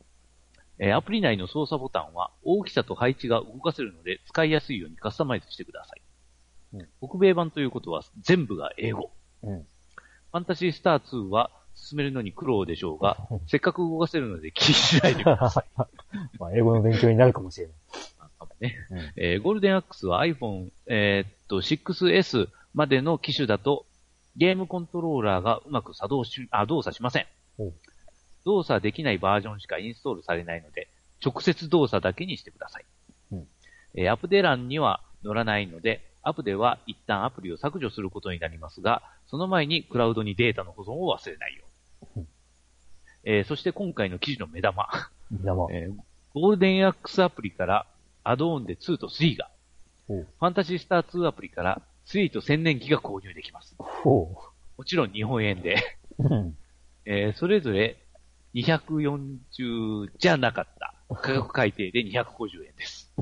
[0.78, 6.02] えーアプリ内の操作ボタンは大きさと配置が動かせるので使いやすいようにカスタマイズしてください。
[6.74, 9.10] うん北米版ということは全部が英語。
[9.42, 9.62] うん。
[9.62, 13.16] ファンタシースター2は進めるのに苦労でしょうが、
[13.46, 15.64] せっかく動かせるので気にしないでください。
[16.38, 17.76] まあ、英語の勉強になるかもしれない。
[18.38, 23.86] あねうんえーゴールデンアックスは iPhone、えーっと 6S までの機種だと
[24.36, 27.26] ゲームコントローラーがうまく作動し、あ、動作しません
[27.58, 27.72] お。
[28.44, 30.88] 動作できないバージョンしかインストールされないので、
[31.24, 32.84] 直接動作だけにしてください。
[33.32, 33.46] うん
[33.94, 41.64] えーアプデ欄には載らないので、アプデは一旦アプリを削除することになりますが、その前にクラウドにデータの保存を忘れないよ
[42.16, 42.28] ううん。
[43.24, 44.86] えーそして今回の記事の目玉。
[45.30, 45.68] 生。
[45.72, 45.96] えー
[46.34, 47.86] ゴールデンアックスアプリから
[48.28, 49.50] アドオンで2と3が、
[50.08, 53.74] ファンタジースター2アプリから3と1000年機が購入できます。
[53.78, 54.36] ほ
[54.76, 55.76] もちろん日本円で、
[56.18, 56.24] う。
[56.24, 56.56] うん。
[57.06, 57.96] えーそれぞれ
[58.54, 60.94] 240じゃなかった。
[61.08, 63.12] 価格改定で250円です。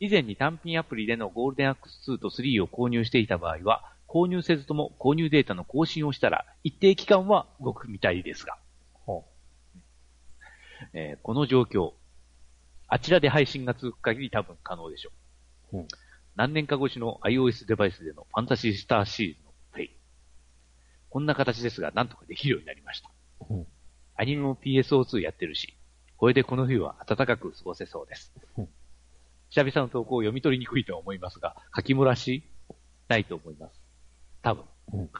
[0.00, 8.56] 以前に単品アプリでのゴールデンアックス2と3を購入していた場合は、購入せずとも購入データの更新をしたら、一定期間は動くみたいですが、
[8.94, 9.24] ほ
[10.94, 11.92] えーこの状況、
[12.88, 15.10] あちらで配信が続く限り多分可能でしょ
[15.72, 15.78] う。
[15.78, 15.88] うん
[16.36, 19.90] 何年か越しの iOS デバイスでのファンタジースターシリーズのプレイ。
[21.08, 23.10] こんな形ですが、なんとかできるようになりました。
[23.50, 23.66] うん
[24.16, 25.76] アニメも PSO2 やってるし、
[26.16, 28.68] これでこの冬は暖かく過ごせそうですうん。
[29.50, 32.44] 久々の投稿を読み取りにくいとは思いますが、書き漏らし
[33.08, 33.80] ないと思います。
[34.42, 34.64] 多分。
[34.92, 35.10] うん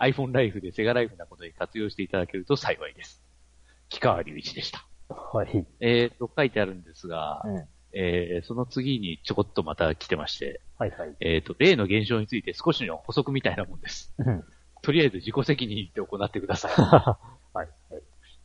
[0.00, 3.22] iPhone ライフでセガライフなことに活用していただけると幸いです。
[3.88, 4.86] 木川隆一でした。
[5.08, 5.66] はい。
[5.80, 7.68] えーと、書いてあるんですが、うん。
[7.94, 11.16] えーその次にちょこっとまた来てまして、はいはい。
[11.20, 14.14] えーと、例の現象について少しの補足みたいなもんです。
[14.18, 14.44] うん。
[14.82, 16.72] とりあえず自己責任で行ってください。
[16.76, 17.18] は
[17.54, 17.56] い。
[17.56, 17.68] はい。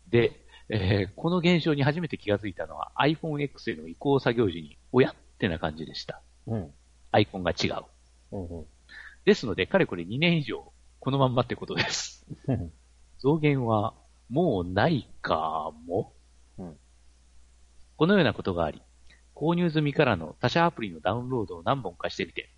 [0.10, 0.32] で、
[0.70, 6.22] えーこの現象に初めて気がついたのは iPhone X への移行作業時に、おやってな感じでした。
[6.48, 6.72] うん。
[7.12, 7.84] アイコンが違う。
[8.32, 8.48] うん。
[8.60, 8.66] うん
[9.26, 12.26] ですので、かれこれ2年以上、このまんまってことです。
[12.48, 12.74] うん。
[13.20, 13.94] 増減は、
[14.30, 16.23] もうないかも、うん
[17.98, 18.82] このようなことがあり、
[19.36, 22.50] 購入済みからの他社アプリのダウンロードを何本かしてみて、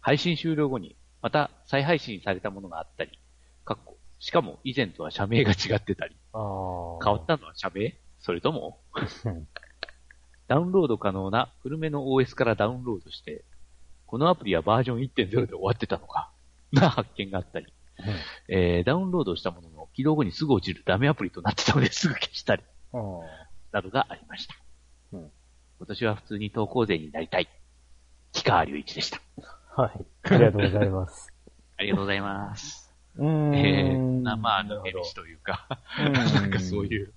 [0.00, 3.18] 配信終了後にまた再配信されたものがあったり、
[3.64, 6.16] かっこしかも以前とは社名が違ってたり。
[6.32, 7.94] 変わったのは社名？
[8.20, 8.78] それとも
[9.24, 9.48] うん
[10.46, 13.44] ダウンロード可能な古めの OS からダウンロードして、
[14.06, 16.32] このアプリはバージョン1.0で終わってたのか、
[16.72, 17.72] な発見があったり、
[18.48, 23.02] えーダウンロードしたものの起動後にすぐ落ちるダメアプリとなってたのですぐ消したり、うん。
[23.72, 24.56] などがありました。
[25.80, 27.48] うん今年は普通に投稿税になりたい。
[28.32, 29.20] 木川隆一でした。
[29.74, 30.04] はい。
[30.24, 31.32] ありがとうございます。
[31.78, 32.92] ありがとうございます。
[33.16, 33.54] うーん。
[33.54, 35.66] えー、なまあ、なるほど抜け道というか、
[35.98, 37.14] うん なんかそういう、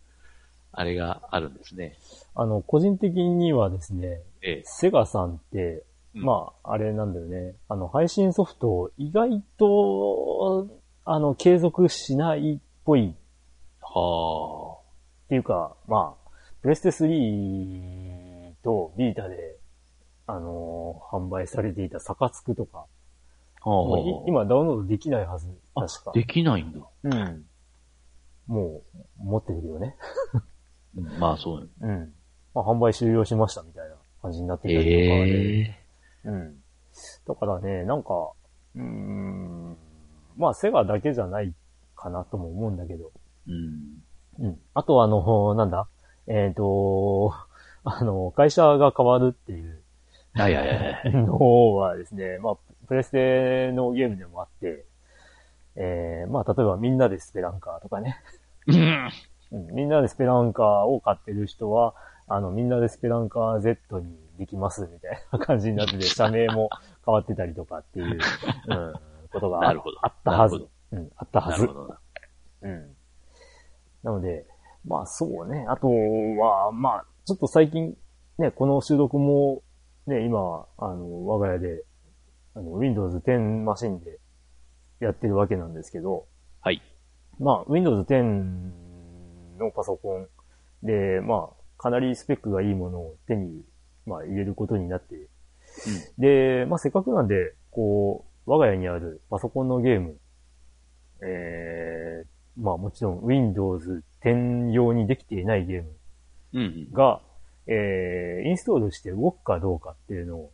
[0.71, 1.97] あれがあるんですね。
[2.35, 5.83] あの、個人的にはですね、ええセガさんって、
[6.15, 7.55] うんまあ、あれなんだよね。
[7.67, 10.69] あの、配信ソフトを意外と、
[11.03, 13.13] あの、継続しないっぽい
[13.81, 14.77] は
[15.25, 16.23] っていうか、まあ、
[16.61, 18.02] プレステ3
[18.63, 19.57] とビータで、
[20.27, 22.85] あのー販売されていたサカツクとか、
[23.61, 23.69] あ。
[23.69, 26.11] うい今ダウンロードできないはず、確か。
[26.13, 26.79] できないんだ。
[27.03, 27.45] うん。
[28.47, 28.81] も
[29.21, 29.95] う、持ってるよね。
[30.97, 31.69] うんまあそう。
[31.81, 32.13] うん。
[32.53, 34.93] まあ、販売終了しましたみたいな感じになってたりとかで。
[34.95, 35.59] え
[36.25, 36.55] えうん。
[37.27, 38.31] だからね、なんか、
[38.75, 39.77] うーん、
[40.37, 41.53] まあ、セガだけじゃない
[41.95, 43.11] かなとも思うんだけど。
[43.47, 44.45] うん。
[44.45, 44.59] うん。
[44.73, 45.87] あとはあの、なんだ？
[46.27, 47.33] えっ、と、
[47.83, 49.83] あの、会社が変わるっていう
[50.33, 50.73] はいはいは
[51.05, 51.11] い。
[51.13, 52.57] のはですね、まあ、
[52.87, 54.85] プレステのゲームでもあって、
[55.75, 58.19] えー、まあ、例えばみんなでスペランカーとかね。
[58.67, 59.11] うん。
[59.51, 61.93] うん、みんなでスペランカーを買ってる人は、
[62.27, 66.69] あの、みんなでスペランカー Z にできますみたいな感じになってて、 社名も
[67.05, 68.19] 変わってたりとかっていう、
[68.67, 68.93] うん、
[69.31, 69.73] ことがあ
[70.07, 70.67] ったはず。
[70.91, 71.69] うん、あったはず。
[72.61, 72.95] うん。
[74.03, 74.45] なので、
[74.85, 75.65] まあそうね。
[75.69, 77.95] あとは、まあ、ちょっと最近、
[78.37, 79.63] ね、この収録も、
[80.07, 81.85] ね、今、あの、我が家で、
[82.53, 84.19] あの、Windows 10マシンで
[84.99, 86.27] やってるわけなんですけど、
[86.59, 86.81] はい。
[87.39, 88.23] まあ、Windows 10
[89.57, 90.27] のパソコン
[90.85, 93.63] で、まあ、かなりスペックがいいものを手に、
[94.05, 95.29] まあ、入れることになって、
[96.17, 100.17] で、まあ、せっかくなんで、こう、我が家にあるパソコンのゲーム、
[101.25, 105.89] えー、まあ、もちろん Windows 10用にできていないゲーム
[106.53, 106.61] うん。
[106.61, 106.91] うん。
[106.91, 107.21] が、
[107.67, 110.51] えー、インストールして動くかどうかっていうのを、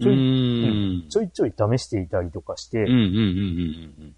[0.00, 1.08] ちょい、うん。
[1.08, 2.86] ちょいちょい試していたりとかして、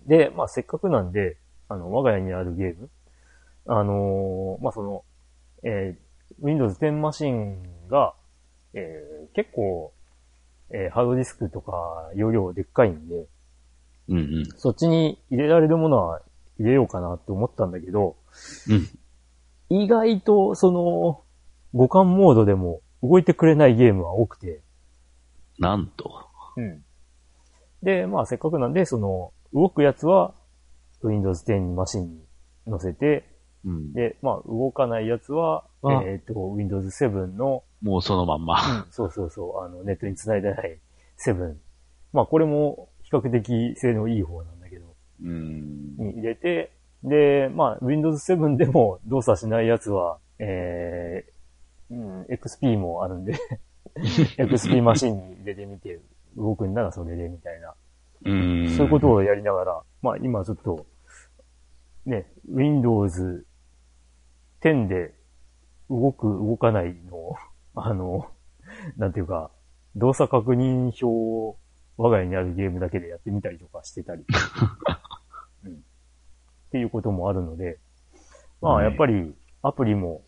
[0.06, 1.36] で、まあ、せっかくなんで、
[1.68, 2.90] あの、我が家にあるゲーム、
[3.66, 5.04] あのーまあ、その、
[5.62, 8.14] えー、Windows 10マシンが、
[8.74, 9.92] えー、結構、
[10.70, 13.26] えー、ハードディスクとか容量でっかいんで、
[14.08, 14.18] うん。
[14.18, 14.46] うんうん。
[14.56, 16.20] そっちに入れられるものは
[16.58, 18.16] 入れようかなって思ったんだけど、
[18.68, 18.88] うん。
[19.70, 21.22] 意外と、その、
[21.72, 24.60] 互換モードでも動いてくれないゲームは多くて、
[25.58, 26.26] なんと。
[26.56, 26.84] うん。
[27.82, 30.34] で、まあせっかくなんで、その、動くやつは
[31.02, 32.20] Windows 10マシンに
[32.68, 33.24] 載せて、
[33.64, 33.92] うん。
[33.92, 38.86] で、まあ動かないやつは、あえっ、と、Windows 7の、もうそのまんま。
[38.90, 40.78] そうそうそう、あの、ネットに繋いでない
[41.24, 41.54] 7。
[42.12, 44.60] まあこれも比較的性のいい方なんだ
[45.22, 45.96] うん。
[45.96, 46.72] に入れて、
[47.04, 53.34] で、まあ、Windows 7でも動作しないやつは、えー、うん、XP もあるんで、
[54.38, 56.00] XP マシンに入れてみて、
[56.36, 57.74] 動くんならそれでみたいな、
[58.24, 58.76] うん。
[58.76, 60.86] そういうことをやりながら、まあ今ちょっと、
[62.06, 63.44] ね、Windows
[64.62, 65.14] 10で
[65.88, 67.36] 動く、動かないのを、
[67.74, 68.30] あの、
[68.96, 69.50] なんていうか、
[69.96, 71.56] 動作確認表を
[71.96, 74.24] 我が家にあるゲームだけでやってみたりとかしてたり。
[76.72, 77.78] うん、っていうこともあるので、
[78.60, 80.22] まあはいやっぱりアプリも、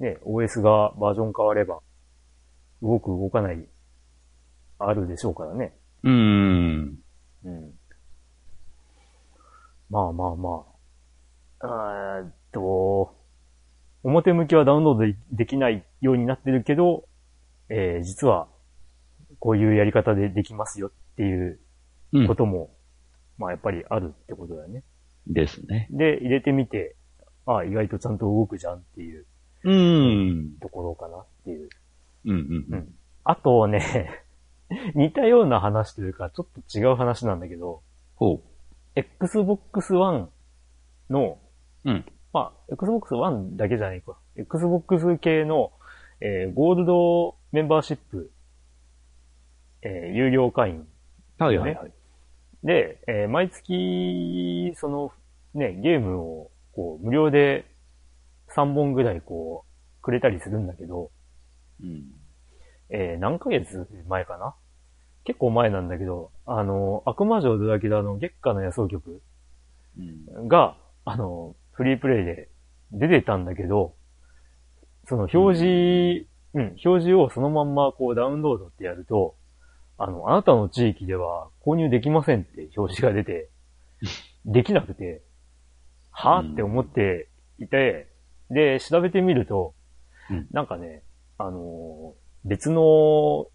[0.00, 1.80] ね、OS がバージョン変われば、
[2.82, 3.66] 動く動かない、
[4.78, 5.74] あるでしょうからね。
[6.02, 6.98] うん。
[7.44, 7.72] うん。
[9.90, 10.64] まあまあま
[11.60, 11.64] あ。
[11.64, 13.14] あーっと、
[14.02, 17.04] 表向きはダウンロードでできないようになってるけど、
[17.68, 18.48] えー実は、
[19.38, 21.60] こういうやり方でできますよっていう
[22.12, 22.74] うんことも、
[23.38, 24.82] まあやっぱりあるってことだよね。
[25.26, 25.88] ですね。
[25.90, 26.96] で、入れてみて、
[27.46, 29.26] ああ、意外とちゃんと動くじゃんっていう
[29.64, 30.52] うん。
[30.60, 31.68] ところかなっていう。
[32.24, 32.94] うんうんうん。
[33.24, 34.24] あとね、
[34.94, 37.82] 似たような話というか、ちょっと違う話なんだけど、
[38.16, 38.40] ほ
[38.94, 40.28] Xbox One
[41.10, 41.38] の、
[41.84, 41.90] う。
[41.90, 42.04] うん。
[42.32, 44.16] まあ、Xbox One だけじゃないか。
[44.36, 45.72] Xbox 系の、
[46.20, 48.30] えーゴールドメンバーシップ、
[49.82, 50.86] えー有料会員。
[51.38, 51.92] はいはいはい。
[52.64, 55.12] で、えー毎月、その、
[55.54, 57.66] ね、ゲームを、こう、無料で
[58.54, 59.64] 3本ぐらい、こ
[60.00, 61.10] う、くれたりするんだけど、
[61.82, 62.04] うん。
[62.90, 64.54] えー何ヶ月前かな？
[65.24, 69.22] 結構前なんだけど、あの、悪魔城ドラキュラの月下の野草曲
[69.98, 70.48] うん。
[70.48, 72.48] が、あの、フリープレイで
[72.92, 73.94] 出てたんだけど、
[75.08, 79.34] その表示、うん、表示をそのまんまこうダウンロードってやると、
[80.02, 83.50] あの、あなたの地域では購入できませんって表示が出て、
[84.44, 85.22] できなくて、
[86.10, 88.08] はうんって思っていて、
[88.50, 89.74] で、調べてみると、
[90.28, 90.48] うん。
[90.50, 91.04] なんかね、
[91.38, 93.46] あのー別の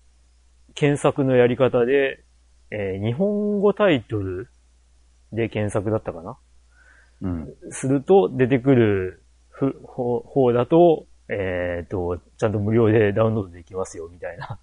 [0.74, 2.24] 検索のやり方で、
[2.72, 4.48] えー日本語タイトル
[5.34, 6.38] で検索だったかな？
[7.22, 7.56] うん。
[7.72, 14.60] すると出てくるふ方方だと、えっ、と、ちゃんと無料でダウンロードできますよ、みたいな、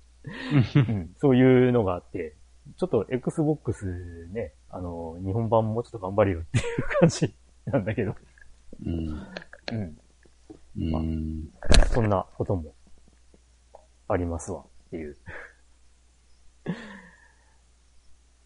[0.76, 2.36] うんそういうのがあって、
[2.78, 6.64] ちょっと Xbox ね、あの、日本版もうちょっと頑張れよっていう
[7.00, 7.34] 感じ
[7.66, 8.14] なんだけど、
[8.84, 9.08] うん。
[9.72, 9.98] うん。
[10.76, 11.48] うん。
[11.92, 12.74] そんなことも
[14.08, 15.16] ありますわっていう。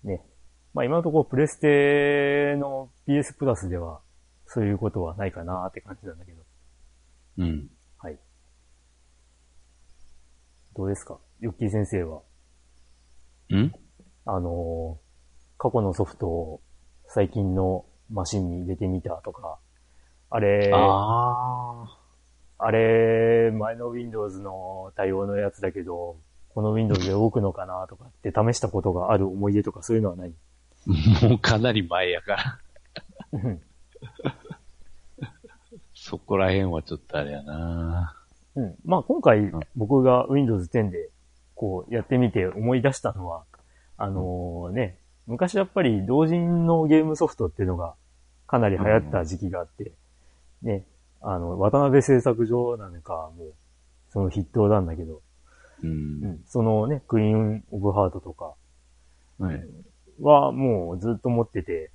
[0.04, 0.24] ね。
[0.74, 4.00] まあ今のところプレステの PS プラスでは
[4.46, 6.42] そういうことはないかなって感じなんだけど。
[7.38, 7.70] うん。
[7.98, 8.18] はい。
[10.76, 11.18] どうですか？
[11.40, 12.20] ヨッキー先生は。
[13.50, 13.72] うん？
[14.26, 15.08] あのー
[15.60, 16.60] 過去のソフトを
[17.08, 19.58] 最近のマシンに入れてみたとか、
[20.30, 21.98] あれ、ああ。
[22.58, 26.16] あれ、前の Windows の対応のやつだけど、
[26.54, 30.32] この Windows で動くのかなとかって試したことがある思い出とかそういうのはない？
[31.28, 32.58] もうかなり前やから。
[33.32, 33.60] うん
[35.94, 38.14] そこら辺はちょっとあれやな。
[38.54, 38.74] うん。
[38.84, 41.10] まあ今回ん僕が Windows 10で
[41.58, 43.44] こうやってみて思い出したのは、
[43.96, 47.94] あのね、昔やっぱり同人のゲームソフトっていうのが
[48.46, 49.92] かなり流行った時期があって、
[50.62, 50.84] ね、
[51.20, 53.54] あの、渡辺製作所なんかもう
[54.10, 55.20] その筆頭なんだけど、
[55.82, 55.86] う。
[55.86, 58.54] うんん、そのね、クイーンオブハートとか
[59.38, 59.64] はい。
[60.20, 61.90] はもうずっと持ってて、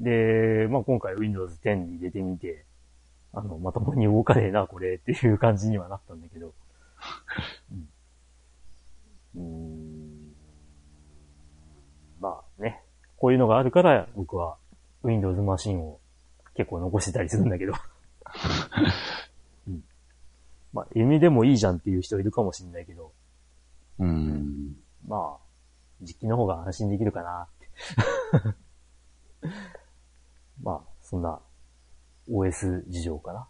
[0.00, 2.64] で、まあ今回 Windows 10に入れてみて、
[3.32, 6.54] あの、まともに動かねえな、これっていう感じにはなったんだけど。
[9.34, 10.16] うん、うーん
[12.20, 12.82] まあね、
[13.26, 14.56] こういうのがあるから僕は
[15.02, 15.98] Windows マシンを
[16.54, 17.72] 結構残してたりするんだけど。
[19.66, 19.82] うん、
[20.72, 23.12] まあ、弓でもいいじゃんっていう人いるかもしれないけど、
[23.98, 24.76] うん。
[25.08, 25.44] まあ、
[26.02, 27.68] 実機の方が安心できるかなって。
[30.62, 31.40] まあ、そんな
[32.28, 33.48] OS 事情かな。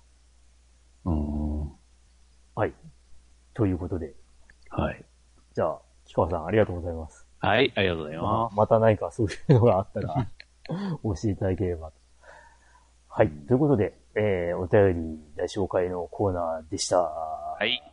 [1.04, 1.72] うん。
[2.54, 2.72] はい。
[3.52, 4.14] ということで、
[4.70, 5.04] はい。
[5.52, 7.25] じゃあ、木川さんありがとうございます。
[7.38, 10.26] はい、ありがとうございままあ、また何かそういうのがあったら、
[11.02, 11.92] 教えていただければ。
[13.08, 13.30] はい。
[13.30, 17.00] ということで、えー、お便り大紹介のコーナーでした。
[17.00, 17.85] はい。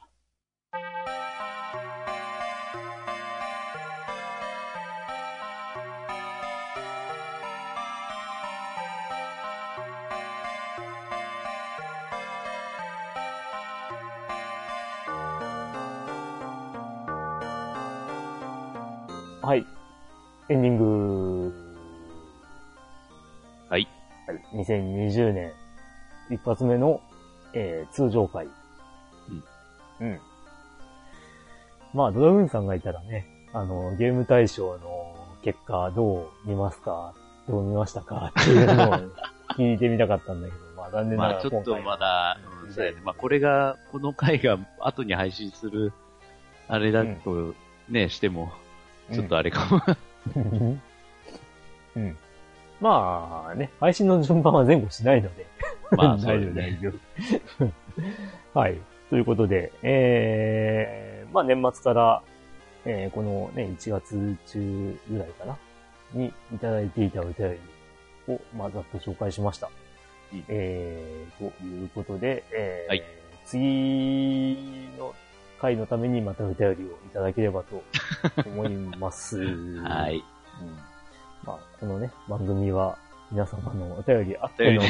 [26.44, 27.00] 一発目の、
[27.54, 28.48] えー、通常回。
[30.00, 30.08] うん。
[30.08, 30.20] うん。
[31.94, 37.14] まあ、ドラグーンさんがいたらね、あの、ゲーム大賞の結果どう見ますか？
[37.48, 38.34] どう見ましたか？
[38.40, 38.94] っていうのを
[39.56, 42.98] 聞いてみたかったんだけど、まあ残念ながらまあちょっとまだ、うんそうやね。
[43.04, 45.94] まあこれが、この回が後に配信する、
[46.68, 47.54] あれだと
[47.88, 48.52] ね、しても、
[49.14, 49.82] ちょっとあれかも。
[50.36, 50.82] うん。
[51.96, 52.18] うん。
[52.82, 55.46] まあね、配信の順番は前後しないので。
[55.92, 56.80] まあ 大丈夫、大。
[56.80, 56.94] 丈
[58.54, 58.60] 夫。
[58.60, 58.78] はい。
[59.10, 62.22] ということで、えー、まあ年末から、
[62.86, 65.58] えー、このね、1月中ぐらいかな、
[66.14, 67.36] にいただいていたお便
[68.28, 69.70] りを、まあざっと紹介しました。
[70.34, 73.04] うんえー、ということで、えーはい
[73.46, 74.58] 次
[74.98, 75.14] の
[75.60, 76.76] 回のためにまたお便りをい
[77.14, 77.84] ただければと
[78.46, 79.40] 思います。
[79.84, 80.16] はい。
[80.62, 80.78] うん
[81.46, 82.98] まあ、このね、番組は
[83.32, 84.82] 皆様のお便りあっての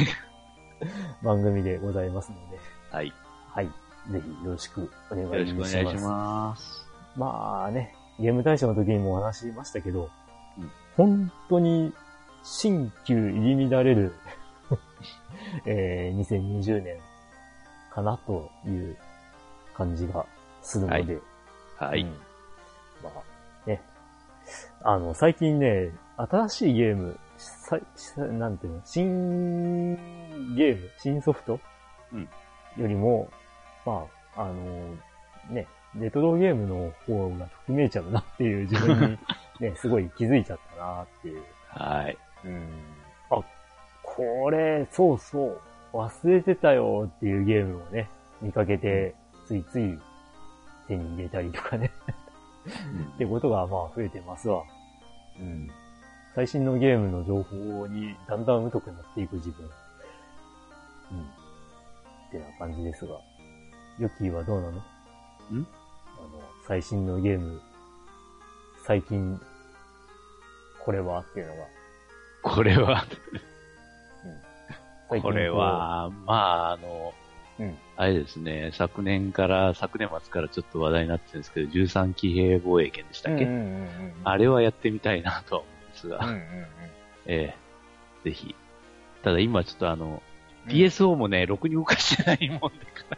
[1.24, 2.60] 番組でございますので、
[2.92, 3.08] はい。
[3.08, 3.14] よ
[3.50, 3.68] はい。
[4.12, 5.76] ぜひよろしくお願いしろしくおます。
[5.84, 6.88] 願いします。
[7.16, 10.10] まあね、ゲーム大賞の時にもお話しましたけど、
[10.58, 11.92] うん本当に
[12.44, 14.14] 新旧入り乱れる、
[15.66, 17.00] えー、2020年
[17.92, 18.98] かなという
[19.74, 20.26] 感じが
[20.62, 21.20] するので、
[21.78, 22.02] はい。
[22.02, 22.10] うん
[23.02, 23.82] まあ、ね。
[24.84, 29.98] あの、最近ね、新しいゲーム、ささなんていうの、新
[30.56, 31.60] ゲーム、新ソフト？
[32.14, 32.30] うん
[32.78, 33.30] よりも、
[33.86, 34.06] ま
[34.36, 34.96] あ、あの、
[35.50, 39.20] ね、レトロゲームの方がときめいちゃうなっていう自分に
[39.70, 41.44] ね、すごい気づいちゃったなっていう。
[41.68, 42.18] はい。
[42.46, 42.68] うん。
[43.30, 43.44] あ、
[44.02, 45.62] これ、そうそう、
[45.94, 48.10] 忘れてたよっていうゲームをね、
[48.42, 49.14] 見かけて、
[49.46, 50.00] ついつい
[50.88, 51.92] 手に入れたりとかね。
[53.16, 54.64] ってことがまあ増えてますわ。
[55.40, 55.70] うん。
[56.34, 59.70] 最新のゲームの情報にだんだん疎くなっていく自分。
[61.14, 61.22] うん。
[61.22, 61.26] っ
[62.32, 63.20] てな感じですが。
[64.00, 64.72] ヨッキーはどうなの？
[64.72, 64.74] ん？
[64.74, 64.80] あ
[65.52, 65.64] の、
[66.68, 67.62] 最新のゲーム、
[68.86, 69.40] 最近、
[70.84, 71.20] これは？
[71.20, 71.64] っていうのが。
[72.42, 73.06] これは、
[75.10, 77.14] 最近これは、まあ、あの、
[77.60, 77.78] うん。
[77.96, 86.42] あれですね、昨年から、昨年末からちょっと話題になってるんですけど、13騎兵防衛権でしたっけ、うんうんうんうんあれはやってみたいなとは思うんですが、うんうんうん。
[87.28, 87.56] ええ。
[88.24, 88.56] ぜひ。
[89.22, 90.20] ただ今ちょっとあの、うん
[90.68, 93.18] PSO もね、ろくに動かしてないもんでか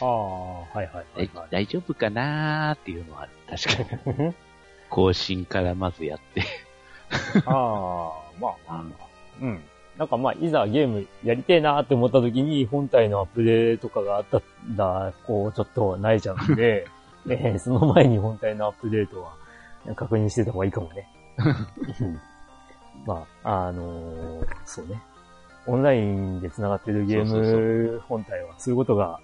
[0.00, 1.48] ああ、はいはいはら、い、はい。
[1.50, 3.76] 大丈夫かなーっていうのは確
[4.12, 4.34] かに。
[4.90, 6.42] 更新からまずやって。
[7.46, 9.06] ああ、まあまあ、
[9.40, 9.62] うん。
[9.96, 14.42] なんかまあ、いざゲームやりてえなーって思った時に、本体のアップデートとかがあった
[14.76, 16.86] ら、こう、ちょっと慣れちゃうんで、
[17.28, 19.32] えーその前に本体のアップデートは
[19.96, 21.08] 確認してた方がいいかもね。
[22.00, 22.20] うん
[23.06, 25.00] まあ、あのーそうね。
[25.66, 29.20] オンラインで繋がってるゲーム本体は、そういうことが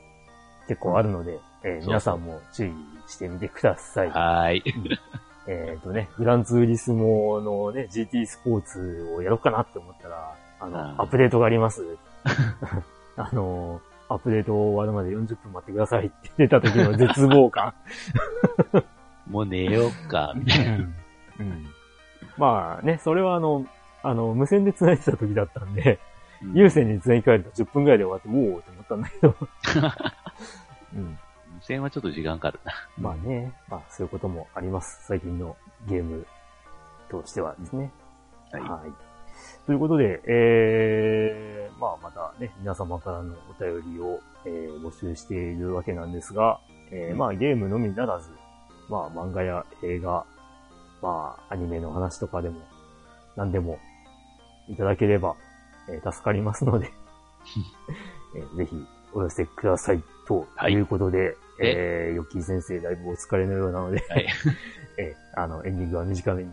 [0.68, 2.72] 結構あるので、えー皆さんも注意
[3.06, 4.10] してみてください。
[4.10, 4.62] はーい。
[5.46, 11.84] えっ、とね、グランツーリスモのね、GT スポーツをやろうかなって思ったら、あの、アップデートがあります。
[13.16, 17.74] あの、アップデート終わるまで40分待ってくださいって出た時の絶望感。
[19.28, 20.74] もう寝ようか、みたいな。
[20.76, 20.78] う
[21.42, 21.66] ん
[22.38, 23.66] まあね、それはあの、
[24.02, 25.98] あの、無線で繋いでた時だったんで、
[26.54, 29.34] 有線に繋ぎ替えると10分くらいで終わって、おおって思ったんだけど。
[30.94, 31.18] うん、
[31.54, 32.72] 無線はちょっと時間かかるな。
[32.98, 35.06] まあね、まあそういうこともあります。
[35.06, 35.56] 最近の
[35.86, 36.26] ゲーム
[37.08, 37.90] としてはですね。
[38.50, 38.62] はい。
[38.62, 39.12] はい。
[39.66, 46.60] ということで、えー、まあまたね、皆様からのお便りを、えー募集しているわけなんですが、
[46.90, 48.30] えーまあゲームのみならず、
[48.88, 50.24] まあ漫画や映画、
[51.00, 52.60] まあアニメの話とかでも、
[53.36, 53.78] 何でも
[54.68, 55.36] いただければ、
[55.88, 56.90] えー助かりますので、
[58.36, 60.02] えーぜひお寄せください。
[60.26, 62.10] とはいいうことで、え？
[62.12, 64.26] ー、ヨッキー先生だいぶお疲れのようなので、はい。
[64.98, 66.50] えーあの、エンディングは短めに、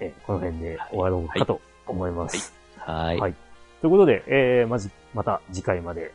[0.00, 2.52] えーこの辺で終わろうかと思います。
[2.78, 3.20] はーい。
[3.20, 3.34] はい
[3.80, 6.12] ということで、えー、まじ、また次回まで。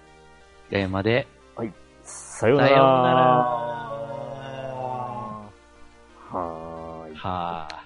[0.70, 1.28] 次回まで。
[2.04, 2.70] さようなら。
[2.70, 3.20] さようなら
[6.32, 7.16] はーい。
[7.16, 7.85] はー。